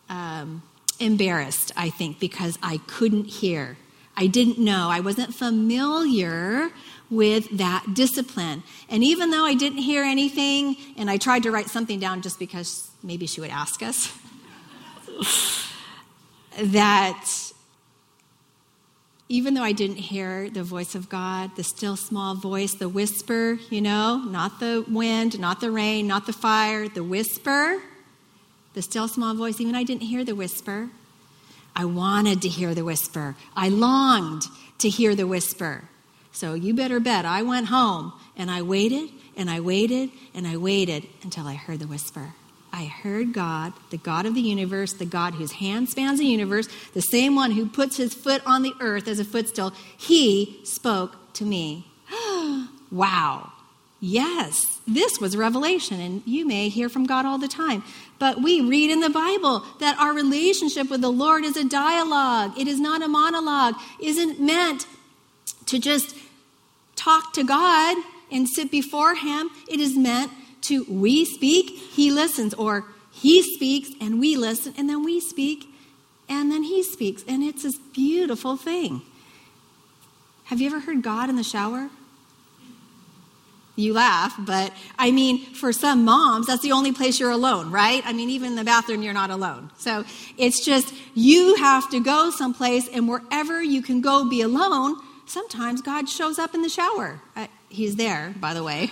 um, 0.09 0.63
embarrassed, 0.99 1.73
I 1.77 1.91
think, 1.91 2.19
because 2.19 2.59
I 2.63 2.79
couldn't 2.87 3.27
hear. 3.27 3.77
I 4.17 4.27
didn't 4.29 4.59
know. 4.59 4.89
I 4.91 5.01
wasn't 5.01 5.35
familiar 5.35 6.71
with 7.11 7.59
that 7.59 7.95
discipline. 7.95 8.63
And 8.89 9.05
even 9.05 9.31
though 9.31 9.45
I 9.45 9.55
didn't 9.55 9.79
hear 9.79 10.03
anything, 10.03 10.77
and 10.97 11.11
I 11.11 11.17
tried 11.17 11.45
to 11.45 11.51
write 11.51 11.69
something 11.69 12.01
down 12.01 12.23
just 12.23 12.39
because 12.39 12.91
maybe 13.03 13.27
she 13.27 13.41
would 13.41 13.51
ask 13.51 13.83
us, 13.83 14.13
that 16.63 17.25
even 19.29 19.55
though 19.55 19.63
I 19.63 19.73
didn't 19.73 19.97
hear 19.97 20.49
the 20.49 20.63
voice 20.63 20.95
of 20.95 21.09
God, 21.09 21.57
the 21.57 21.65
still 21.65 21.97
small 21.97 22.35
voice, 22.37 22.75
the 22.75 22.89
whisper, 22.89 23.59
you 23.71 23.81
know, 23.81 24.23
not 24.25 24.61
the 24.61 24.85
wind, 24.89 25.41
not 25.41 25.61
the 25.61 25.71
rain, 25.71 26.07
not 26.07 26.27
the 26.27 26.33
fire, 26.33 26.89
the 26.89 27.03
whisper, 27.03 27.83
the 28.75 28.83
still 28.83 29.09
small 29.09 29.35
voice, 29.35 29.61
even 29.61 29.75
I 29.75 29.83
didn't 29.83 30.03
hear 30.03 30.25
the 30.25 30.35
whisper. 30.35 30.91
I 31.75 31.85
wanted 31.87 32.41
to 32.43 32.49
hear 32.49 32.75
the 32.75 32.85
whisper. 32.85 33.35
I 33.55 33.69
longed 33.69 34.45
to 34.79 34.89
hear 34.89 35.15
the 35.15 35.27
whisper. 35.27 35.89
So 36.37 36.53
you 36.53 36.75
better 36.75 37.01
bet 37.01 37.25
I 37.25 37.41
went 37.41 37.69
home 37.69 38.13
and 38.37 38.51
I 38.51 38.61
waited 38.61 39.09
and 39.39 39.49
I 39.49 39.61
waited 39.61 40.11
and 40.35 40.47
I 40.47 40.59
waited 40.59 41.07
until 41.23 41.47
I 41.47 41.55
heard 41.55 41.79
the 41.79 41.87
whisper. 41.87 42.35
I 42.71 42.85
heard 42.85 43.33
God, 43.33 43.73
the 43.89 43.97
God 43.97 44.27
of 44.27 44.35
the 44.35 44.43
universe, 44.43 44.93
the 44.93 45.07
God 45.07 45.37
whose 45.37 45.53
hand 45.53 45.89
spans 45.89 46.19
the 46.19 46.27
universe, 46.27 46.69
the 46.93 47.01
same 47.01 47.37
one 47.37 47.53
who 47.53 47.65
puts 47.65 47.97
his 47.97 48.13
foot 48.13 48.43
on 48.45 48.61
the 48.61 48.75
earth 48.81 49.09
as 49.09 49.19
a 49.19 49.25
footstool. 49.25 49.73
He 49.97 50.61
spoke 50.63 51.17
to 51.35 51.47
me. 51.47 51.87
wow. 52.91 53.51
Yes, 53.99 54.79
this 54.87 55.19
was 55.19 55.39
revelation, 55.39 56.01
and 56.01 56.23
you 56.27 56.47
may 56.47 56.69
hear 56.69 56.91
from 56.91 57.07
God 57.07 57.25
all 57.25 57.39
the 57.39 57.49
time. 57.49 57.83
But 58.19 58.43
we 58.43 58.61
read 58.61 58.91
in 58.91 59.01
the 59.01 59.09
Bible 59.09 59.65
that 59.81 59.99
our 59.99 60.13
relationship 60.13 60.91
with 60.91 61.01
the 61.01 61.11
Lord 61.11 61.45
is 61.45 61.57
a 61.57 61.67
dialogue. 61.67 62.59
It 62.59 62.69
is 62.69 62.79
not 62.79 63.01
a 63.01 63.09
monologue. 63.09 63.77
Isn't 63.99 64.39
meant 64.39 64.87
to 65.67 65.79
just 65.79 66.16
talk 67.07 67.33
to 67.35 67.45
God 67.45 67.97
and 68.33 68.49
sit 68.49 68.71
before 68.71 69.15
Him. 69.15 69.49
It 69.69 69.79
is 69.79 69.97
meant 69.97 70.33
to 70.63 70.85
we 70.89 71.25
speak, 71.25 71.71
He 71.71 72.11
listens, 72.11 72.53
or 72.55 72.85
He 73.13 73.43
speaks 73.55 73.91
and 74.01 74.19
we 74.19 74.37
listen, 74.37 74.75
and 74.77 74.89
then 74.89 75.05
we 75.05 75.21
speak 75.21 75.67
and 76.29 76.51
then 76.51 76.65
He 76.65 76.83
speaks. 76.83 77.25
And 77.29 77.45
it's 77.45 77.63
this 77.63 77.79
beautiful 77.95 78.57
thing. 78.57 79.03
Have 80.45 80.61
you 80.61 80.67
ever 80.67 80.81
heard 80.81 81.03
God 81.03 81.31
in 81.31 81.37
the 81.37 81.45
shower? 81.45 81.91
You 83.79 83.93
laugh, 83.93 84.35
but 84.39 84.73
I 84.99 85.11
mean, 85.11 85.45
for 85.55 85.71
some 85.71 86.05
moms, 86.05 86.47
that's 86.47 86.63
the 86.63 86.73
only 86.73 86.93
place 86.93 87.21
you're 87.21 87.31
alone, 87.31 87.71
right? 87.71 88.03
I 88.07 88.15
mean, 88.15 88.31
even 88.31 88.53
in 88.53 88.57
the 88.57 88.65
bathroom, 88.65 89.03
you're 89.03 89.13
not 89.13 89.31
alone. 89.31 89.71
So 89.77 90.05
it's 90.39 90.65
just 90.65 90.95
you 91.15 91.57
have 91.57 91.91
to 91.91 92.01
go 92.01 92.31
someplace, 92.31 92.89
and 92.89 93.07
wherever 93.07 93.63
you 93.63 93.83
can 93.83 94.01
go 94.01 94.29
be 94.29 94.41
alone, 94.41 94.97
sometimes 95.27 95.83
God 95.83 96.09
shows 96.09 96.39
up 96.39 96.55
in 96.55 96.63
the 96.63 96.69
shower. 96.69 97.21
He's 97.69 97.97
there, 97.97 98.35
by 98.41 98.55
the 98.55 98.63
way, 98.63 98.91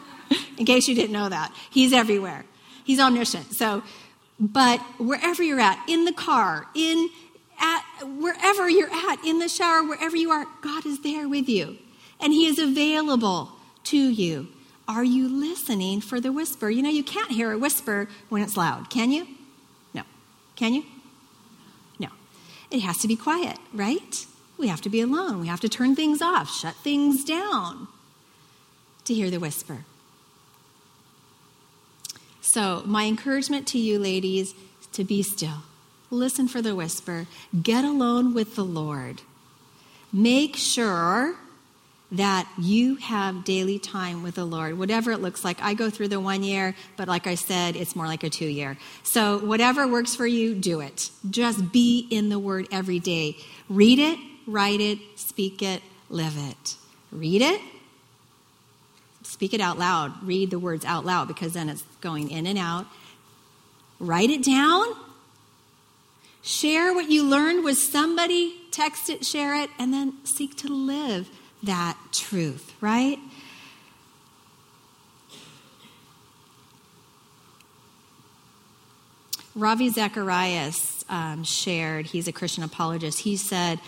in 0.58 0.66
case 0.66 0.88
you 0.88 0.94
didn't 0.94 1.12
know 1.12 1.28
that. 1.28 1.52
He's 1.70 1.92
everywhere, 1.92 2.44
He's 2.84 3.00
omniscient. 3.00 3.54
So, 3.54 3.82
but 4.40 4.80
wherever 4.98 5.42
you're 5.42 5.60
at, 5.60 5.82
in 5.88 6.04
the 6.04 6.12
car, 6.12 6.66
in 6.74 7.08
at 7.60 7.82
wherever 8.04 8.68
you're 8.68 8.90
at, 8.90 9.24
in 9.24 9.38
the 9.40 9.48
shower, 9.48 9.82
wherever 9.82 10.16
you 10.16 10.30
are, 10.30 10.46
God 10.62 10.86
is 10.86 11.00
there 11.00 11.28
with 11.28 11.48
you. 11.48 11.78
And 12.20 12.32
He 12.32 12.46
is 12.46 12.58
available 12.58 13.52
to 13.84 13.96
you. 13.96 14.48
Are 14.86 15.04
you 15.04 15.28
listening 15.28 16.00
for 16.00 16.20
the 16.20 16.32
whisper? 16.32 16.70
You 16.70 16.82
know, 16.82 16.88
you 16.88 17.04
can't 17.04 17.30
hear 17.30 17.52
a 17.52 17.58
whisper 17.58 18.08
when 18.28 18.42
it's 18.42 18.56
loud, 18.56 18.88
can 18.88 19.10
you? 19.10 19.26
No. 19.92 20.02
Can 20.56 20.72
you? 20.72 20.84
No. 21.98 22.08
It 22.70 22.80
has 22.80 22.98
to 22.98 23.08
be 23.08 23.16
quiet, 23.16 23.58
right? 23.74 24.26
We 24.58 24.66
have 24.66 24.80
to 24.82 24.90
be 24.90 25.00
alone. 25.00 25.40
We 25.40 25.46
have 25.46 25.60
to 25.60 25.68
turn 25.68 25.94
things 25.94 26.20
off, 26.20 26.50
shut 26.50 26.74
things 26.76 27.24
down 27.24 27.88
to 29.04 29.14
hear 29.14 29.30
the 29.30 29.38
whisper. 29.38 29.84
So, 32.40 32.82
my 32.84 33.04
encouragement 33.04 33.66
to 33.68 33.78
you, 33.78 33.98
ladies, 33.98 34.54
to 34.92 35.04
be 35.04 35.22
still 35.22 35.62
Listen 36.10 36.48
for 36.48 36.62
the 36.62 36.74
whisper. 36.74 37.26
Get 37.62 37.84
alone 37.84 38.32
with 38.32 38.54
the 38.54 38.64
Lord. 38.64 39.20
Make 40.12 40.56
sure 40.56 41.34
that 42.10 42.48
you 42.56 42.96
have 42.96 43.44
daily 43.44 43.78
time 43.78 44.22
with 44.22 44.36
the 44.36 44.44
Lord, 44.46 44.78
whatever 44.78 45.12
it 45.12 45.18
looks 45.18 45.44
like. 45.44 45.60
I 45.60 45.74
go 45.74 45.90
through 45.90 46.08
the 46.08 46.18
one 46.18 46.42
year, 46.42 46.74
but 46.96 47.06
like 47.06 47.26
I 47.26 47.34
said, 47.34 47.76
it's 47.76 47.94
more 47.94 48.06
like 48.06 48.24
a 48.24 48.30
two 48.30 48.46
year. 48.46 48.78
So, 49.02 49.38
whatever 49.38 49.86
works 49.86 50.14
for 50.14 50.26
you, 50.26 50.54
do 50.54 50.80
it. 50.80 51.10
Just 51.28 51.70
be 51.70 52.06
in 52.10 52.30
the 52.30 52.38
Word 52.38 52.66
every 52.72 52.98
day. 52.98 53.36
Read 53.68 53.98
it, 53.98 54.18
write 54.48 54.80
it, 54.80 54.98
speak 55.16 55.62
it, 55.62 55.82
live 56.10 56.34
it. 56.36 56.76
Read 57.12 57.42
it, 57.42 57.60
speak 59.22 59.54
it 59.54 59.60
out 59.60 59.78
loud. 59.78 60.12
Read 60.26 60.50
the 60.50 60.58
words 60.58 60.84
out 60.84 61.04
loud 61.04 61.28
because 61.28 61.52
then 61.52 61.68
it's 61.68 61.82
going 62.00 62.30
in 62.30 62.46
and 62.46 62.58
out. 62.58 62.86
Write 64.00 64.30
it 64.30 64.42
down 64.42 64.94
Share 66.48 66.94
what 66.94 67.10
you 67.10 67.24
learned 67.24 67.62
with 67.62 67.76
somebody, 67.76 68.54
text 68.70 69.10
it, 69.10 69.22
share 69.22 69.54
it, 69.54 69.68
and 69.78 69.92
then 69.92 70.14
seek 70.24 70.56
to 70.56 70.68
live 70.68 71.28
that 71.62 71.98
truth, 72.10 72.72
right? 72.80 73.18
Ravi 79.54 79.90
Zacharias 79.90 81.04
um, 81.10 81.44
shared, 81.44 82.06
he's 82.06 82.28
a 82.28 82.32
Christian 82.32 82.62
apologist, 82.62 83.20
he 83.20 83.36
said, 83.36 83.78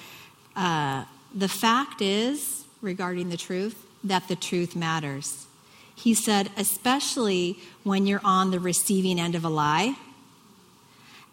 uh, 0.56 1.04
The 1.34 1.48
fact 1.48 2.02
is, 2.02 2.64
regarding 2.82 3.30
the 3.30 3.36
truth, 3.36 3.86
that 4.04 4.28
the 4.28 4.36
truth 4.36 4.74
matters. 4.74 5.46
He 5.94 6.14
said, 6.14 6.50
especially 6.56 7.58
when 7.82 8.06
you're 8.06 8.22
on 8.24 8.50
the 8.50 8.60
receiving 8.60 9.20
end 9.20 9.34
of 9.34 9.44
a 9.44 9.50
lie 9.50 9.96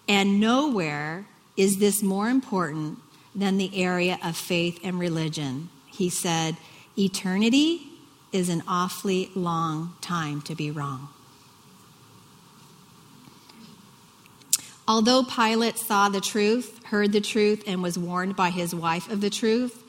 and 0.08 0.40
nowhere 0.40 1.26
is 1.56 1.80
this 1.80 2.02
more 2.02 2.30
important 2.30 3.00
than 3.36 3.58
the 3.58 3.84
area 3.84 4.18
of 4.24 4.38
faith 4.38 4.80
and 4.84 5.00
religion. 5.00 5.70
He 5.88 6.10
said, 6.10 6.56
Eternity 6.98 7.82
is 8.32 8.50
an 8.50 8.64
awfully 8.68 9.30
long 9.36 9.96
time 10.02 10.42
to 10.44 10.56
be 10.56 10.72
wrong. 10.72 11.10
Although 14.88 15.24
Pilate 15.24 15.78
saw 15.78 16.08
the 16.08 16.22
truth, 16.22 16.84
heard 16.86 17.12
the 17.12 17.20
truth, 17.20 17.64
and 17.68 17.84
was 17.84 18.00
warned 18.00 18.36
by 18.38 18.52
his 18.52 18.74
wife 18.74 19.12
of 19.12 19.20
the 19.20 19.30
truth, 19.30 19.84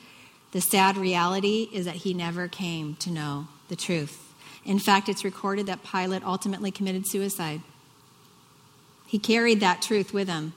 the 0.51 0.59
sad 0.59 0.97
reality 0.97 1.69
is 1.71 1.85
that 1.85 1.95
he 1.95 2.13
never 2.13 2.47
came 2.47 2.95
to 2.95 3.09
know 3.09 3.47
the 3.69 3.75
truth. 3.75 4.33
In 4.65 4.77
fact, 4.77 5.07
it's 5.07 5.23
recorded 5.23 5.67
that 5.67 5.83
Pilate 5.83 6.23
ultimately 6.23 6.69
committed 6.69 7.07
suicide. 7.07 7.61
He 9.07 9.19
carried 9.19 9.61
that 9.61 9.81
truth 9.81 10.13
with 10.13 10.27
him. 10.27 10.53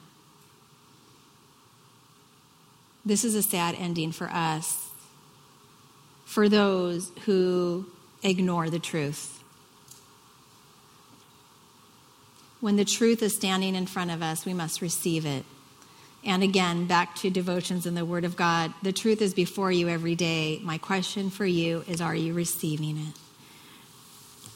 This 3.05 3.23
is 3.23 3.35
a 3.35 3.43
sad 3.43 3.75
ending 3.77 4.11
for 4.11 4.29
us, 4.29 4.89
for 6.25 6.49
those 6.49 7.11
who 7.25 7.85
ignore 8.23 8.69
the 8.69 8.79
truth. 8.79 9.42
When 12.63 12.77
the 12.77 12.85
truth 12.85 13.21
is 13.21 13.35
standing 13.35 13.75
in 13.75 13.87
front 13.87 14.09
of 14.09 14.21
us, 14.21 14.45
we 14.45 14.53
must 14.53 14.81
receive 14.81 15.25
it. 15.25 15.43
And 16.23 16.41
again, 16.43 16.87
back 16.87 17.13
to 17.17 17.29
devotions 17.29 17.85
in 17.85 17.93
the 17.93 18.05
Word 18.05 18.23
of 18.23 18.37
God. 18.37 18.73
The 18.81 18.93
truth 18.93 19.21
is 19.21 19.33
before 19.33 19.69
you 19.69 19.89
every 19.89 20.15
day. 20.15 20.61
My 20.63 20.77
question 20.77 21.29
for 21.29 21.45
you 21.45 21.83
is 21.89 21.99
Are 21.99 22.15
you 22.15 22.33
receiving 22.33 22.97
it? 22.97 23.15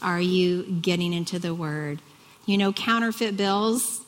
Are 0.00 0.22
you 0.22 0.62
getting 0.62 1.12
into 1.12 1.38
the 1.38 1.54
Word? 1.54 2.00
You 2.46 2.56
know, 2.56 2.72
counterfeit 2.72 3.36
bills, 3.36 4.00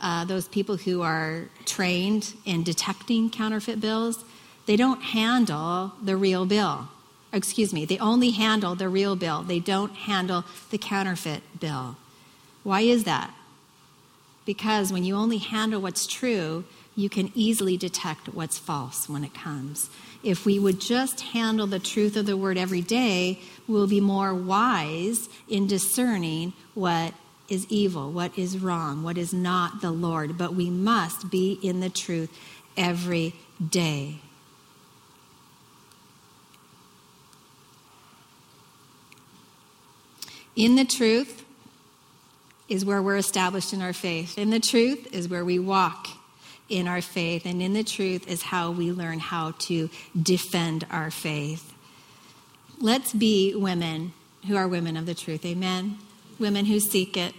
uh, 0.00 0.24
those 0.24 0.48
people 0.48 0.76
who 0.76 1.02
are 1.02 1.44
trained 1.64 2.34
in 2.44 2.64
detecting 2.64 3.30
counterfeit 3.30 3.80
bills, 3.80 4.24
they 4.66 4.74
don't 4.74 5.00
handle 5.00 5.92
the 6.02 6.16
real 6.16 6.44
bill. 6.44 6.88
Excuse 7.32 7.72
me, 7.72 7.84
they 7.84 7.98
only 7.98 8.32
handle 8.32 8.74
the 8.74 8.88
real 8.88 9.14
bill. 9.14 9.44
They 9.44 9.60
don't 9.60 9.94
handle 9.94 10.44
the 10.70 10.78
counterfeit 10.78 11.60
bill. 11.60 11.98
Why 12.62 12.82
is 12.82 13.04
that? 13.04 13.34
Because 14.44 14.92
when 14.92 15.04
you 15.04 15.14
only 15.14 15.38
handle 15.38 15.80
what's 15.80 16.06
true, 16.06 16.64
you 16.94 17.08
can 17.08 17.32
easily 17.34 17.76
detect 17.76 18.28
what's 18.28 18.58
false 18.58 19.08
when 19.08 19.24
it 19.24 19.34
comes. 19.34 19.88
If 20.22 20.44
we 20.44 20.58
would 20.58 20.80
just 20.80 21.20
handle 21.20 21.66
the 21.66 21.78
truth 21.78 22.16
of 22.16 22.26
the 22.26 22.36
word 22.36 22.58
every 22.58 22.82
day, 22.82 23.40
we'll 23.66 23.86
be 23.86 24.00
more 24.00 24.34
wise 24.34 25.28
in 25.48 25.66
discerning 25.66 26.52
what 26.74 27.14
is 27.48 27.66
evil, 27.68 28.10
what 28.10 28.36
is 28.38 28.58
wrong, 28.58 29.02
what 29.02 29.18
is 29.18 29.32
not 29.32 29.80
the 29.80 29.90
Lord, 29.90 30.38
but 30.38 30.54
we 30.54 30.70
must 30.70 31.30
be 31.30 31.58
in 31.62 31.80
the 31.80 31.90
truth 31.90 32.30
every 32.76 33.34
day. 33.70 34.18
In 40.54 40.76
the 40.76 40.84
truth 40.84 41.41
is 42.68 42.84
where 42.84 43.02
we're 43.02 43.16
established 43.16 43.72
in 43.72 43.82
our 43.82 43.92
faith. 43.92 44.38
In 44.38 44.50
the 44.50 44.60
truth 44.60 45.12
is 45.12 45.28
where 45.28 45.44
we 45.44 45.58
walk 45.58 46.08
in 46.68 46.88
our 46.88 47.02
faith. 47.02 47.44
And 47.44 47.60
in 47.60 47.72
the 47.72 47.84
truth 47.84 48.28
is 48.28 48.42
how 48.42 48.70
we 48.70 48.92
learn 48.92 49.18
how 49.18 49.52
to 49.60 49.90
defend 50.20 50.86
our 50.90 51.10
faith. 51.10 51.72
Let's 52.80 53.12
be 53.12 53.54
women 53.54 54.12
who 54.48 54.56
are 54.56 54.66
women 54.66 54.96
of 54.96 55.06
the 55.06 55.14
truth. 55.14 55.44
Amen 55.44 55.98
women 56.42 56.64
who 56.66 56.80
seek 56.80 57.16
it, 57.16 57.34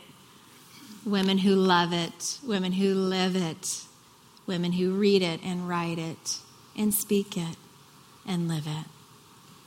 women 1.05 1.39
who 1.39 1.55
love 1.55 1.93
it, 1.93 2.39
women 2.41 2.71
who 2.71 2.93
live 2.93 3.35
it, 3.35 3.81
women 4.47 4.71
who 4.71 4.93
read 4.93 5.21
it 5.21 5.41
and 5.43 5.67
write 5.67 5.99
it 5.99 6.37
and 6.77 6.93
speak 6.93 7.37
it 7.37 7.57
and 8.25 8.47
live 8.47 8.65
it. 8.65 8.85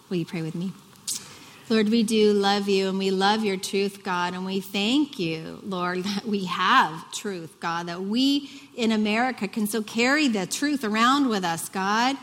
Will 0.09 0.17
you 0.17 0.25
pray 0.25 0.43
with 0.43 0.55
me? 0.55 0.73
Lord, 1.69 1.89
we 1.89 2.05
do 2.05 2.33
love 2.33 2.69
you 2.69 2.89
and 2.89 2.97
we 2.97 3.11
love 3.11 3.43
your 3.43 3.57
truth, 3.57 4.05
God, 4.05 4.35
and 4.35 4.47
we 4.47 4.61
thank 4.61 5.19
you, 5.19 5.59
Lord, 5.65 6.05
that 6.05 6.25
we 6.25 6.45
have 6.45 7.11
truth, 7.11 7.59
God, 7.59 7.89
that 7.89 8.03
we 8.03 8.49
in 8.77 8.93
America 8.93 9.49
can 9.49 9.67
still 9.67 9.83
carry 9.83 10.29
the 10.29 10.47
truth 10.47 10.85
around 10.85 11.29
with 11.29 11.45
us, 11.45 11.69
God. 11.69 12.17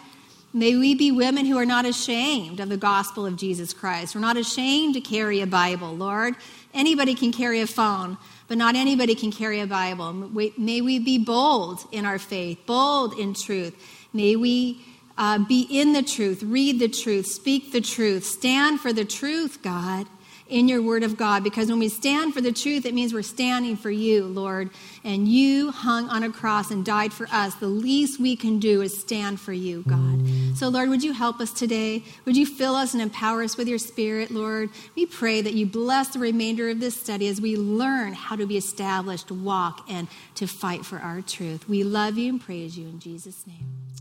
May 0.54 0.78
we 0.78 0.96
be 0.96 1.12
women 1.12 1.46
who 1.46 1.58
are 1.58 1.66
not 1.66 1.84
ashamed 1.84 2.62
of 2.62 2.70
the 2.70 2.78
gospel 2.78 3.26
of 3.26 3.36
Jesus 3.36 3.74
Christ. 3.74 4.16
We're 4.16 4.22
not 4.22 4.38
ashamed 4.38 4.94
to 4.94 5.02
carry 5.02 5.42
a 5.42 5.48
Bible, 5.48 5.94
Lord. 5.94 6.36
Anybody 6.74 7.14
can 7.14 7.34
carry 7.34 7.60
a 7.60 7.68
phone, 7.68 8.18
but 8.48 8.58
not 8.58 8.76
anybody 8.76 9.14
can 9.14 9.32
carry 9.32 9.60
a 9.60 9.68
Bible. 9.68 10.14
May 10.14 10.80
we 10.80 11.00
be 11.00 11.18
bold 11.18 11.82
in 11.92 12.06
our 12.06 12.20
faith, 12.20 12.60
bold 12.66 13.20
in 13.20 13.34
truth. 13.34 13.76
May 14.14 14.38
we 14.38 14.86
uh, 15.18 15.40
be 15.40 15.62
in 15.70 15.94
the 15.94 16.04
truth, 16.04 16.44
read 16.44 16.80
the 16.80 16.88
truth, 16.88 17.28
speak 17.28 17.72
the 17.72 17.82
truth, 17.82 18.24
stand 18.24 18.80
for 18.80 18.94
the 18.94 19.06
truth, 19.06 19.62
God 19.62 20.08
in 20.54 20.68
your 20.68 20.82
word 20.82 21.04
of 21.04 21.18
God 21.18 21.44
because 21.44 21.70
when 21.70 21.80
we 21.80 21.90
stand 21.90 22.34
for 22.34 22.42
the 22.42 22.52
truth, 22.52 22.86
it 22.86 22.94
means 22.94 23.14
we're 23.14 23.24
standing 23.24 23.76
for 23.76 23.90
you, 23.90 24.26
Lord. 24.26 24.70
And 25.04 25.28
you 25.28 25.72
hung 25.72 26.10
on 26.10 26.24
a 26.24 26.32
cross 26.32 26.70
and 26.70 26.86
died 26.86 27.12
for 27.12 27.28
us. 27.32 27.56
The 27.56 27.68
least 27.68 28.20
we 28.20 28.36
can 28.36 28.60
do 28.60 28.82
is 28.82 28.98
stand 28.98 29.40
for 29.40 29.52
you, 29.52 29.84
God. 29.88 30.24
So, 30.56 30.70
Lord, 30.70 30.90
would 30.90 31.04
you 31.04 31.14
help 31.14 31.40
us 31.40 31.52
today? 31.52 32.04
Would 32.26 32.38
you 32.38 32.46
fill 32.46 32.76
us 32.76 32.94
and 32.94 33.02
empower 33.02 33.42
us 33.42 33.58
with 33.58 33.68
your 33.68 33.80
spirit, 33.80 34.30
Lord? 34.32 34.70
We 34.96 35.06
pray 35.08 35.42
that 35.42 35.54
you 35.54 35.66
bless 35.66 36.10
the 36.10 36.20
remainder 36.20 36.70
of 36.70 36.80
this 36.80 37.00
study 37.00 37.28
as 37.28 37.42
we 37.42 37.58
learn 37.58 38.14
how 38.14 38.36
to 38.36 38.46
be 38.46 38.56
established, 38.56 39.30
to 39.30 39.34
walk, 39.34 39.86
and 39.90 40.08
to 40.36 40.46
fight 40.48 40.86
for 40.86 41.00
our 41.00 41.22
truth. 41.22 41.68
We 41.68 41.84
love 41.84 42.18
you 42.18 42.30
and 42.30 42.42
praise 42.42 42.78
you 42.78 42.88
in 42.88 43.00
Jesus' 43.00 43.48
name. 43.48 43.93